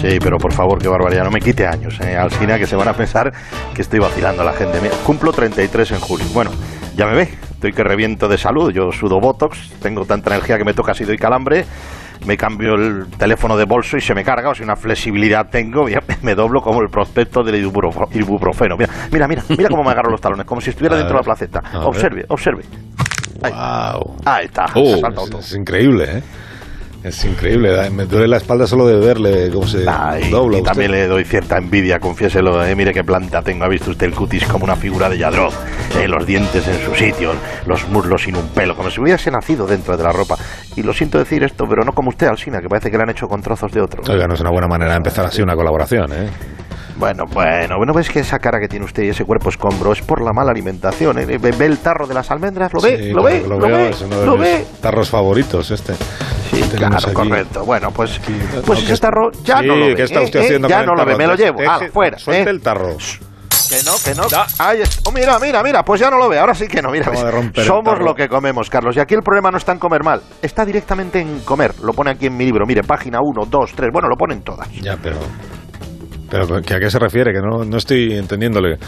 Sí, 0.00 0.18
pero 0.22 0.38
por 0.38 0.52
favor, 0.52 0.78
qué 0.78 0.88
barbaridad, 0.88 1.24
no 1.24 1.30
me 1.30 1.40
quite 1.40 1.66
años, 1.66 1.98
eh, 2.00 2.16
Alsina, 2.16 2.58
que 2.58 2.66
se 2.66 2.74
van 2.76 2.88
a 2.88 2.94
pensar 2.94 3.32
que 3.74 3.82
estoy 3.82 3.98
vacilando 3.98 4.42
a 4.42 4.44
la 4.46 4.52
gente. 4.52 4.78
Mira, 4.80 4.94
cumplo 5.04 5.32
33 5.32 5.90
en 5.92 6.00
julio. 6.00 6.26
Bueno, 6.32 6.50
ya 6.96 7.06
me 7.06 7.14
ve, 7.14 7.28
estoy 7.50 7.72
que 7.72 7.82
reviento 7.84 8.26
de 8.28 8.38
salud, 8.38 8.70
yo 8.72 8.92
sudo 8.92 9.20
Botox, 9.20 9.58
tengo 9.82 10.04
tanta 10.06 10.30
energía 10.34 10.56
que 10.58 10.64
me 10.64 10.72
toca 10.74 10.94
si 10.94 11.04
doy 11.04 11.18
calambre, 11.18 11.66
me 12.26 12.36
cambio 12.36 12.74
el 12.74 13.06
teléfono 13.18 13.56
de 13.56 13.64
bolso 13.64 13.96
y 13.96 14.00
se 14.00 14.14
me 14.14 14.22
carga, 14.24 14.50
o 14.50 14.54
sea, 14.54 14.64
una 14.64 14.76
flexibilidad 14.76 15.48
tengo, 15.50 15.86
me 16.22 16.34
doblo 16.34 16.60
como 16.60 16.80
el 16.82 16.88
prospecto 16.88 17.42
del 17.42 17.64
ibupro- 17.64 18.08
ibuprofeno. 18.14 18.76
Mira, 18.78 18.90
mira, 19.10 19.26
mira, 19.28 19.42
mira 19.48 19.68
cómo 19.68 19.82
me 19.84 19.90
agarro 19.90 20.10
los 20.10 20.20
talones, 20.20 20.44
como 20.46 20.60
si 20.60 20.70
estuviera 20.70 20.96
A 20.96 20.98
dentro 20.98 21.16
de 21.16 21.20
la 21.20 21.24
placeta. 21.24 21.60
Observe, 21.84 22.24
observe. 22.28 22.62
Wow. 23.40 24.16
Ahí 24.26 24.44
está, 24.46 24.66
Oh, 24.74 24.96
es, 25.38 25.46
es 25.46 25.56
increíble, 25.56 26.04
¿eh? 26.18 26.22
Es 27.02 27.24
increíble, 27.24 27.88
me 27.90 28.04
duele 28.04 28.28
la 28.28 28.36
espalda 28.36 28.66
solo 28.66 28.86
de 28.86 28.96
verle 28.96 29.50
cómo 29.50 29.66
se 29.66 29.88
Ay, 29.88 30.28
dobla. 30.30 30.58
y 30.58 30.60
usted. 30.60 30.70
también 30.72 30.90
le 30.92 31.06
doy 31.06 31.24
cierta 31.24 31.56
envidia, 31.56 31.98
confiéselo, 31.98 32.62
eh, 32.62 32.74
mire 32.76 32.92
qué 32.92 33.02
planta 33.02 33.40
tengo, 33.40 33.64
ha 33.64 33.68
visto 33.68 33.90
usted 33.90 34.06
el 34.06 34.14
cutis 34.14 34.44
como 34.44 34.64
una 34.64 34.76
figura 34.76 35.08
de 35.08 35.16
Yadrov, 35.16 35.50
eh, 35.98 36.06
los 36.06 36.26
dientes 36.26 36.68
en 36.68 36.78
su 36.84 36.94
sitio, 36.94 37.32
los 37.66 37.88
muslos 37.88 38.22
sin 38.22 38.36
un 38.36 38.48
pelo, 38.48 38.76
como 38.76 38.90
si 38.90 39.00
hubiese 39.00 39.30
nacido 39.30 39.66
dentro 39.66 39.96
de 39.96 40.02
la 40.02 40.12
ropa. 40.12 40.36
Y 40.76 40.82
lo 40.82 40.92
siento 40.92 41.16
decir 41.18 41.42
esto, 41.42 41.64
pero 41.66 41.84
no 41.84 41.92
como 41.92 42.10
usted, 42.10 42.26
Alsina, 42.26 42.60
que 42.60 42.68
parece 42.68 42.90
que 42.90 42.98
le 42.98 43.04
han 43.04 43.10
hecho 43.10 43.26
con 43.26 43.40
trozos 43.40 43.72
de 43.72 43.80
otro. 43.80 44.02
Oiga, 44.06 44.26
no 44.26 44.34
es 44.34 44.40
una 44.42 44.50
buena 44.50 44.68
manera 44.68 44.90
de 44.90 44.98
empezar 44.98 45.24
así 45.24 45.40
una 45.40 45.54
colaboración, 45.54 46.12
¿eh? 46.12 46.28
Bueno, 46.98 47.24
bueno, 47.32 47.76
bueno, 47.78 47.94
ves 47.94 48.10
que 48.10 48.20
esa 48.20 48.38
cara 48.38 48.60
que 48.60 48.68
tiene 48.68 48.84
usted 48.84 49.04
y 49.04 49.08
ese 49.08 49.24
cuerpo 49.24 49.48
escombro 49.48 49.90
es 49.92 50.02
por 50.02 50.20
la 50.20 50.32
mala 50.34 50.50
alimentación, 50.50 51.18
¿eh? 51.18 51.38
¿Ve, 51.38 51.64
el 51.64 51.78
tarro 51.78 52.06
de 52.06 52.12
las 52.12 52.30
almendras? 52.30 52.74
¿Lo 52.74 52.80
ve? 52.82 52.98
Sí, 52.98 53.10
¿Lo 53.12 53.22
ve? 53.22 53.40
que 53.40 53.48
¿Lo, 53.48 54.36
veo, 54.36 54.66
tarros 54.82 55.08
favoritos 55.08 55.70
este. 55.70 55.94
Sí, 56.50 56.59
Claro, 56.76 57.12
correcto. 57.12 57.64
Bueno, 57.64 57.90
pues, 57.90 58.20
pues 58.64 58.78
no, 58.80 58.84
ese 58.84 58.98
tarro 58.98 59.30
ya 59.44 59.58
sí, 59.58 59.66
no 59.66 59.76
lo 59.76 59.86
ve. 59.86 59.94
¿qué 59.94 60.02
está 60.02 60.20
¿eh? 60.20 60.24
usted 60.24 60.40
¿eh? 60.40 60.44
haciendo 60.44 60.68
Ya 60.68 60.76
con 60.76 60.82
el 60.82 60.86
no 60.88 60.94
lo 60.94 61.06
ve, 61.06 61.16
me 61.16 61.26
lo 61.26 61.34
llevo. 61.34 61.58
Ah, 61.66 61.80
fuera. 61.92 62.18
Suelte 62.18 62.50
¿eh? 62.50 62.52
el 62.52 62.60
tarro. 62.60 62.96
Que 63.70 63.76
no, 63.84 63.92
que 64.04 64.14
no. 64.16 64.24
Ahí. 64.58 64.82
Oh, 65.06 65.12
mira, 65.12 65.38
mira, 65.38 65.62
mira, 65.62 65.84
pues 65.84 66.00
ya 66.00 66.10
no 66.10 66.18
lo 66.18 66.28
ve. 66.28 66.38
Ahora 66.38 66.54
sí 66.54 66.66
que 66.66 66.82
no, 66.82 66.90
mira. 66.90 67.12
Somos 67.64 68.00
lo 68.00 68.14
que 68.14 68.28
comemos, 68.28 68.68
Carlos. 68.68 68.96
Y 68.96 69.00
aquí 69.00 69.14
el 69.14 69.22
problema 69.22 69.50
no 69.50 69.58
está 69.58 69.70
en 69.72 69.78
comer 69.78 70.02
mal, 70.02 70.20
está 70.42 70.64
directamente 70.64 71.20
en 71.20 71.40
comer. 71.40 71.74
Lo 71.82 71.92
pone 71.92 72.10
aquí 72.10 72.26
en 72.26 72.36
mi 72.36 72.44
libro. 72.44 72.66
Mire, 72.66 72.82
página 72.82 73.20
1, 73.22 73.46
2, 73.48 73.72
3. 73.76 73.90
Bueno, 73.92 74.08
lo 74.08 74.16
ponen 74.16 74.42
todas. 74.42 74.68
Ya, 74.72 74.96
pero. 75.00 75.18
Pero 76.28 76.62
¿que 76.62 76.74
¿a 76.74 76.80
qué 76.80 76.90
se 76.90 76.98
refiere? 76.98 77.32
Que 77.32 77.40
no, 77.40 77.64
no 77.64 77.76
estoy 77.76 78.16
entendiéndole. 78.16 78.78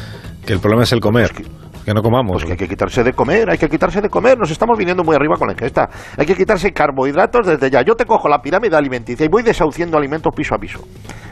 Que 0.45 0.53
el 0.53 0.59
problema 0.59 0.83
es 0.83 0.93
el 0.93 1.01
comer. 1.01 1.31
Que 1.33 1.45
no 1.87 2.03
comamos. 2.03 2.33
Pues 2.33 2.45
que 2.45 2.53
hay 2.53 2.59
que 2.59 2.69
quitarse 2.69 3.03
de 3.03 3.13
comer, 3.13 3.51
hay 3.51 3.59
que 3.59 3.69
quitarse 3.69 4.01
de 4.01 4.09
comer. 4.09 4.39
Nos 4.39 4.51
estamos 4.51 4.79
viniendo 4.79 5.03
muy 5.03 5.17
arriba 5.17 5.37
con 5.37 5.49
la 5.49 5.55
ingesta. 5.55 5.89
Hay 6.17 6.27
que 6.27 6.35
quitarse 6.35 6.73
carbohidratos 6.73 7.47
desde 7.47 7.71
ya. 7.71 7.83
Yo 7.83 7.95
te 7.95 8.05
cojo 8.05 8.29
la 8.29 8.41
pirámide 8.41 8.77
alimenticia 8.77 9.27
y 9.27 9.29
voy 9.29 9.43
desahuciendo 9.43 9.99
alimentos 9.99 10.33
piso 10.35 10.55
a 10.55 10.59
piso. 10.59 10.81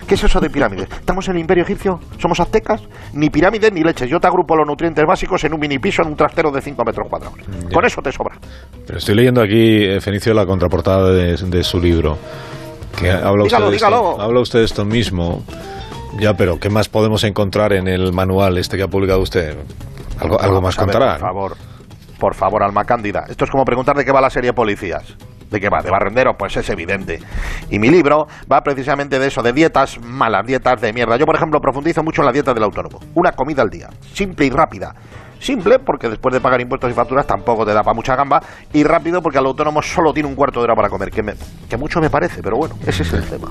¿Qué 0.07 0.15
es 0.15 0.25
eso 0.25 0.41
de 0.41 0.51
pirámides? 0.51 0.89
¿Estamos 0.91 1.29
en 1.29 1.37
el 1.37 1.41
imperio 1.43 1.63
egipcio? 1.63 2.01
¿Somos 2.19 2.41
aztecas? 2.41 2.83
Ni 3.13 3.31
pirámides 3.31 3.73
ni 3.73 3.83
leches. 3.83 4.11
Yo 4.11 4.19
te 4.19 4.27
agrupo 4.27 4.57
los 4.57 4.67
nutrientes 4.67 5.05
básicos 5.07 5.45
en 5.45 5.55
un 5.55 5.61
mini 5.61 5.79
piso 5.79 6.03
en 6.03 6.09
un 6.09 6.17
trastero 6.17 6.51
de 6.51 6.61
5 6.61 6.83
metros 6.85 7.07
cuadrados. 7.09 7.39
Con 7.73 7.85
eso 7.85 8.03
te 8.03 8.11
sobra. 8.11 8.37
Pero 8.87 8.99
estoy 8.99 9.15
leyendo 9.15 9.41
aquí, 9.41 9.85
eh, 9.85 10.01
Fenicio, 10.01 10.35
la 10.35 10.47
contraportada 10.47 11.13
de, 11.13 11.37
de 11.37 11.63
su 11.63 11.79
libro. 11.79 12.19
Que 12.99 13.09
habla 13.09 13.45
Dígalo, 13.45 13.67
usted. 13.67 13.77
Esto, 13.77 14.21
habla 14.21 14.41
usted 14.41 14.59
de 14.59 14.65
esto 14.65 14.85
mismo. 14.85 15.45
Ya, 16.19 16.35
pero 16.35 16.59
¿qué 16.59 16.71
más 16.71 16.89
podemos 16.89 17.23
encontrar 17.23 17.73
en 17.73 17.87
el 17.87 18.13
manual 18.13 18.59
este 18.59 18.77
que 18.77 18.83
ha 18.83 18.89
publicado 18.89 19.21
usted? 19.21 19.57
Algo, 20.21 20.41
algo 20.41 20.61
más 20.61 20.77
contará. 20.77 21.13
Por 21.13 21.21
favor, 21.21 21.57
por 22.19 22.35
favor, 22.35 22.63
Alma 22.63 22.85
Cándida. 22.85 23.25
Esto 23.29 23.45
es 23.45 23.51
como 23.51 23.65
preguntar 23.65 23.97
de 23.97 24.05
qué 24.05 24.13
va 24.13 24.21
la 24.21 24.31
serie 24.31 24.53
Policías. 24.53 25.17
¿De 25.51 25.59
qué 25.59 25.69
va? 25.69 25.83
¿De 25.83 25.91
barrendero? 25.91 26.35
Pues 26.39 26.57
es 26.57 26.71
evidente. 26.71 27.19
Y 27.71 27.79
mi 27.81 27.91
libro 27.91 28.27
va 28.51 28.61
precisamente 28.61 29.19
de 29.19 29.27
eso, 29.27 29.43
de 29.43 29.53
dietas 29.53 29.99
malas, 30.01 30.47
dietas 30.47 30.81
de 30.81 30.93
mierda. 30.93 31.17
Yo, 31.17 31.27
por 31.27 31.35
ejemplo, 31.35 31.59
profundizo 31.61 32.05
mucho 32.05 32.23
en 32.23 32.27
la 32.27 32.33
dieta 32.33 32.55
del 32.55 32.63
autónomo. 32.63 33.01
Una 33.15 33.33
comida 33.33 33.63
al 33.63 33.69
día, 33.69 33.89
simple 34.13 34.47
y 34.47 34.51
rápida. 34.51 34.95
Simple 35.41 35.79
porque 35.81 36.09
después 36.09 36.33
de 36.33 36.41
pagar 36.41 36.61
impuestos 36.61 36.91
y 36.91 36.95
facturas 36.95 37.27
tampoco 37.27 37.65
te 37.67 37.73
da 37.73 37.83
para 37.83 37.95
mucha 37.95 38.15
gamba. 38.15 38.41
Y 38.73 38.85
rápido 38.85 39.21
porque 39.23 39.39
el 39.39 39.47
autónomo 39.47 39.83
solo 39.83 40.13
tiene 40.13 40.29
un 40.29 40.35
cuarto 40.37 40.61
de 40.61 40.65
hora 40.65 40.75
para 40.77 40.89
comer, 40.89 41.11
que, 41.11 41.23
me- 41.23 41.35
que 41.69 41.77
mucho 41.77 42.01
me 42.01 42.11
parece, 42.11 42.43
pero 42.43 42.57
bueno, 42.59 42.77
ese 42.87 43.03
es 43.03 43.13
el 43.13 43.25
tema. 43.25 43.49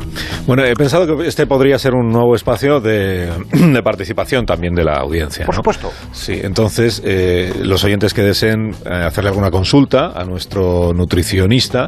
Bueno, 0.48 0.64
he 0.64 0.74
pensado 0.76 1.06
que 1.18 1.28
este 1.28 1.48
podría 1.48 1.78
ser 1.80 1.94
un 1.94 2.10
nuevo 2.12 2.36
espacio 2.36 2.80
de, 2.80 3.30
de 3.52 3.84
participación 3.84 4.46
también 4.46 4.74
de 4.76 4.84
la 4.84 4.94
audiencia. 4.98 5.46
Por 5.46 5.56
¿no? 5.56 5.60
supuesto. 5.60 5.92
Sí, 6.12 6.40
entonces 6.42 7.02
eh, 7.04 7.54
los 7.64 7.84
oyentes 7.84 8.14
que 8.14 8.22
deseen 8.22 8.72
eh, 8.86 9.04
hacerle 9.06 9.30
alguna 9.30 9.50
consulta 9.50 10.12
a 10.16 10.24
nuestro 10.24 10.94
nutricionista, 10.94 11.88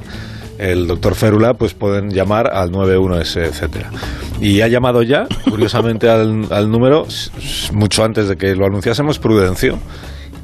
el 0.62 0.88
doctor 0.88 1.15
Férula, 1.15 1.56
pues 1.56 1.74
pueden 1.74 2.10
llamar 2.12 2.47
al 2.54 2.71
91S, 2.71 3.38
etcétera. 3.43 3.89
Y 4.39 4.62
ha 4.62 4.67
llamado 4.67 5.02
ya, 5.04 5.26
curiosamente, 5.50 6.10
al, 6.12 6.45
al 6.52 6.69
número, 6.71 7.06
mucho 7.74 8.04
antes 8.04 8.28
de 8.28 8.38
que 8.38 8.56
lo 8.56 8.65
anunciásemos, 8.65 9.19
Prudencio, 9.19 9.78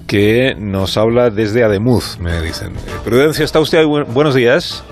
que 0.07 0.55
nos 0.57 0.97
habla 0.97 1.29
desde 1.29 1.63
Ademuz, 1.63 2.17
me 2.19 2.41
dicen. 2.41 2.69
Eh, 2.75 2.79
Prudencio, 3.03 3.45
¿está 3.45 3.59
usted 3.59 3.79
ahí? 3.79 3.85
Bu- 3.85 4.05
buenos 4.05 4.33
días. 4.35 4.83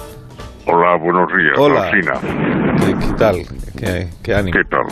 Hola, 0.68 0.98
buenos 0.98 1.28
días, 1.36 1.58
Hola. 1.58 1.92
¿Qué, 1.92 2.94
qué 3.00 3.14
tal? 3.18 3.36
¿Qué, 3.78 4.08
qué 4.24 4.34
ánimo? 4.36 4.58
¿Qué 4.58 4.64
tal? 4.70 4.86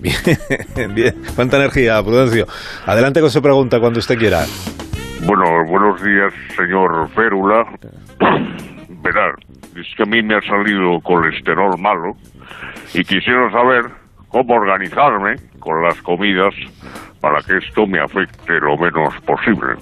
Bien, 0.00 0.94
bien. 0.94 1.22
¿Cuánta 1.34 1.56
energía, 1.58 2.02
Prudencio? 2.02 2.46
Adelante 2.86 3.20
con 3.20 3.30
su 3.30 3.40
pregunta 3.42 3.78
cuando 3.80 3.98
usted 4.00 4.18
quiera. 4.18 4.44
Bueno, 5.24 5.44
buenos 5.68 6.02
días, 6.02 6.32
señor 6.56 7.08
Férula. 7.14 7.64
Es 9.76 9.86
que 9.96 10.02
a 10.02 10.06
mí 10.06 10.22
me 10.22 10.36
ha 10.36 10.40
salido 10.42 11.00
colesterol 11.02 11.78
malo 11.78 12.14
y 12.94 13.04
quisiera 13.04 13.50
saber 13.50 13.84
cómo 14.28 14.54
organizarme 14.54 15.36
con 15.58 15.82
las 15.82 16.00
comidas 16.02 16.54
para 17.20 17.40
que 17.42 17.58
esto 17.58 17.86
me 17.86 18.00
afecte 18.00 18.60
lo 18.60 18.76
menos 18.76 19.14
posible. 19.22 19.74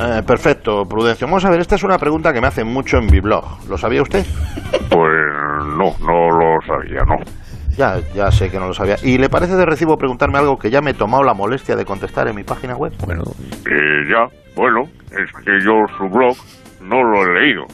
Eh, 0.00 0.22
perfecto, 0.26 0.84
Prudencio. 0.88 1.26
Vamos 1.26 1.44
a 1.44 1.50
ver, 1.50 1.60
esta 1.60 1.74
es 1.74 1.82
una 1.82 1.98
pregunta 1.98 2.32
que 2.32 2.40
me 2.40 2.46
hacen 2.46 2.66
mucho 2.66 2.98
en 2.98 3.06
mi 3.06 3.20
blog. 3.20 3.44
¿Lo 3.68 3.76
sabía 3.76 4.02
usted? 4.02 4.24
Pues 4.88 5.12
no, 5.76 5.94
no 6.00 6.30
lo 6.30 6.60
sabía, 6.66 7.02
no. 7.06 7.18
Ya, 7.76 7.98
ya 8.14 8.30
sé 8.30 8.50
que 8.50 8.58
no 8.58 8.68
lo 8.68 8.74
sabía. 8.74 8.96
¿Y 9.02 9.18
le 9.18 9.28
parece 9.28 9.56
de 9.56 9.66
recibo 9.66 9.96
preguntarme 9.98 10.38
algo 10.38 10.58
que 10.58 10.70
ya 10.70 10.80
me 10.80 10.90
he 10.90 10.94
tomado 10.94 11.22
la 11.22 11.34
molestia 11.34 11.76
de 11.76 11.84
contestar 11.84 12.28
en 12.28 12.36
mi 12.36 12.44
página 12.44 12.76
web? 12.76 12.92
Bueno. 13.04 13.22
Eh, 13.66 14.08
ya, 14.08 14.26
bueno, 14.56 14.84
es 15.10 15.44
que 15.44 15.60
yo 15.62 15.72
su 15.98 16.08
blog 16.08 16.36
no 16.80 17.02
lo 17.02 17.22
he 17.24 17.40
leído. 17.40 17.66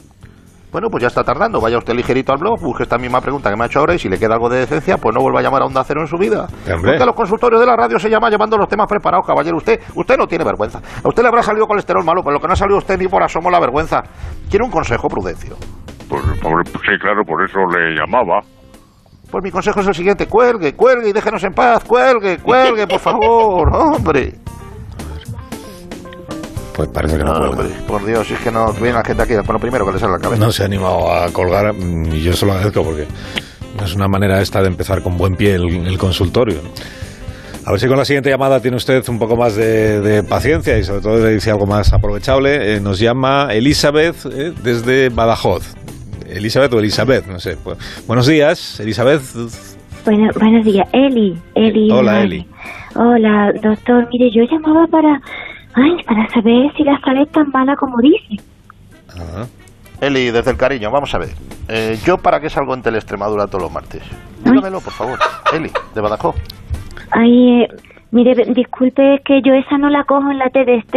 Bueno, 0.72 0.88
pues 0.90 1.00
ya 1.02 1.06
está 1.08 1.24
tardando. 1.24 1.60
Vaya 1.60 1.78
usted 1.78 1.94
ligerito 1.94 2.32
al 2.32 2.38
blog, 2.38 2.60
busque 2.60 2.82
esta 2.82 2.98
misma 2.98 3.20
pregunta 3.20 3.48
que 3.50 3.56
me 3.56 3.62
ha 3.64 3.66
hecho 3.66 3.78
ahora 3.78 3.94
y 3.94 3.98
si 3.98 4.08
le 4.08 4.18
queda 4.18 4.34
algo 4.34 4.48
de 4.50 4.58
decencia, 4.58 4.98
pues 4.98 5.14
no 5.14 5.22
vuelva 5.22 5.40
a 5.40 5.42
llamar 5.42 5.62
a 5.62 5.66
Onda 5.66 5.82
Cero 5.84 6.00
en 6.02 6.06
su 6.06 6.18
vida. 6.18 6.46
Hombre. 6.70 6.76
Porque 6.92 7.02
a 7.02 7.06
los 7.06 7.14
consultorios 7.14 7.60
de 7.60 7.66
la 7.66 7.76
radio 7.76 7.98
se 7.98 8.10
llama 8.10 8.28
llevando 8.28 8.58
los 8.58 8.68
temas 8.68 8.86
preparados, 8.86 9.26
caballero. 9.26 9.56
Usted 9.56 9.80
usted 9.94 10.16
no 10.18 10.26
tiene 10.26 10.44
vergüenza. 10.44 10.80
A 11.02 11.08
usted 11.08 11.22
le 11.22 11.28
habrá 11.28 11.42
salido 11.42 11.66
colesterol 11.66 12.04
malo, 12.04 12.20
pero 12.22 12.34
lo 12.34 12.40
que 12.40 12.46
no 12.48 12.52
ha 12.52 12.56
salido 12.56 12.78
usted 12.78 12.98
ni 12.98 13.08
por 13.08 13.22
asomo 13.22 13.48
la 13.50 13.60
vergüenza. 13.60 14.02
¿Quiere 14.50 14.64
un 14.64 14.70
consejo, 14.70 15.08
Prudencio? 15.08 15.56
Pues, 16.08 16.22
por- 16.42 16.66
sí, 16.66 16.98
claro, 17.00 17.22
por 17.24 17.42
eso 17.42 17.58
le 17.74 17.94
llamaba. 17.94 18.40
Pues 19.30 19.42
mi 19.42 19.50
consejo 19.50 19.80
es 19.80 19.88
el 19.88 19.94
siguiente. 19.94 20.26
Cuelgue, 20.28 20.74
cuelgue 20.74 21.08
y 21.08 21.12
déjenos 21.12 21.42
en 21.44 21.52
paz. 21.52 21.84
Cuelgue, 21.84 22.38
cuelgue, 22.38 22.86
por 22.86 23.00
favor. 23.00 23.68
Hombre. 23.74 24.34
Pues 26.76 26.90
parece 26.90 27.16
que 27.16 27.24
no, 27.24 27.34
cuelga. 27.38 27.62
Hombre, 27.62 27.68
por 27.88 28.04
Dios, 28.04 28.26
si 28.26 28.34
es 28.34 28.40
que 28.40 28.50
no 28.50 28.70
viene 28.74 28.92
la 28.92 29.04
gente 29.04 29.22
aquí. 29.22 29.32
Bueno, 29.34 29.58
primero 29.58 29.86
que 29.86 29.92
le 29.92 29.98
sale 29.98 30.12
la 30.12 30.18
cabeza. 30.18 30.44
No 30.44 30.52
se 30.52 30.62
ha 30.62 30.66
animado 30.66 31.10
a 31.10 31.30
colgar 31.32 31.72
mm, 31.72 32.12
y 32.12 32.20
yo 32.20 32.34
se 32.34 32.44
lo 32.44 32.52
agradezco 32.52 32.84
porque 32.84 33.06
no 33.78 33.84
es 33.84 33.94
una 33.94 34.08
manera 34.08 34.42
esta 34.42 34.60
de 34.60 34.68
empezar 34.68 35.00
con 35.02 35.16
buen 35.16 35.36
pie 35.36 35.54
el, 35.54 35.86
el 35.86 35.96
consultorio. 35.96 36.60
¿no? 36.62 36.70
A 37.66 37.72
ver 37.72 37.80
si 37.80 37.88
con 37.88 37.96
la 37.96 38.04
siguiente 38.04 38.30
llamada 38.30 38.60
tiene 38.60 38.76
usted 38.76 39.02
un 39.08 39.18
poco 39.18 39.36
más 39.36 39.56
de, 39.56 40.00
de 40.00 40.22
paciencia 40.22 40.78
y 40.78 40.84
sobre 40.84 41.00
todo 41.00 41.16
le 41.16 41.32
dice 41.32 41.50
algo 41.50 41.66
más 41.66 41.92
aprovechable. 41.92 42.76
Eh, 42.76 42.80
nos 42.80 43.00
llama 43.00 43.48
Elizabeth 43.50 44.14
eh, 44.26 44.52
desde 44.62 45.08
Badajoz. 45.08 45.74
Elizabeth 46.28 46.72
o 46.74 46.78
Elizabeth, 46.78 47.26
no 47.26 47.40
sé. 47.40 47.56
Pues, 47.56 47.76
buenos 48.06 48.28
días, 48.28 48.78
Elizabeth. 48.78 49.22
Bueno, 50.04 50.30
buenos 50.38 50.64
días, 50.64 50.86
Eli. 50.92 51.36
Eli. 51.56 51.90
Hola. 51.90 52.22
Eli. 52.22 52.46
Hola, 52.94 53.52
doctor. 53.60 54.06
Mire, 54.12 54.30
yo 54.30 54.44
llamaba 54.44 54.86
para, 54.86 55.20
ay, 55.76 56.02
para 56.04 56.28
saber 56.30 56.72
si 56.76 56.82
la 56.82 56.98
sal 57.00 57.18
es 57.18 57.30
tan 57.30 57.48
mala 57.50 57.76
como 57.76 57.98
dice. 57.98 58.42
Eli, 60.00 60.30
desde 60.30 60.50
el 60.50 60.56
cariño, 60.56 60.90
vamos 60.90 61.14
a 61.14 61.18
ver. 61.18 61.30
Eh, 61.68 61.98
¿Yo 62.04 62.18
para 62.18 62.40
qué 62.40 62.50
salgo 62.50 62.74
en 62.74 62.82
Teleextremadura 62.82 63.46
todos 63.46 63.62
los 63.62 63.72
martes? 63.72 64.02
Dígamelo, 64.44 64.80
por 64.80 64.92
favor. 64.92 65.18
Eli, 65.52 65.70
de 65.94 66.00
Badajoz. 66.00 66.36
Ay, 67.10 67.62
eh, 67.62 67.68
mire, 68.10 68.34
disculpe, 68.52 69.14
es 69.14 69.20
que 69.22 69.40
yo 69.42 69.54
esa 69.54 69.78
no 69.78 69.88
la 69.88 70.04
cojo 70.04 70.30
en 70.30 70.38
la 70.38 70.50
TDST. 70.50 70.96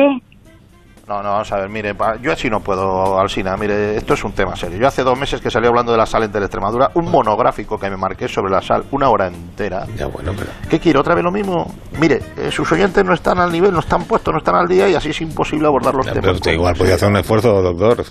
No, 1.10 1.24
no, 1.24 1.32
vamos 1.32 1.52
a 1.52 1.58
ver, 1.58 1.70
mire, 1.70 1.96
yo 2.22 2.32
así 2.32 2.52
no 2.52 2.60
puedo, 2.60 3.20
Alsina, 3.20 3.58
mire, 3.58 3.98
esto 3.98 4.14
es 4.14 4.24
un 4.24 4.32
tema 4.32 4.56
serio. 4.56 4.78
Yo 4.78 4.88
hace 4.88 5.02
dos 5.02 5.18
meses 5.18 5.42
que 5.42 5.50
salí 5.50 5.66
hablando 5.66 5.92
de 5.92 5.98
la 5.98 6.06
sal 6.06 6.22
en 6.22 6.32
Teleextremadura, 6.32 6.92
un 6.94 7.10
monográfico 7.10 7.80
que 7.80 7.90
me 7.90 7.98
marqué 7.98 8.28
sobre 8.28 8.52
la 8.52 8.62
sal, 8.62 8.84
una 8.92 9.10
hora 9.10 9.26
entera. 9.26 9.88
Ya, 9.98 10.06
bueno, 10.06 10.34
pero... 10.38 10.52
¿Qué 10.70 10.80
quiere? 10.80 11.00
¿Otra 11.00 11.16
vez 11.16 11.24
lo 11.24 11.32
mismo? 11.32 11.74
Mire, 12.00 12.22
eh, 12.38 12.52
sus 12.52 12.72
oyentes 12.72 13.04
no 13.04 13.16
están 13.16 13.40
al 13.40 13.52
nivel, 13.52 13.74
no 13.74 13.80
están 13.80 14.04
puestos, 14.04 14.32
no 14.32 14.38
están 14.38 14.54
al 14.54 14.68
día 14.68 14.88
y 14.88 14.94
así 14.94 15.10
es 15.10 15.20
imposible 15.22 15.66
abordar 15.66 15.96
los 15.96 16.06
Pero 16.06 16.22
temas. 16.22 16.36
usted 16.36 16.52
igual 16.52 16.76
podía 16.76 16.94
hacer 16.94 17.10
un 17.10 17.18
esfuerzo, 17.18 17.60
doctor. 17.60 18.06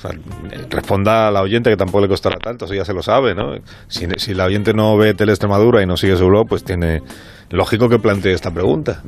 Responda 0.69 1.29
a 1.29 1.31
la 1.31 1.43
oyente 1.43 1.71
que 1.71 1.77
tampoco 1.77 2.01
le 2.01 2.09
costará 2.09 2.37
tanto, 2.39 2.65
eso 2.65 2.75
ya 2.75 2.85
se 2.85 2.95
lo 2.95 3.03
sabe, 3.05 3.33
¿no? 3.33 3.55
Si, 3.87 4.09
si 4.17 4.35
la 4.35 4.47
oyente 4.47 4.75
no 4.75 4.97
ve 4.97 5.15
Teleextremadura 5.15 5.81
y 5.85 5.87
no 5.87 5.97
sigue 5.97 6.17
su 6.17 6.27
blog, 6.27 6.49
pues 6.49 6.65
tiene 6.65 7.03
lógico 7.51 7.89
que 7.89 8.01
plantee 8.01 8.33
esta 8.33 8.51
pregunta. 8.51 9.03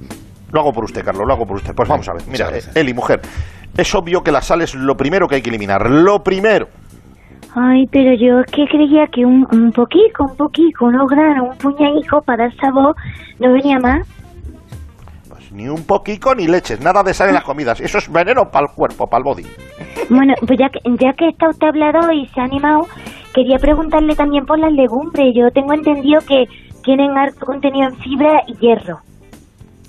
Lo 0.52 0.60
hago 0.60 0.72
por 0.72 0.84
usted, 0.84 1.04
Carlos, 1.04 1.26
lo 1.26 1.32
hago 1.32 1.46
por 1.46 1.56
usted. 1.56 1.74
Pues 1.74 1.88
vamos 1.88 2.08
a 2.08 2.14
ver, 2.14 2.22
mira, 2.28 2.50
eh, 2.56 2.62
Eli, 2.74 2.94
mujer, 2.94 3.20
es 3.76 3.94
obvio 3.94 4.22
que 4.22 4.32
la 4.32 4.42
sal 4.42 4.62
es 4.62 4.74
lo 4.74 4.96
primero 4.96 5.26
que 5.28 5.36
hay 5.36 5.42
que 5.42 5.50
eliminar, 5.50 5.88
lo 5.88 6.22
primero. 6.22 6.68
Ay, 7.54 7.86
pero 7.90 8.14
yo 8.14 8.40
es 8.40 8.50
que 8.52 8.64
creía 8.66 9.06
que 9.08 9.24
un, 9.24 9.46
un 9.50 9.72
poquito, 9.72 10.24
un 10.24 10.36
poquito, 10.36 10.84
unos 10.84 11.08
granos, 11.08 11.48
un 11.50 11.58
puñadico 11.58 12.22
para 12.22 12.44
dar 12.44 12.56
sabor, 12.56 12.94
no 13.38 13.52
venía 13.52 13.78
más. 13.78 14.06
Ni 15.52 15.68
un 15.68 15.84
poquito 15.84 16.32
ni 16.32 16.46
leches, 16.46 16.80
nada 16.80 17.02
de 17.02 17.12
sal 17.12 17.28
en 17.28 17.34
las 17.34 17.42
comidas. 17.42 17.80
Eso 17.80 17.98
es 17.98 18.10
veneno 18.10 18.50
para 18.52 18.66
el 18.66 18.72
cuerpo, 18.72 19.08
para 19.08 19.18
el 19.18 19.24
body. 19.24 19.42
Bueno, 20.08 20.34
pues 20.46 20.58
ya 20.60 20.68
que, 20.68 20.78
ya 21.00 21.12
que 21.14 21.28
está 21.28 21.48
usted 21.48 21.66
hablado 21.66 22.12
y 22.12 22.26
se 22.28 22.40
ha 22.40 22.44
animado, 22.44 22.86
quería 23.34 23.58
preguntarle 23.58 24.14
también 24.14 24.46
por 24.46 24.60
las 24.60 24.72
legumbres. 24.72 25.34
Yo 25.34 25.50
tengo 25.50 25.72
entendido 25.72 26.20
que 26.20 26.44
tienen 26.84 27.18
alto 27.18 27.46
contenido 27.46 27.88
en 27.88 27.96
fibra 27.96 28.42
y 28.46 28.54
hierro. 28.58 29.00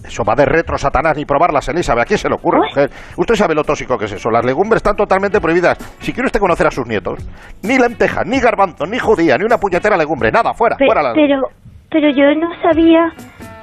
Eso 0.04 0.24
va 0.24 0.36
de 0.36 0.46
retro, 0.46 0.78
Satanás, 0.78 1.16
ni 1.16 1.26
probarlas, 1.26 1.68
Elizabeth. 1.70 2.02
¿A 2.04 2.06
quién 2.06 2.18
se 2.20 2.28
le 2.28 2.36
ocurre, 2.36 2.60
mujer? 2.68 2.90
Usted 3.18 3.36
sabe 3.36 3.56
lo 3.56 3.64
tóxico 3.64 3.98
que 3.98 4.06
es 4.06 4.12
eso. 4.14 4.30
Las 4.32 4.44
legumbres 4.46 4.78
están 4.78 4.96
totalmente 4.96 5.40
prohibidas. 5.40 5.78
Si 6.00 6.12
quiere 6.14 6.26
usted 6.28 6.40
conocer 6.40 6.68
a 6.68 6.72
sus 6.72 6.86
nietos, 6.88 7.20
ni 7.64 7.78
lenteja, 7.78 8.24
ni 8.24 8.40
garbanzo, 8.40 8.86
ni 8.86 9.00
judía, 9.00 9.38
ni 9.38 9.46
una 9.46 9.58
puñetera 9.58 9.96
legumbre. 9.98 10.32
Nada, 10.32 10.54
fuera, 10.54 10.76
Pe- 10.76 10.86
fuera 10.86 11.02
la... 11.04 11.14
pero, 11.14 11.42
pero 11.90 12.10
yo 12.10 12.34
no 12.40 12.50
sabía, 12.62 13.12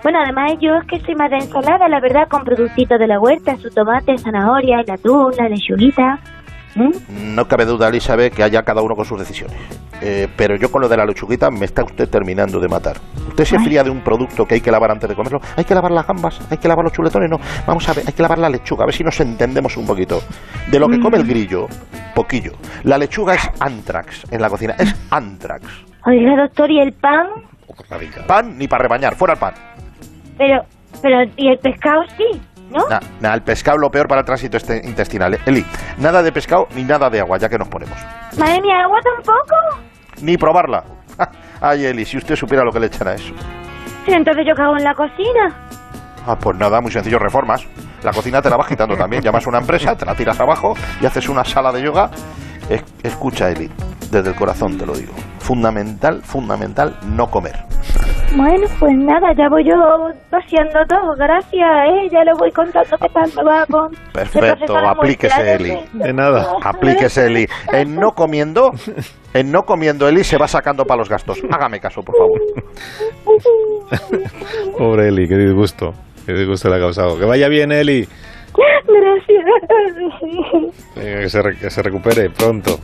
Bueno, 0.02 0.20
además 0.22 0.52
yo 0.60 0.76
es 0.76 0.86
que 0.86 1.00
soy 1.00 1.16
más 1.16 1.28
de 1.30 1.36
ensalada, 1.38 1.88
la 1.88 1.98
verdad, 2.00 2.28
con 2.28 2.44
productitos 2.44 2.98
de 2.98 3.06
la 3.08 3.18
huerta, 3.18 3.56
su 3.56 3.68
tomate, 3.70 4.16
zanahoria, 4.18 4.80
el 4.80 4.90
atún, 4.90 5.32
la 5.36 5.48
lechuguita. 5.48 6.18
¿Mm? 6.78 7.34
No 7.34 7.48
cabe 7.48 7.64
duda, 7.64 7.88
Elizabeth, 7.88 8.32
que 8.32 8.42
haya 8.42 8.62
cada 8.62 8.82
uno 8.82 8.94
con 8.94 9.04
sus 9.04 9.18
decisiones. 9.18 9.56
Eh, 10.00 10.28
pero 10.36 10.54
yo 10.56 10.70
con 10.70 10.80
lo 10.80 10.88
de 10.88 10.96
la 10.96 11.04
lechuguita 11.04 11.50
me 11.50 11.64
está 11.64 11.82
usted 11.82 12.08
terminando 12.08 12.60
de 12.60 12.68
matar. 12.68 12.96
¿Usted 13.28 13.44
se 13.44 13.58
fría 13.58 13.82
de 13.82 13.90
un 13.90 14.00
producto 14.00 14.44
que 14.44 14.54
hay 14.54 14.60
que 14.60 14.70
lavar 14.70 14.92
antes 14.92 15.08
de 15.08 15.16
comerlo? 15.16 15.40
¿Hay 15.56 15.64
que 15.64 15.74
lavar 15.74 15.90
las 15.90 16.06
gambas? 16.06 16.40
¿Hay 16.50 16.58
que 16.58 16.68
lavar 16.68 16.84
los 16.84 16.92
chuletones? 16.92 17.28
No. 17.28 17.38
Vamos 17.66 17.88
a 17.88 17.94
ver, 17.94 18.04
hay 18.06 18.12
que 18.12 18.22
lavar 18.22 18.38
la 18.38 18.48
lechuga, 18.48 18.84
a 18.84 18.86
ver 18.86 18.94
si 18.94 19.02
nos 19.02 19.18
entendemos 19.20 19.76
un 19.76 19.86
poquito. 19.86 20.20
De 20.70 20.78
lo 20.78 20.88
que 20.88 21.00
come 21.00 21.18
el 21.18 21.26
grillo, 21.26 21.66
poquillo. 22.14 22.52
La 22.84 22.96
lechuga 22.96 23.34
es 23.34 23.50
antrax 23.58 24.24
en 24.30 24.40
la 24.40 24.48
cocina, 24.48 24.74
es 24.78 24.94
antrax. 25.10 25.64
Oiga, 26.06 26.36
doctor, 26.36 26.70
¿y 26.70 26.80
el 26.80 26.92
pan? 26.92 27.26
Pan 28.26 28.56
ni 28.56 28.68
para 28.68 28.82
rebañar, 28.84 29.14
fuera 29.16 29.34
el 29.34 29.40
pan. 29.40 29.54
Pero, 30.36 30.62
pero, 31.02 31.22
¿y 31.36 31.48
el 31.48 31.58
pescado 31.58 32.02
sí? 32.16 32.40
¿No? 32.70 32.86
Nada, 32.88 33.00
nah, 33.20 33.34
el 33.34 33.42
pescado 33.42 33.78
lo 33.78 33.90
peor 33.90 34.06
para 34.08 34.20
el 34.20 34.26
tránsito 34.26 34.56
este- 34.56 34.80
intestinal. 34.84 35.34
¿eh? 35.34 35.40
Eli, 35.46 35.64
nada 35.98 36.22
de 36.22 36.30
pescado 36.32 36.66
ni 36.74 36.84
nada 36.84 37.08
de 37.08 37.20
agua, 37.20 37.38
ya 37.38 37.48
que 37.48 37.56
nos 37.58 37.68
ponemos. 37.68 37.96
Madre 38.38 38.60
mía, 38.60 38.82
agua 38.84 38.98
tampoco. 39.02 39.80
Ni 40.20 40.36
probarla. 40.36 40.84
Ay, 41.60 41.86
Eli, 41.86 42.04
si 42.04 42.16
usted 42.18 42.36
supiera 42.36 42.64
lo 42.64 42.70
que 42.72 42.80
le 42.80 42.86
echan 42.86 43.08
a 43.08 43.14
eso. 43.14 43.32
Entonces 44.06 44.44
yo 44.46 44.54
cago 44.54 44.76
en 44.76 44.84
la 44.84 44.94
cocina. 44.94 45.54
Ah, 46.26 46.36
pues 46.38 46.56
nada, 46.58 46.80
muy 46.80 46.90
sencillo, 46.90 47.18
reformas. 47.18 47.66
La 48.02 48.12
cocina 48.12 48.40
te 48.42 48.50
la 48.50 48.56
vas 48.56 48.66
quitando 48.68 48.96
también. 48.96 49.22
Llamas 49.22 49.46
a 49.46 49.48
una 49.48 49.58
empresa, 49.58 49.96
te 49.96 50.04
la 50.04 50.14
tiras 50.14 50.38
abajo 50.38 50.74
y 51.00 51.06
haces 51.06 51.28
una 51.28 51.44
sala 51.44 51.72
de 51.72 51.82
yoga. 51.82 52.10
Es- 52.68 52.84
escucha, 53.02 53.48
Eli, 53.50 53.70
desde 54.10 54.30
el 54.30 54.34
corazón 54.36 54.76
te 54.76 54.84
lo 54.86 54.92
digo. 54.94 55.14
Fundamental, 55.40 56.22
fundamental, 56.22 56.98
no 57.06 57.30
comer. 57.30 57.64
Bueno, 58.36 58.66
pues 58.78 58.92
nada, 58.96 59.32
ya 59.36 59.48
voy 59.48 59.64
yo 59.64 59.74
vaciando 60.30 60.78
todo, 60.88 61.14
gracias, 61.16 61.68
¿eh? 61.88 62.08
Ya 62.12 62.22
le 62.24 62.32
voy 62.38 62.50
contando 62.52 62.96
qué 63.00 63.08
tal 63.08 63.30
va 63.46 63.66
con... 63.66 63.90
Perfecto, 64.12 64.76
aplíquese, 64.76 65.54
Eli. 65.54 65.76
De 65.94 66.12
nada. 66.12 66.46
Aplíquese, 66.62 67.26
Eli. 67.26 67.46
En 67.72 67.94
no 67.96 68.12
comiendo, 68.12 68.70
en 69.34 69.50
no 69.50 69.62
comiendo, 69.62 70.06
Eli 70.08 70.22
se 70.22 70.36
va 70.38 70.46
sacando 70.46 70.84
para 70.84 70.98
los 70.98 71.08
gastos. 71.08 71.40
Hágame 71.50 71.80
caso, 71.80 72.02
por 72.02 72.14
favor. 72.16 72.40
Pobre 74.78 75.08
Eli, 75.08 75.26
qué 75.26 75.36
disgusto. 75.36 75.92
Qué 76.24 76.32
disgusto 76.34 76.68
le 76.68 76.76
ha 76.76 76.80
causado. 76.80 77.18
Que 77.18 77.24
vaya 77.24 77.48
bien, 77.48 77.72
Eli. 77.72 78.06
Gracias. 78.86 79.44
Venga, 80.94 81.20
que, 81.20 81.28
se 81.28 81.42
re- 81.42 81.56
que 81.56 81.70
se 81.70 81.82
recupere 81.82 82.30
pronto. 82.30 82.78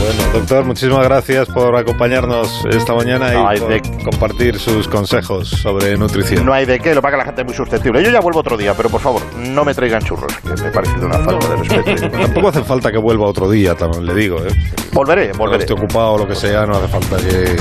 Bueno, 0.00 0.22
doctor, 0.32 0.64
muchísimas 0.64 1.02
gracias 1.02 1.48
por 1.48 1.74
acompañarnos 1.76 2.64
esta 2.70 2.94
mañana 2.94 3.32
y 3.34 3.36
No 3.36 3.48
hay 3.48 3.58
por 3.58 3.68
de- 3.70 3.82
compartir 4.04 4.58
sus 4.58 4.86
consejos 4.86 5.48
sobre 5.48 5.96
nutrición. 5.96 6.46
No 6.46 6.52
hay 6.52 6.66
de 6.66 6.78
qué, 6.78 6.94
lo 6.94 7.02
que 7.02 7.10
la 7.10 7.24
gente 7.24 7.40
es 7.42 7.46
muy 7.46 7.56
susceptible. 7.56 8.02
Yo 8.04 8.10
ya 8.10 8.20
vuelvo 8.20 8.38
otro 8.40 8.56
día, 8.56 8.74
pero 8.74 8.88
por 8.90 9.00
favor, 9.00 9.22
no 9.36 9.64
me 9.64 9.74
traigan 9.74 10.00
churros, 10.02 10.32
que 10.36 10.62
me 10.62 10.70
parece 10.70 10.94
una 11.04 11.18
falta 11.18 11.48
de 11.48 11.56
respeto. 11.56 12.10
Tampoco 12.22 12.48
hace 12.48 12.62
falta 12.62 12.92
que 12.92 12.98
vuelva 12.98 13.26
otro 13.26 13.50
día, 13.50 13.74
también 13.74 14.06
le 14.06 14.14
digo. 14.14 14.38
¿eh? 14.38 14.48
Volveré, 14.92 15.32
volveré. 15.32 15.64
Esté 15.64 15.72
ocupado 15.74 16.12
o 16.12 16.18
lo 16.18 16.28
que 16.28 16.36
sea, 16.36 16.64
no 16.64 16.76
hace 16.76 16.86
falta 16.88 17.16
que, 17.16 17.56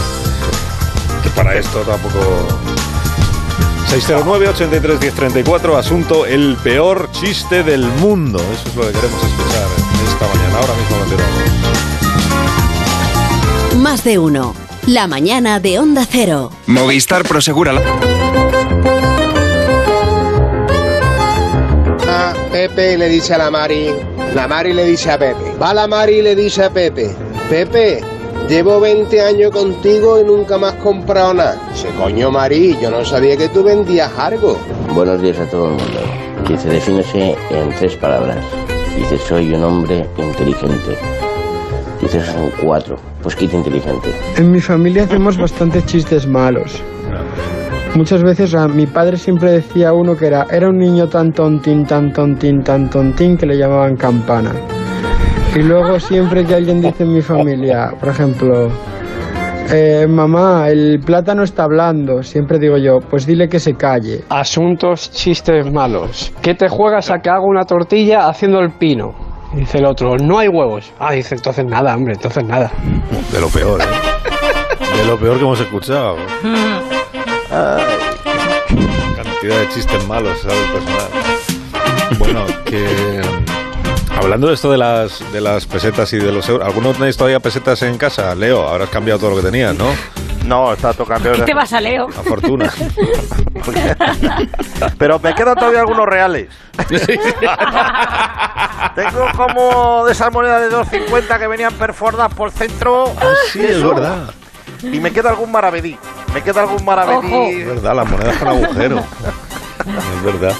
que 1.23 1.29
para 1.35 1.55
esto 1.55 1.79
tampoco... 1.79 2.19
609-83-1034, 3.87 5.75
asunto 5.77 6.25
el 6.25 6.57
peor 6.61 7.09
chiste 7.13 7.63
del 7.63 7.85
mundo. 7.85 8.37
Eso 8.37 8.67
es 8.69 8.75
lo 8.75 8.81
que 8.83 8.91
queremos 8.91 9.23
escuchar 9.23 9.63
esta 10.09 10.27
mañana. 10.27 10.59
Ahora 10.59 10.73
mismo 10.73 10.97
continuamos. 10.99 11.76
Más 13.81 14.03
de 14.03 14.19
uno. 14.19 14.53
La 14.87 15.07
mañana 15.07 15.59
de 15.59 15.79
Onda 15.79 16.05
Cero. 16.09 16.51
Movistar 16.67 17.23
Prosegura. 17.23 17.73
la- 17.73 17.81
Ah, 22.09 22.33
Pepe 22.51 22.97
le 22.97 23.09
dice 23.09 23.33
a 23.33 23.37
la 23.37 23.51
Mari, 23.51 23.89
la 24.33 24.47
Mari 24.47 24.73
le 24.73 24.85
dice 24.85 25.11
a 25.11 25.17
Pepe, 25.19 25.53
va 25.61 25.73
la 25.73 25.87
Mari 25.87 26.15
y 26.19 26.21
le 26.21 26.35
dice 26.35 26.63
a 26.63 26.69
Pepe, 26.69 27.13
Pepe, 27.49 28.01
llevo 28.49 28.79
20 28.79 29.21
años 29.21 29.51
contigo 29.51 30.19
y 30.19 30.23
nunca 30.23 30.55
has 30.55 30.73
comprado 30.75 31.33
nada. 31.33 31.57
Dice, 31.73 31.89
coño 32.01 32.31
Mari, 32.31 32.77
yo 32.81 32.89
no 32.89 33.03
sabía 33.05 33.35
que 33.37 33.49
tú 33.49 33.63
vendías 33.63 34.11
algo. 34.17 34.57
Buenos 34.93 35.21
días 35.21 35.37
a 35.39 35.45
todo 35.45 35.65
el 35.67 35.71
mundo. 35.73 35.99
Dice, 36.47 36.69
defínese 36.69 37.35
en 37.51 37.69
tres 37.77 37.95
palabras. 37.97 38.37
Dice, 38.95 39.17
soy 39.27 39.53
un 39.53 39.63
hombre 39.63 40.07
inteligente. 40.17 40.97
Dice, 42.07 42.21
son 42.21 42.49
cuatro. 42.63 42.95
Pues 43.21 43.35
quita 43.35 43.57
inteligente. 43.57 44.07
En 44.37 44.49
mi 44.49 44.61
familia 44.61 45.03
hacemos 45.03 45.37
bastantes 45.37 45.85
chistes 45.87 46.25
malos. 46.25 46.81
Muchas 47.95 48.23
veces 48.23 48.55
a 48.55 48.65
mi 48.69 48.85
padre 48.85 49.17
siempre 49.17 49.51
decía 49.51 49.91
uno 49.91 50.15
que 50.15 50.27
era 50.27 50.47
era 50.49 50.69
un 50.69 50.77
niño 50.77 51.09
tan 51.09 51.33
tontín, 51.33 51.85
tan 51.85 52.13
tontín, 52.13 52.63
tan 52.63 52.89
tontín 52.89 53.35
que 53.35 53.45
le 53.45 53.57
llamaban 53.57 53.97
campana. 53.97 54.53
Y 55.53 55.59
luego 55.63 55.99
siempre 55.99 56.45
que 56.45 56.55
alguien 56.55 56.79
dice 56.79 57.03
en 57.03 57.11
mi 57.11 57.21
familia, 57.21 57.91
por 57.99 58.07
ejemplo, 58.07 58.69
eh, 59.73 60.07
mamá, 60.07 60.69
el 60.69 61.01
plátano 61.05 61.43
está 61.43 61.63
hablando, 61.63 62.23
siempre 62.23 62.57
digo 62.57 62.77
yo, 62.77 62.99
pues 63.01 63.25
dile 63.25 63.49
que 63.49 63.59
se 63.59 63.73
calle. 63.73 64.23
Asuntos, 64.29 65.11
chistes 65.11 65.69
malos. 65.69 66.31
¿Qué 66.41 66.53
te 66.53 66.69
juegas 66.69 67.11
a 67.11 67.19
que 67.19 67.29
hago 67.29 67.47
una 67.47 67.65
tortilla 67.65 68.29
haciendo 68.29 68.61
el 68.61 68.71
pino? 68.71 69.26
Dice 69.57 69.79
el 69.79 69.85
otro, 69.85 70.17
no 70.17 70.37
hay 70.37 70.47
huevos. 70.47 70.93
Ah, 70.99 71.13
dice, 71.13 71.33
entonces 71.33 71.65
nada, 71.65 71.95
hombre, 71.95 72.13
entonces 72.13 72.43
nada. 72.45 72.71
De 73.31 73.41
lo 73.41 73.49
peor, 73.49 73.81
¿eh? 73.81 73.85
De 74.97 75.05
lo 75.05 75.17
peor 75.17 75.37
que 75.37 75.43
hemos 75.43 75.59
escuchado. 75.59 76.15
Cantidad 79.15 79.59
de 79.59 79.69
chistes 79.73 80.07
malos, 80.07 80.39
¿sabes? 80.41 80.57
Personal. 80.71 81.09
Bueno, 82.19 82.45
que... 82.65 83.19
Hablando 84.15 84.47
de 84.47 84.53
esto 84.53 84.71
de 84.71 84.77
las, 84.77 85.31
de 85.31 85.41
las 85.41 85.65
pesetas 85.65 86.13
y 86.13 86.17
de 86.17 86.31
los 86.31 86.47
euros, 86.49 86.67
¿alguno 86.67 86.93
tenéis 86.93 87.17
todavía 87.17 87.39
pesetas 87.39 87.81
en 87.81 87.97
casa? 87.97 88.35
Leo, 88.35 88.67
habrás 88.67 88.89
cambiado 88.89 89.19
todo 89.19 89.31
lo 89.31 89.37
que 89.37 89.43
tenías, 89.43 89.75
¿no? 89.75 89.87
No, 90.47 90.73
está 90.73 90.93
todo 90.93 91.07
cambiado. 91.07 91.37
¿Qué 91.37 91.43
te 91.43 91.53
vas 91.53 91.73
a 91.73 91.81
Leo? 91.81 92.07
A 92.07 92.23
fortuna. 92.23 92.71
Pero 94.97 95.19
me 95.19 95.35
quedan 95.35 95.55
todavía 95.55 95.81
algunos 95.81 96.05
reales. 96.05 96.47
Tengo 98.95 99.27
como 99.35 100.05
de 100.05 100.11
esas 100.13 100.31
monedas 100.31 100.61
de 100.61 100.75
2.50 100.75 101.39
que 101.39 101.47
venían 101.47 101.73
perforadas 101.73 102.33
por 102.33 102.51
centro. 102.51 103.11
sí, 103.51 103.63
es 103.63 103.71
Eso. 103.77 103.93
verdad. 103.93 104.29
Y 104.81 104.99
me 104.99 105.11
queda 105.11 105.29
algún 105.31 105.51
maravedí. 105.51 105.97
Me 106.33 106.41
queda 106.41 106.61
algún 106.61 106.83
maravedí. 106.85 107.61
Es 107.61 107.67
verdad, 107.67 107.95
las 107.95 108.09
monedas 108.09 108.37
con 108.37 108.47
agujero. 108.47 109.03
Es 109.87 110.23
verdad. 110.23 110.53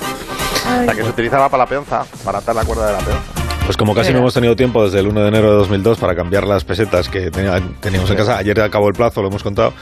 La 0.85 0.95
que 0.95 1.03
se 1.03 1.09
utilizaba 1.09 1.49
para 1.49 1.63
la 1.63 1.69
peonza, 1.69 2.05
para 2.23 2.37
atar 2.37 2.55
la 2.55 2.63
cuerda 2.63 2.87
de 2.87 2.93
la 2.93 2.99
peonza. 2.99 3.23
Pues 3.67 3.75
como 3.75 3.93
casi 3.93 4.13
no 4.13 4.19
hemos 4.19 4.33
tenido 4.33 4.55
tiempo 4.55 4.85
desde 4.85 5.01
el 5.01 5.07
1 5.07 5.21
de 5.23 5.27
enero 5.27 5.49
de 5.51 5.57
2002 5.57 5.97
para 5.99 6.15
cambiar 6.15 6.47
las 6.47 6.63
pesetas 6.63 7.09
que 7.09 7.29
tenía- 7.29 7.61
teníamos 7.81 8.09
en 8.09 8.15
casa, 8.15 8.37
ayer 8.37 8.61
acabó 8.61 8.87
el 8.87 8.93
plazo, 8.93 9.21
lo 9.21 9.27
hemos 9.27 9.43
contado, 9.43 9.73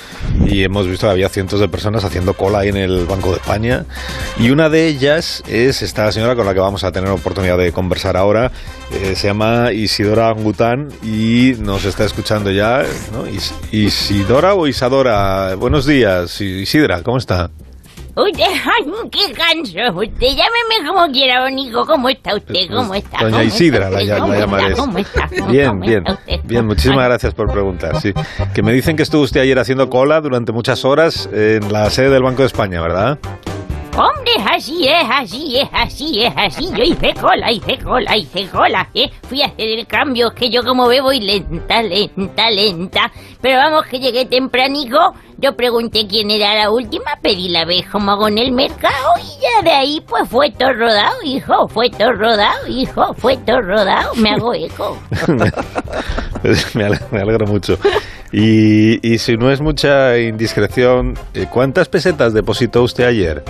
y 0.44 0.64
hemos 0.64 0.88
visto 0.88 1.06
que 1.06 1.12
había 1.12 1.30
cientos 1.30 1.60
de 1.60 1.68
personas 1.70 2.04
haciendo 2.04 2.34
cola 2.34 2.60
ahí 2.60 2.70
en 2.70 2.78
el 2.78 3.06
Banco 3.06 3.30
de 3.30 3.36
España. 3.38 3.86
Y 4.40 4.50
una 4.50 4.70
de 4.70 4.88
ellas 4.88 5.44
es 5.48 5.84
esta 5.84 6.12
señora 6.12 6.36
con 6.36 6.48
la 6.48 6.56
que 6.56 6.62
vamos 6.62 6.84
a 6.84 6.92
tener 6.92 7.12
oportunidad 7.12 7.60
de 7.60 7.72
conversar 7.72 8.18
ahora. 8.18 8.52
Eh, 8.92 9.14
se 9.16 9.28
llama 9.28 9.72
Isidora 9.72 10.30
Angután 10.30 10.88
y 11.04 11.54
nos 11.60 11.86
está 11.86 12.06
escuchando 12.06 12.50
ya. 12.50 12.84
¿no? 13.14 13.28
Is- 13.28 13.54
Isidora 13.72 14.56
o 14.56 14.66
Isadora, 14.66 15.54
buenos 15.56 15.86
días. 15.86 16.42
Isidra, 16.42 17.04
¿cómo 17.04 17.20
está? 17.20 17.52
Usted, 18.16 18.44
qué 19.12 19.34
canso. 19.34 19.98
Usted 20.00 20.28
llámeme 20.28 20.88
como 20.88 21.12
quiera, 21.12 21.42
Bonico. 21.42 21.86
¿Cómo 21.86 22.08
está 22.10 22.36
usted? 22.36 22.68
¿Cómo 22.74 22.96
está? 22.96 23.18
Doña 23.20 23.32
¿Cómo 23.32 23.44
Isidra, 23.44 23.90
la, 23.90 24.04
llamaré. 24.04 24.74
¿Cómo 24.74 24.98
está? 24.98 25.30
¿Cómo- 25.38 25.52
Bien, 25.52 25.80
bien, 25.80 26.04
bien. 26.44 26.66
Muchísimas 26.66 27.06
gracias 27.06 27.34
por 27.34 27.52
preguntar. 27.52 28.00
Sí, 28.00 28.14
que 28.54 28.64
me 28.64 28.72
dicen 28.72 28.96
que 28.96 29.04
estuvo 29.04 29.22
usted 29.24 29.42
ayer 29.42 29.60
haciendo 29.60 29.90
cola 29.90 30.22
durante 30.22 30.52
muchas 30.54 30.86
horas 30.86 31.30
en 31.34 31.72
la 31.74 31.90
sede 31.90 32.10
del 32.10 32.24
Banco 32.24 32.42
de 32.44 32.48
España, 32.48 32.82
¿verdad? 32.82 33.20
Hombre, 33.98 34.34
así 34.52 34.88
es, 34.90 35.06
así 35.10 35.58
es, 35.58 35.70
así 35.72 36.24
es, 36.26 36.34
así. 36.36 36.70
Yo 36.76 36.84
hice 36.84 37.14
cola, 37.14 37.50
hice 37.50 37.78
cola, 37.78 38.18
hice 38.18 38.46
cola, 38.50 38.90
¿eh? 38.94 39.10
Fui 39.30 39.42
a 39.42 39.46
hacer 39.46 39.70
el 39.80 39.88
cambio, 39.88 40.32
que 40.32 40.50
yo 40.50 40.64
como 40.64 40.88
bebo 40.90 41.14
y 41.14 41.22
lenta, 41.22 41.82
lenta, 41.82 42.50
lenta. 42.52 43.10
Pero 43.42 43.58
vamos, 43.58 43.86
que 43.86 44.00
llegué 44.00 44.26
tempranico. 44.26 44.98
Yo 45.38 45.56
pregunté 45.56 46.08
quién 46.08 46.30
era 46.30 46.56
la 46.56 46.72
última, 46.72 47.06
pedí 47.22 47.48
la 47.48 47.64
vez 47.64 47.86
como 47.90 48.12
hago 48.12 48.28
en 48.28 48.38
el 48.38 48.52
mercado 48.52 49.14
y 49.22 49.42
ya 49.42 49.62
de 49.64 49.72
ahí 49.72 50.02
pues 50.06 50.28
fue 50.30 50.50
todo 50.52 50.74
rodado, 50.74 51.16
hijo, 51.24 51.68
fue 51.70 51.90
todo 51.90 52.12
rodado, 52.14 52.68
hijo, 52.68 53.14
fue 53.14 53.38
todo 53.38 53.62
rodado. 53.62 54.14
Me 54.16 54.32
hago 54.32 54.54
eco. 54.54 54.98
me, 56.74 56.84
ale- 56.84 57.00
me 57.12 57.22
alegro 57.22 57.48
mucho. 57.48 57.78
Y, 58.32 59.00
y 59.08 59.18
si 59.20 59.38
no 59.38 59.52
es 59.52 59.62
mucha 59.62 60.18
indiscreción, 60.18 61.14
eh, 61.34 61.48
¿cuántas 61.50 61.88
pesetas 61.88 62.34
depositó 62.34 62.84
usted 62.84 63.06
ayer? 63.06 63.44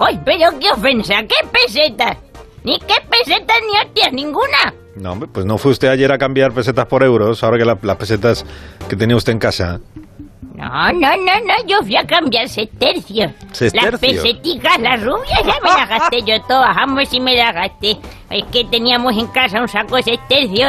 ¡Ay, 0.00 0.20
pero 0.24 0.58
qué 0.58 0.70
ofensa! 0.70 1.14
¿Qué 1.28 1.46
pesetas? 1.52 2.16
Ni 2.64 2.78
qué 2.80 2.94
pesetas 3.08 3.56
ni 3.70 3.78
hostias, 3.78 4.12
ninguna. 4.12 4.74
No, 4.96 5.12
hombre, 5.12 5.28
pues 5.32 5.46
no 5.46 5.56
fue 5.58 5.70
usted 5.72 5.88
ayer 5.88 6.10
a 6.12 6.18
cambiar 6.18 6.52
pesetas 6.52 6.86
por 6.86 7.02
euros, 7.02 7.42
ahora 7.44 7.58
que 7.58 7.64
la- 7.64 7.78
las 7.82 7.96
pesetas 7.96 8.44
que 8.88 8.96
tenía 8.96 9.16
usted 9.16 9.32
en 9.32 9.38
casa. 9.38 9.80
No, 10.54 10.92
no, 10.92 11.16
no, 11.16 11.40
no, 11.40 11.66
yo 11.66 11.78
fui 11.82 11.96
a 11.96 12.06
cambiar 12.06 12.46
tercios. 12.78 13.32
Las 13.48 13.56
Sestercios. 13.56 14.00
peseticas, 14.22 14.78
las 14.80 15.02
rubias, 15.02 15.38
ya 15.46 15.58
me 15.62 15.68
las 15.70 15.88
gasté 15.88 16.22
yo 16.22 16.42
todas, 16.42 16.74
vamos 16.76 17.08
si 17.08 17.18
me 17.20 17.34
las 17.36 17.54
gasté. 17.54 17.96
Es 18.30 18.44
que 18.44 18.64
teníamos 18.64 19.16
en 19.16 19.26
casa 19.26 19.60
un 19.60 19.66
saco 19.66 19.96
de 19.96 20.18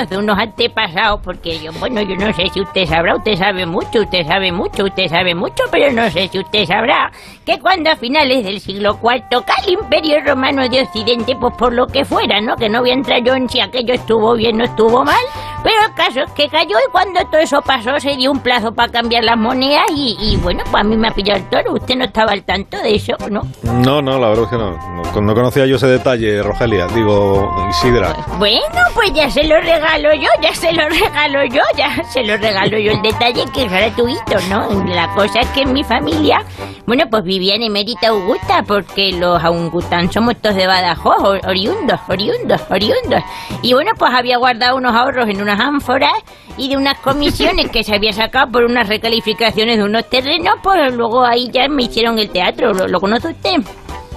de 0.09 0.17
unos 0.17 0.37
antepasados, 0.37 1.19
porque 1.23 1.59
yo, 1.59 1.71
bueno, 1.73 2.01
yo 2.01 2.15
no 2.15 2.33
sé 2.33 2.47
si 2.51 2.59
usted 2.61 2.87
sabrá, 2.87 3.15
usted 3.15 3.35
sabe 3.35 3.65
mucho, 3.67 4.01
usted 4.01 4.25
sabe 4.25 4.51
mucho, 4.51 4.85
usted 4.85 5.07
sabe 5.07 5.35
mucho, 5.35 5.63
pero 5.71 5.91
no 5.91 6.09
sé 6.09 6.27
si 6.27 6.39
usted 6.39 6.65
sabrá 6.65 7.11
que 7.45 7.59
cuando 7.59 7.91
a 7.91 7.95
finales 7.95 8.43
del 8.43 8.59
siglo 8.59 8.97
IV 9.01 9.43
cae 9.45 9.65
el 9.67 9.73
Imperio 9.73 10.17
Romano 10.25 10.67
de 10.67 10.81
Occidente, 10.81 11.35
pues 11.35 11.53
por 11.55 11.73
lo 11.73 11.85
que 11.85 12.03
fuera, 12.03 12.41
¿no? 12.41 12.55
Que 12.55 12.67
no 12.67 12.79
voy 12.81 12.91
a 12.91 12.93
entrar 12.93 13.23
yo 13.23 13.35
en 13.35 13.47
si 13.47 13.59
aquello 13.59 13.93
estuvo 13.93 14.33
bien 14.33 14.59
o 14.61 14.63
estuvo 14.63 15.03
mal, 15.03 15.23
pero 15.63 15.75
el 15.87 15.93
caso 15.93 16.21
es 16.21 16.31
que 16.31 16.47
cayó 16.49 16.77
y 16.77 16.91
cuando 16.91 17.19
todo 17.25 17.41
eso 17.41 17.61
pasó 17.61 17.99
se 17.99 18.15
dio 18.15 18.31
un 18.31 18.39
plazo 18.39 18.71
para 18.71 18.91
cambiar 18.91 19.23
las 19.23 19.37
monedas 19.37 19.85
y, 19.95 20.17
y 20.19 20.37
bueno, 20.37 20.63
pues 20.71 20.83
a 20.83 20.83
mí 20.83 20.97
me 20.97 21.09
ha 21.09 21.11
pillado 21.11 21.39
el 21.39 21.49
toro, 21.49 21.73
usted 21.73 21.95
no 21.95 22.05
estaba 22.05 22.31
al 22.31 22.43
tanto 22.43 22.77
de 22.81 22.95
eso, 22.95 23.13
¿no? 23.29 23.41
No, 23.63 24.01
no, 24.01 24.17
la 24.17 24.29
verdad 24.29 24.45
es 24.45 24.49
que 24.49 24.57
no. 24.57 24.71
No, 24.71 25.21
no 25.21 25.33
conocía 25.35 25.65
yo 25.65 25.75
ese 25.75 25.87
detalle, 25.87 26.41
Rogelia. 26.41 26.87
Digo, 26.87 27.50
Isidra. 27.69 28.13
Bueno, 28.37 28.59
pues 28.93 29.13
ya 29.13 29.29
se 29.29 29.43
lo 29.45 29.55
regalo 29.61 30.13
yo, 30.15 30.27
ya 30.41 30.53
se 30.53 30.73
lo 30.73 30.87
regalo 30.89 31.45
yo, 31.45 31.61
ya 31.77 32.03
se 32.11 32.23
lo 32.23 32.35
regalo 32.37 32.77
yo 32.77 32.91
el 32.91 33.01
detalle 33.01 33.45
que 33.53 33.63
es 33.63 33.71
gratuito, 33.71 34.35
¿no? 34.49 34.83
La 34.85 35.07
cosa 35.15 35.39
es 35.41 35.47
que 35.49 35.61
en 35.61 35.71
mi 35.73 35.83
familia, 35.83 36.43
bueno, 36.85 37.05
pues 37.09 37.23
vivía 37.23 37.55
en 37.55 37.63
Emérita 37.63 38.09
Augusta, 38.09 38.63
porque 38.67 39.13
los 39.13 39.41
Aungután 39.43 40.11
somos 40.11 40.35
todos 40.37 40.55
de 40.55 40.67
Badajoz, 40.67 41.23
or- 41.23 41.41
oriundos, 41.47 41.99
oriundos, 42.09 42.61
oriundos. 42.69 43.23
Y 43.61 43.73
bueno, 43.73 43.91
pues 43.97 44.13
había 44.13 44.37
guardado 44.37 44.75
unos 44.75 44.93
ahorros 44.93 45.29
en 45.29 45.41
unas 45.41 45.59
ánforas 45.59 46.11
y 46.57 46.67
de 46.69 46.75
unas 46.77 46.97
comisiones 46.99 47.69
que 47.71 47.83
se 47.83 47.95
había 47.95 48.11
sacado 48.11 48.51
por 48.51 48.65
unas 48.65 48.87
recalificaciones 48.89 49.77
de 49.77 49.83
unos 49.83 50.09
terrenos, 50.09 50.55
pues 50.61 50.93
luego 50.93 51.23
ahí 51.23 51.49
ya 51.51 51.69
me 51.69 51.83
hicieron 51.83 52.19
el 52.19 52.29
teatro, 52.29 52.73
¿lo, 52.73 52.87
lo 52.87 52.99
conoce 52.99 53.29
usted? 53.29 53.61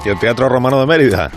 Y 0.05 0.09
el 0.09 0.19
Teatro 0.19 0.49
Romano 0.49 0.81
de 0.81 0.87
Mérida. 0.87 1.31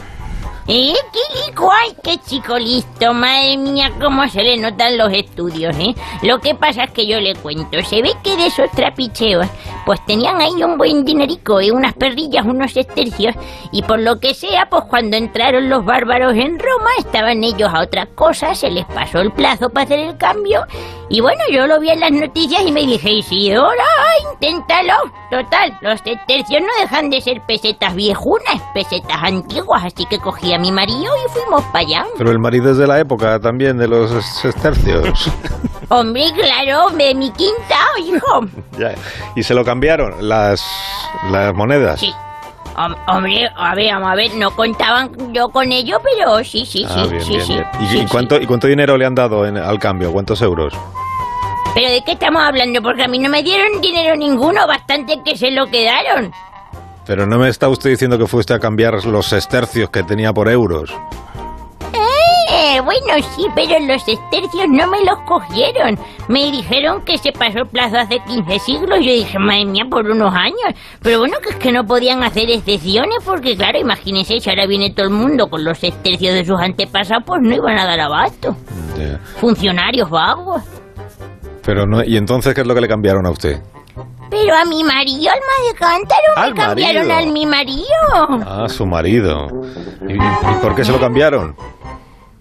¿Eh? 0.70 0.94
¿Qué 1.14 1.48
lico? 1.48 1.70
¡Ay, 1.72 1.96
qué 2.04 2.18
chico 2.18 2.58
listo! 2.58 3.14
Madre 3.14 3.58
mía, 3.58 3.90
cómo 4.02 4.28
se 4.28 4.44
le 4.44 4.58
notan 4.58 4.98
los 4.98 5.14
estudios, 5.14 5.74
¿eh? 5.78 5.96
Lo 6.24 6.40
que 6.40 6.56
pasa 6.56 6.84
es 6.84 6.92
que 6.92 7.08
yo 7.08 7.22
le 7.22 7.36
cuento, 7.36 7.82
se 7.84 8.02
ve 8.02 8.12
que 8.22 8.36
de 8.36 8.48
esos 8.48 8.70
trapicheos, 8.72 9.48
pues 9.86 10.04
tenían 10.06 10.42
ahí 10.42 10.62
un 10.62 10.78
buen 10.78 11.06
dinerico, 11.06 11.62
y 11.62 11.72
unas 11.72 11.94
perrillas, 11.94 12.46
unos 12.46 12.76
estercios, 12.76 13.34
y 13.72 13.82
por 13.84 14.02
lo 14.02 14.20
que 14.20 14.34
sea, 14.34 14.68
pues 14.70 14.84
cuando 14.90 15.16
entraron 15.16 15.70
los 15.70 15.86
bárbaros 15.86 16.34
en 16.34 16.60
Roma, 16.60 16.90
estaban 17.00 17.46
ellos 17.46 17.70
a 17.74 17.84
otra 17.84 18.06
cosa, 18.08 18.54
se 18.54 18.70
les 18.70 18.86
pasó 18.88 19.20
el 19.20 19.32
plazo 19.32 19.70
para 19.70 19.86
hacer 19.86 20.00
el 20.00 20.18
cambio, 20.18 20.66
y 21.10 21.22
bueno, 21.22 21.42
yo 21.50 21.66
lo 21.66 21.80
vi 21.80 21.92
en 21.92 22.02
las 22.02 22.12
noticias 22.12 22.64
y 22.68 22.72
me 22.74 22.82
dije, 22.82 23.10
Isidora, 23.10 23.86
inténtalo. 24.34 24.94
Total, 25.32 25.78
los 25.82 26.02
estercios 26.06 26.62
no 26.62 26.82
dejan 26.82 27.10
de 27.10 27.22
ser 27.22 27.42
pesetas 27.48 27.96
viejunas, 27.96 28.62
pesetas 28.74 29.24
antiguas, 29.24 29.86
así 29.86 30.06
que 30.06 30.20
cogí 30.20 30.54
a 30.58 30.60
mi 30.60 30.72
marido 30.72 31.12
y 31.26 31.32
fuimos 31.32 31.62
para 31.66 31.80
allá. 31.80 32.06
Pero 32.18 32.32
el 32.32 32.40
marido 32.40 32.72
es 32.72 32.78
de 32.78 32.88
la 32.88 33.00
época 33.00 33.40
también, 33.40 33.78
de 33.78 33.88
los 33.88 34.12
sestercios. 34.42 35.32
Hombre, 35.90 36.26
claro, 36.36 36.90
de 36.90 37.16
mi 37.16 37.32
quinta, 37.32 37.78
hijo. 38.00 38.42
Ya. 38.78 38.94
Y 39.36 39.44
se 39.44 39.54
lo 39.54 39.64
cambiaron 39.64 40.28
las, 40.28 40.62
las 41.32 41.54
monedas. 41.54 42.00
Sí. 42.00 42.14
Hom- 42.76 42.96
Hombre, 43.08 43.50
a 43.56 43.74
ver, 43.74 43.94
vamos 43.94 44.12
a 44.12 44.16
ver, 44.16 44.36
no 44.36 44.52
contaban 44.56 45.34
yo 45.34 45.50
con 45.50 45.72
ello, 45.72 46.00
pero 46.04 46.44
sí, 46.44 46.64
sí, 46.66 46.86
Ah, 46.88 46.94
sí, 47.04 47.10
bien, 47.10 47.22
sí, 47.24 47.30
bien, 47.30 47.42
sí. 47.46 47.54
bien. 47.54 47.66
¿Y, 47.80 47.88
sí, 47.88 47.98
y 47.98 48.02
sí. 48.02 48.08
cuánto, 48.12 48.36
¿Y 48.40 48.46
cuánto 48.46 48.68
dinero 48.68 48.98
le 48.98 49.06
han 49.06 49.16
dado 49.16 49.46
en- 49.48 49.58
al 49.58 49.80
cambio? 49.80 50.12
¿Cuántos 50.12 50.42
euros? 50.42 50.74
¿Pero 51.74 51.90
de 51.92 52.02
qué 52.04 52.12
estamos 52.14 52.42
hablando? 52.44 52.82
Porque 52.82 53.04
a 53.04 53.08
mí 53.08 53.18
no 53.20 53.30
me 53.30 53.42
dieron 53.44 53.82
dinero 53.82 54.16
ninguno, 54.16 54.68
bastante 54.68 55.22
que 55.24 55.36
se 55.38 55.52
lo 55.52 55.66
quedaron. 55.68 56.32
Pero 57.08 57.26
no 57.26 57.40
me 57.40 57.48
está 57.48 57.70
usted 57.70 57.92
diciendo 57.92 58.18
que 58.18 58.28
fuiste 58.28 58.54
a 58.54 58.60
cambiar 58.60 59.06
los 59.06 59.28
sestercios 59.28 59.90
que 59.90 60.04
tenía 60.04 60.34
por 60.34 60.50
euros. 60.50 60.94
Eh, 62.50 62.82
bueno, 62.82 63.28
sí, 63.36 63.46
pero 63.56 63.80
los 63.86 64.08
estercios 64.08 64.66
no 64.70 64.88
me 64.88 65.04
los 65.06 65.20
cogieron. 65.26 65.98
Me 66.28 66.52
dijeron 66.52 67.04
que 67.06 67.18
se 67.18 67.32
pasó 67.32 67.60
el 67.60 67.68
plazo 67.68 67.98
hace 67.98 68.20
15 68.28 68.60
siglos. 68.60 69.00
Yo 69.00 69.12
dije, 69.12 69.40
madre 69.40 69.66
mía, 69.66 69.84
por 69.90 70.06
unos 70.06 70.34
años. 70.34 70.74
Pero 71.02 71.20
bueno, 71.20 71.38
que 71.42 71.50
es 71.50 71.56
que 71.56 71.72
no 71.72 71.84
podían 71.86 72.24
hacer 72.24 72.50
excepciones 72.50 73.24
porque, 73.26 73.56
claro, 73.56 73.80
imagínense, 73.80 74.40
si 74.40 74.50
ahora 74.50 74.66
viene 74.66 74.92
todo 74.92 75.08
el 75.08 75.14
mundo 75.14 75.48
con 75.50 75.64
los 75.64 75.82
estercios 75.84 76.34
de 76.34 76.46
sus 76.46 76.60
antepasados, 76.60 77.24
pues 77.26 77.42
no 77.42 77.56
iban 77.56 77.78
a 77.78 77.86
dar 77.86 78.00
abasto. 78.00 78.56
Funcionarios 79.38 80.10
vagos. 80.10 80.62
Pero 81.66 81.86
no, 81.86 82.04
¿Y 82.04 82.18
entonces 82.18 82.54
qué 82.54 82.62
es 82.62 82.68
lo 82.68 82.76
que 82.76 82.82
le 82.82 82.88
cambiaron 82.88 83.26
a 83.26 83.32
usted? 83.32 83.62
Pero 84.30 84.56
a 84.56 84.66
mi 84.66 84.84
marido, 84.84 85.32
alma 85.32 85.70
de 85.72 85.78
cántaro, 85.78 86.34
Al 86.36 86.54
me 86.54 86.60
cambiaron 86.62 87.08
marido. 87.08 87.18
al 87.28 87.34
mi 87.34 87.46
marido. 87.46 88.46
Ah, 88.46 88.68
su 88.68 88.86
marido. 88.86 89.48
¿Y, 90.08 90.14
y 90.16 90.56
por 90.62 90.76
qué 90.76 90.84
se 90.84 90.92
lo 90.92 91.00
cambiaron? 91.00 91.56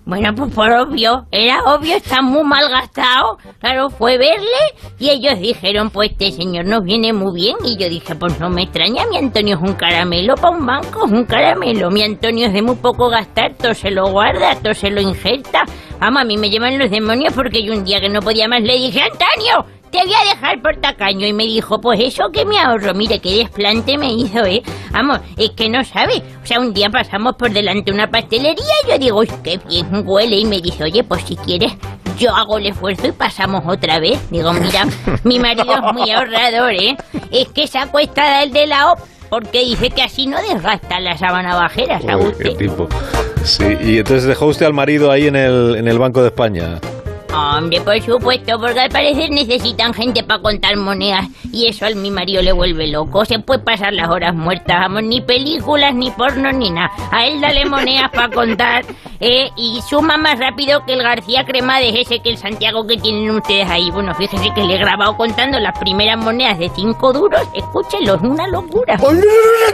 Bueno, 0.08 0.32
pues 0.36 0.54
por 0.54 0.70
obvio, 0.70 1.26
era 1.32 1.58
obvio, 1.64 1.96
está 1.96 2.22
muy 2.22 2.44
mal 2.44 2.68
gastado. 2.70 3.38
Claro, 3.58 3.90
fue 3.90 4.16
verle 4.18 4.46
y 5.00 5.10
ellos 5.10 5.36
dijeron, 5.40 5.90
pues 5.90 6.12
este 6.12 6.30
señor 6.30 6.64
nos 6.66 6.84
viene 6.84 7.12
muy 7.12 7.34
bien. 7.40 7.56
Y 7.64 7.76
yo 7.76 7.88
dije, 7.88 8.14
pues 8.14 8.38
no 8.38 8.48
me 8.48 8.62
extraña, 8.62 9.02
mi 9.10 9.16
Antonio 9.16 9.56
es 9.56 9.68
un 9.68 9.74
caramelo 9.74 10.36
para 10.36 10.56
un 10.56 10.64
banco, 10.64 11.06
es 11.06 11.12
un 11.12 11.24
caramelo. 11.24 11.90
Mi 11.90 12.02
Antonio 12.04 12.46
es 12.46 12.52
de 12.52 12.62
muy 12.62 12.76
poco 12.76 13.08
gastar, 13.08 13.54
todo 13.54 13.74
se 13.74 13.90
lo 13.90 14.06
guarda, 14.10 14.54
todo 14.62 14.74
se 14.74 14.90
lo 14.90 15.00
injerta. 15.00 15.64
Vamos, 15.98 16.22
a 16.22 16.24
mí 16.24 16.36
me 16.36 16.50
llevan 16.50 16.78
los 16.78 16.88
demonios 16.90 17.32
porque 17.32 17.64
yo 17.64 17.72
un 17.72 17.84
día 17.84 18.00
que 18.00 18.08
no 18.08 18.20
podía 18.20 18.46
más 18.46 18.62
le 18.62 18.74
dije, 18.74 19.00
Antonio, 19.02 19.64
te 19.96 20.04
voy 20.04 20.14
a 20.14 20.34
dejar 20.34 20.62
por 20.62 20.76
tacaño. 20.76 21.26
Y 21.26 21.32
me 21.32 21.44
dijo, 21.44 21.80
pues 21.80 22.00
eso 22.00 22.24
que 22.32 22.44
me 22.44 22.58
ahorro. 22.58 22.94
Mire, 22.94 23.18
qué 23.18 23.38
desplante 23.38 23.96
me 23.96 24.12
hizo, 24.12 24.44
¿eh? 24.44 24.62
Vamos, 24.92 25.20
es 25.36 25.50
que 25.50 25.68
no 25.68 25.82
sabe. 25.84 26.22
O 26.42 26.46
sea, 26.46 26.60
un 26.60 26.74
día 26.74 26.90
pasamos 26.90 27.36
por 27.36 27.50
delante 27.50 27.90
de 27.90 27.94
una 27.94 28.10
pastelería 28.10 28.74
y 28.84 28.90
yo 28.90 28.98
digo, 28.98 29.22
qué 29.42 29.58
bien 29.68 30.02
huele. 30.04 30.36
Y 30.36 30.44
me 30.44 30.60
dice, 30.60 30.84
oye, 30.84 31.02
pues 31.02 31.22
si 31.22 31.36
quieres, 31.36 31.72
yo 32.18 32.34
hago 32.34 32.58
el 32.58 32.66
esfuerzo 32.66 33.06
y 33.06 33.12
pasamos 33.12 33.62
otra 33.66 33.98
vez. 33.98 34.18
Digo, 34.30 34.52
mira, 34.52 34.86
mi 35.24 35.38
marido 35.38 35.72
es 35.74 35.92
muy 35.94 36.10
ahorrador, 36.10 36.72
¿eh? 36.72 36.96
Es 37.30 37.48
que 37.48 37.66
se 37.66 37.78
acuesta 37.78 38.42
el 38.42 38.52
de 38.52 38.66
la 38.66 38.92
OP 38.92 39.00
porque 39.28 39.64
dice 39.64 39.90
que 39.90 40.02
así 40.02 40.26
no 40.26 40.38
desgasta 40.40 41.00
la 41.00 41.18
sábana 41.18 41.56
bajera, 41.56 42.00
¿sabe 42.00 42.26
Uy, 42.26 42.34
qué 42.40 42.50
tipo. 42.50 42.88
Sí, 43.42 43.64
y 43.80 43.98
entonces 43.98 44.24
dejó 44.24 44.46
usted 44.46 44.66
al 44.66 44.72
marido 44.72 45.10
ahí 45.10 45.26
en 45.26 45.36
el, 45.36 45.76
en 45.76 45.88
el 45.88 45.98
Banco 45.98 46.20
de 46.20 46.28
España. 46.28 46.78
Hombre, 47.36 47.82
por 47.82 48.00
supuesto, 48.00 48.58
porque 48.58 48.80
al 48.80 48.88
parecer 48.88 49.30
necesitan 49.30 49.92
gente 49.92 50.22
para 50.22 50.40
contar 50.40 50.74
monedas 50.78 51.26
y 51.52 51.66
eso 51.66 51.84
al 51.84 51.94
mi 51.94 52.10
marido 52.10 52.40
le 52.40 52.52
vuelve 52.52 52.86
loco. 52.86 53.26
Se 53.26 53.38
puede 53.38 53.60
pasar 53.60 53.92
las 53.92 54.08
horas 54.08 54.34
muertas, 54.34 54.80
vamos, 54.80 55.02
ni 55.02 55.20
películas, 55.20 55.94
ni 55.94 56.10
porno, 56.10 56.50
ni 56.50 56.70
nada. 56.70 56.90
A 57.10 57.26
él 57.26 57.42
dale 57.42 57.66
monedas 57.66 58.10
para 58.10 58.30
contar 58.30 58.86
eh, 59.20 59.50
y 59.54 59.82
suma 59.86 60.16
más 60.16 60.38
rápido 60.38 60.86
que 60.86 60.94
el 60.94 61.02
García 61.02 61.44
Cremades 61.44 61.94
ese 61.94 62.20
que 62.20 62.30
el 62.30 62.38
Santiago 62.38 62.86
que 62.86 62.96
tienen 62.96 63.30
ustedes 63.30 63.68
ahí. 63.68 63.90
Bueno, 63.90 64.14
fíjense 64.14 64.50
que 64.54 64.64
le 64.64 64.76
he 64.76 64.78
grabado 64.78 65.14
contando 65.18 65.60
las 65.60 65.78
primeras 65.78 66.16
monedas 66.16 66.58
de 66.58 66.70
cinco 66.74 67.12
duros. 67.12 67.42
Escúchenlo, 67.54 68.14
es 68.14 68.22
una 68.22 68.48
locura. 68.48 68.96
¡Hoy 69.02 69.20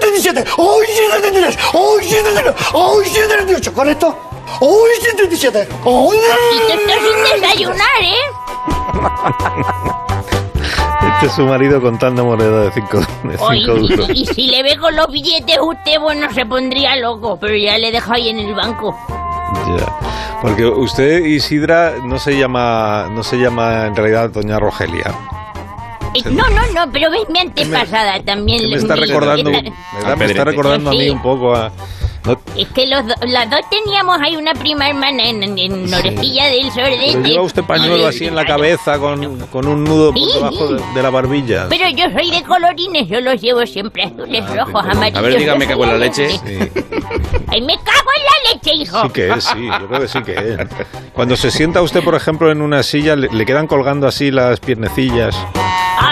77! 0.00 0.44
¡Hoy 0.56 0.86
73! 0.86 1.58
¡Hoy 1.74 2.02
73! 2.02 2.54
¡Hoy 2.72 3.04
78! 3.04 3.72
¿Con 3.72 3.88
esto? 3.88 4.31
¡Hoy 4.60 4.90
77! 5.02 5.68
¡Hoy 5.84 6.16
Y 6.16 6.66
te 6.66 6.74
estás 6.82 6.98
sin 7.02 7.40
desayunar, 7.40 8.02
¿eh? 8.02 9.22
Este 11.14 11.26
es 11.26 11.32
su 11.32 11.46
marido 11.46 11.80
contando 11.80 12.24
monedas 12.24 12.66
de 12.74 12.80
5 12.80 12.98
de 12.98 13.36
Oye, 13.38 13.60
cinco 13.60 13.76
y, 13.76 13.88
duros. 13.88 14.08
y 14.14 14.26
si 14.26 14.46
le 14.48 14.62
ve 14.62 14.76
con 14.76 14.94
los 14.96 15.06
billetes 15.08 15.58
usted, 15.60 15.98
bueno, 16.00 16.32
se 16.32 16.46
pondría 16.46 16.96
loco, 16.96 17.36
pero 17.40 17.54
ya 17.56 17.78
le 17.78 17.90
dejo 17.92 18.12
ahí 18.12 18.28
en 18.30 18.38
el 18.40 18.54
banco. 18.54 18.96
Ya. 19.78 20.38
Porque 20.40 20.66
usted, 20.66 21.24
Isidra, 21.24 21.94
no 22.04 22.18
se 22.18 22.36
llama, 22.38 23.08
no 23.10 23.22
se 23.22 23.36
llama 23.36 23.86
en 23.86 23.94
realidad 23.96 24.30
Doña 24.30 24.58
Rogelia. 24.58 25.12
Eh, 26.14 26.22
no, 26.30 26.48
no, 26.50 26.62
no, 26.74 26.92
pero 26.92 27.10
ves 27.10 27.28
mi 27.30 27.38
antepasada 27.38 28.20
también. 28.24 28.62
Le- 28.62 28.68
me 28.76 28.76
está 28.76 28.96
recordando. 28.96 29.50
Me 30.18 30.24
está 30.26 30.44
recordando 30.44 30.90
a 30.90 30.92
mí 30.92 31.08
un 31.08 31.22
poco 31.22 31.54
a... 31.54 31.70
no- 32.24 32.40
Es 32.56 32.68
que 32.68 32.86
los 32.86 33.06
do- 33.06 33.14
las 33.26 33.50
dos 33.50 33.60
teníamos 33.70 34.18
ahí 34.20 34.36
una 34.36 34.54
prima 34.54 34.88
hermana 34.88 35.24
en, 35.24 35.42
en, 35.42 35.58
en 35.58 35.92
Orejilla 35.94 36.46
del 36.46 36.70
pero 36.74 36.86
Sordete. 36.86 37.28
lleva 37.28 37.42
usted 37.42 37.64
pañuelo 37.64 38.06
así 38.06 38.26
en 38.26 38.34
la 38.34 38.44
cabeza 38.44 38.98
con, 38.98 39.38
con 39.48 39.66
un 39.66 39.84
nudo 39.84 40.12
por 40.12 40.18
Sí, 40.22 40.30
debajo 40.34 40.68
de, 40.74 40.82
de 40.94 41.02
la 41.02 41.10
barbilla. 41.10 41.66
Pero 41.68 41.88
yo 41.90 42.04
soy 42.12 42.30
de 42.30 42.42
colorines, 42.42 43.08
yo 43.08 43.20
los 43.20 43.40
llevo 43.40 43.66
siempre 43.66 44.04
azules, 44.04 44.44
rojos, 44.56 44.84
amarillos. 44.88 45.18
A 45.18 45.22
ver, 45.22 45.38
dígame, 45.38 45.66
cago 45.66 45.84
en 45.84 45.90
la 45.90 45.98
leche. 45.98 46.28
Ay, 47.48 47.60
me 47.62 47.74
cago 47.76 48.10
en 48.16 48.24
la 48.24 48.52
leche, 48.54 48.74
hijo. 48.74 49.02
Sí 49.02 49.08
que 49.10 49.30
es, 49.30 49.44
sí, 49.44 49.66
yo 49.80 49.88
creo 49.88 50.00
que 50.00 50.08
sí 50.08 50.22
que 50.22 50.32
es. 50.32 50.58
Cuando 51.12 51.36
se 51.36 51.50
sienta 51.50 51.82
usted, 51.82 52.02
por 52.02 52.14
ejemplo, 52.14 52.50
en 52.50 52.62
una 52.62 52.82
silla, 52.82 53.16
le, 53.16 53.28
le 53.28 53.44
quedan 53.46 53.66
colgando 53.66 54.06
así 54.06 54.30
las 54.30 54.60
piernecillas. 54.60 55.36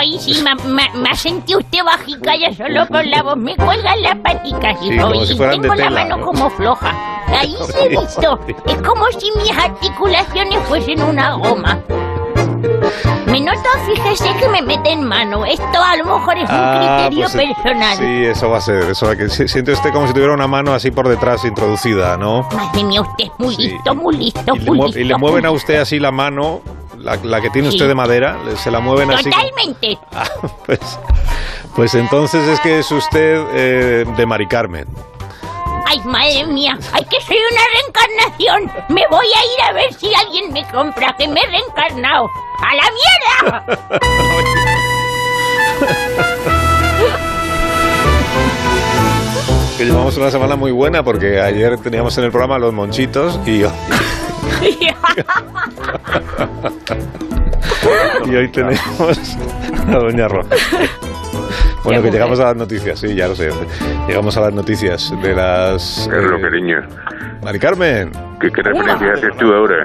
Ay, 0.01 0.19
sí, 0.19 0.43
me, 0.67 1.09
ha 1.11 1.15
sentido 1.15 1.59
usted 1.59 1.85
bajica 1.85 2.33
ya 2.35 2.55
solo 2.55 2.87
con 2.89 3.11
la 3.11 3.23
voz. 3.23 3.37
Me 3.37 3.55
cuelgan 3.55 4.01
las 4.01 4.17
paticas, 4.17 4.79
Sí, 4.81 4.89
y 4.89 5.27
si 5.27 5.37
tengo 5.39 5.75
la 5.75 5.91
mano 5.91 6.17
¿no? 6.17 6.25
como 6.25 6.49
floja. 6.51 6.95
Ahí 7.29 7.55
se 7.67 7.89
visto. 7.89 8.41
Es 8.67 8.77
como 8.81 9.05
si 9.19 9.31
mis 9.37 9.53
articulaciones 9.57 10.59
fuesen 10.67 11.03
una 11.03 11.35
goma. 11.35 11.79
Me 13.27 13.41
noto, 13.41 13.69
fíjese 13.87 14.35
que 14.41 14.49
me 14.49 14.63
mete 14.63 14.91
en 14.91 15.05
mano. 15.05 15.45
Esto 15.45 15.65
a 15.83 15.97
lo 15.97 16.05
mejor 16.05 16.37
es 16.39 16.49
un 16.51 16.57
criterio 16.57 17.27
pues, 17.31 17.55
personal. 17.63 17.97
Sí, 17.99 18.25
eso 18.25 18.49
va 18.51 18.57
a 18.57 18.61
ser. 18.63 18.83
Eso 18.91 19.07
va 19.07 19.13
a 19.13 19.17
que 19.17 19.29
si- 19.29 19.49
siente 19.49 19.73
usted 19.73 19.93
como 19.93 20.07
si 20.07 20.15
tuviera 20.15 20.33
una 20.33 20.47
mano 20.47 20.73
así 20.73 20.91
por 20.91 21.09
detrás 21.09 21.45
introducida, 21.45 22.17
¿no? 22.17 22.43
Madre 22.55 22.85
mía, 22.85 23.03
usted 23.03 23.25
es 23.25 23.31
muy 23.39 23.55
listo, 23.57 23.95
muy 23.95 24.17
listo, 24.17 24.55
Y 24.57 24.59
le, 24.61 24.65
muy 24.71 24.79
mue- 24.79 24.87
listo. 24.87 25.01
y 25.01 25.05
le 25.05 25.17
mueven 25.19 25.47
a 25.47 25.51
usted 25.51 25.79
así 25.81 25.99
la 26.01 26.11
mano, 26.11 26.61
la, 27.01 27.17
la 27.17 27.41
que 27.41 27.51
tiene 27.51 27.71
Sí. 27.71 27.77
usted 27.77 27.89
de 27.89 27.95
madera, 27.95 28.39
se 28.57 28.71
la 28.71 28.81
mueven 28.81 29.11
así. 29.11 29.31
Totalmente. 29.31 29.99
Pues, 30.67 30.81
pues 31.75 31.95
entonces 31.95 32.47
es 32.49 32.61
que 32.61 32.79
es 32.81 32.91
usted 32.91 33.43
eh, 33.55 34.05
de 34.17 34.27
Mari 34.27 34.47
Carmen. 34.47 34.87
Ay, 35.87 36.01
madre 36.05 36.47
mía. 36.47 36.79
Ay, 36.93 37.05
que 37.11 37.21
soy 37.21 37.37
una 37.51 37.61
reencarnación. 37.75 38.71
Me 38.91 39.03
voy 39.11 39.27
a 39.27 39.45
ir 39.45 39.63
a 39.69 39.73
ver 39.73 39.93
si 39.95 40.15
alguien 40.15 40.53
me 40.53 40.65
compra, 40.71 41.15
que 41.19 41.27
me 41.27 41.41
he 41.41 41.47
reencarnado. 41.47 42.29
¡A 42.61 42.75
la 42.75 42.91
mierda! 42.93 43.65
Que 49.79 49.87
llevamos 49.87 50.17
una 50.19 50.31
semana 50.31 50.57
muy 50.57 50.73
buena 50.73 51.03
porque 51.03 51.41
ayer 51.41 51.79
teníamos 51.79 52.17
en 52.19 52.25
el 52.25 52.31
programa 52.31 52.59
los 52.59 52.75
monchitos 52.75 53.41
y 53.47 53.63
hoy, 53.65 53.71
y 58.27 58.37
hoy 58.37 58.49
tenemos 58.49 59.37
a 59.89 59.99
Doña 59.99 60.29
Roja. 60.29 60.51
Bueno, 61.83 62.03
que 62.03 62.11
llegamos 62.11 62.39
a 62.41 62.45
las 62.45 62.57
noticias, 62.57 63.01
sí, 63.01 63.15
ya 63.15 63.27
lo 63.27 63.35
sé. 63.35 63.49
Llegamos 64.07 64.37
a 64.37 64.43
las 64.43 64.53
noticias 64.53 65.15
de 65.23 65.35
las... 65.35 66.07
Es 66.07 66.25
lo 66.25 66.39
cariño. 66.39 66.83
Mari 67.43 67.59
Carmen. 67.59 68.13
¿Qué, 68.39 68.51
qué 68.51 68.63
referencia 68.63 69.15
haces 69.15 69.35
tú 69.39 69.51
ahora? 69.51 69.85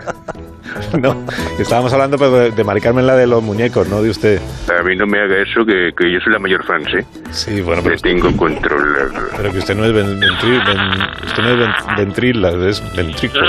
No, 0.99 1.15
estábamos 1.59 1.91
hablando 1.93 2.17
pero 2.17 2.51
de, 2.51 2.63
Mari 2.63 2.81
Carmen, 2.81 3.05
la 3.07 3.15
de 3.15 3.27
los 3.27 3.41
muñecos, 3.43 3.87
no 3.89 4.01
de 4.01 4.09
usted. 4.09 4.41
A 4.77 4.83
mí 4.83 4.95
no 4.95 5.05
me 5.05 5.19
haga 5.19 5.41
eso, 5.41 5.65
que, 5.65 5.91
que 5.97 6.11
yo 6.11 6.19
soy 6.21 6.33
la 6.33 6.39
mayor 6.39 6.63
fan, 6.65 6.83
¿sí? 6.85 6.97
Sí, 7.31 7.61
bueno, 7.61 7.81
pero... 7.83 7.95
Le 7.95 8.01
tengo 8.01 8.35
controlado. 8.35 9.11
Pero 9.35 9.51
que 9.51 9.59
usted 9.59 9.75
no 9.75 9.85
es 9.85 9.93
ven- 9.93 10.19
ventri- 10.19 10.65
ven- 10.65 11.25
usted 11.27 11.43
no 11.43 11.49
es 11.49 11.57
ven- 11.59 11.95
ventrila, 11.97 12.49
es 12.69 12.95
ventrículo. 12.95 13.45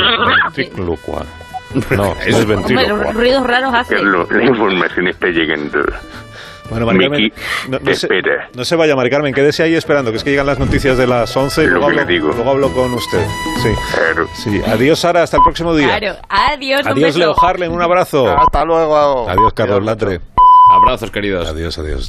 No, 1.91 2.14
eso 2.25 2.39
es 2.39 2.47
ventrículo. 2.47 2.97
los 2.97 3.14
ruidos 3.14 3.47
raros 3.47 3.75
hace. 3.75 3.97
Carlos, 3.97 4.31
la 4.31 4.45
información 4.45 5.09
está 5.09 5.27
llegando. 5.29 5.81
Bueno, 6.71 6.87
Mari 6.87 6.99
Carmen, 6.99 7.33
no, 7.69 7.79
no 7.79 7.85
se, 7.95 8.07
espera. 8.07 8.49
no 8.55 8.64
se 8.64 8.77
vaya, 8.77 8.97
Mari 8.97 9.11
Carmen, 9.11 9.33
quédese 9.35 9.62
ahí 9.62 9.75
esperando, 9.75 10.11
que 10.11 10.19
es 10.19 10.25
que 10.25 10.31
llegan 10.31 10.47
las 10.47 10.59
noticias 10.59 10.99
de 10.99 11.07
las 11.07 11.37
11 11.37 11.62
y 11.62 11.67
Lo 11.67 11.71
luego 11.73 11.87
hablo, 11.87 12.05
digo. 12.05 12.29
luego 12.33 12.51
hablo 12.51 12.73
con 12.73 12.93
usted. 12.95 13.25
Sí. 13.62 13.71
sí. 14.35 14.61
Adiós, 14.67 14.99
Sara, 14.99 15.23
hasta 15.23 15.37
el 15.37 15.43
próximo 15.43 15.75
día. 15.75 15.99
Claro. 15.99 16.17
Adiós, 16.29 16.87
Adiós. 16.87 17.17
Leo 17.17 17.35
Harlem, 17.41 17.73
un 17.73 17.83
abrazo. 17.83 18.29
Hasta 18.37 18.64
luego. 18.64 19.29
Adiós, 19.29 19.53
Carlos 19.55 19.85
Latre. 19.85 20.21
Abrazos, 20.73 21.11
queridos. 21.12 21.49
Adiós, 21.49 21.79
adiós. 21.79 22.05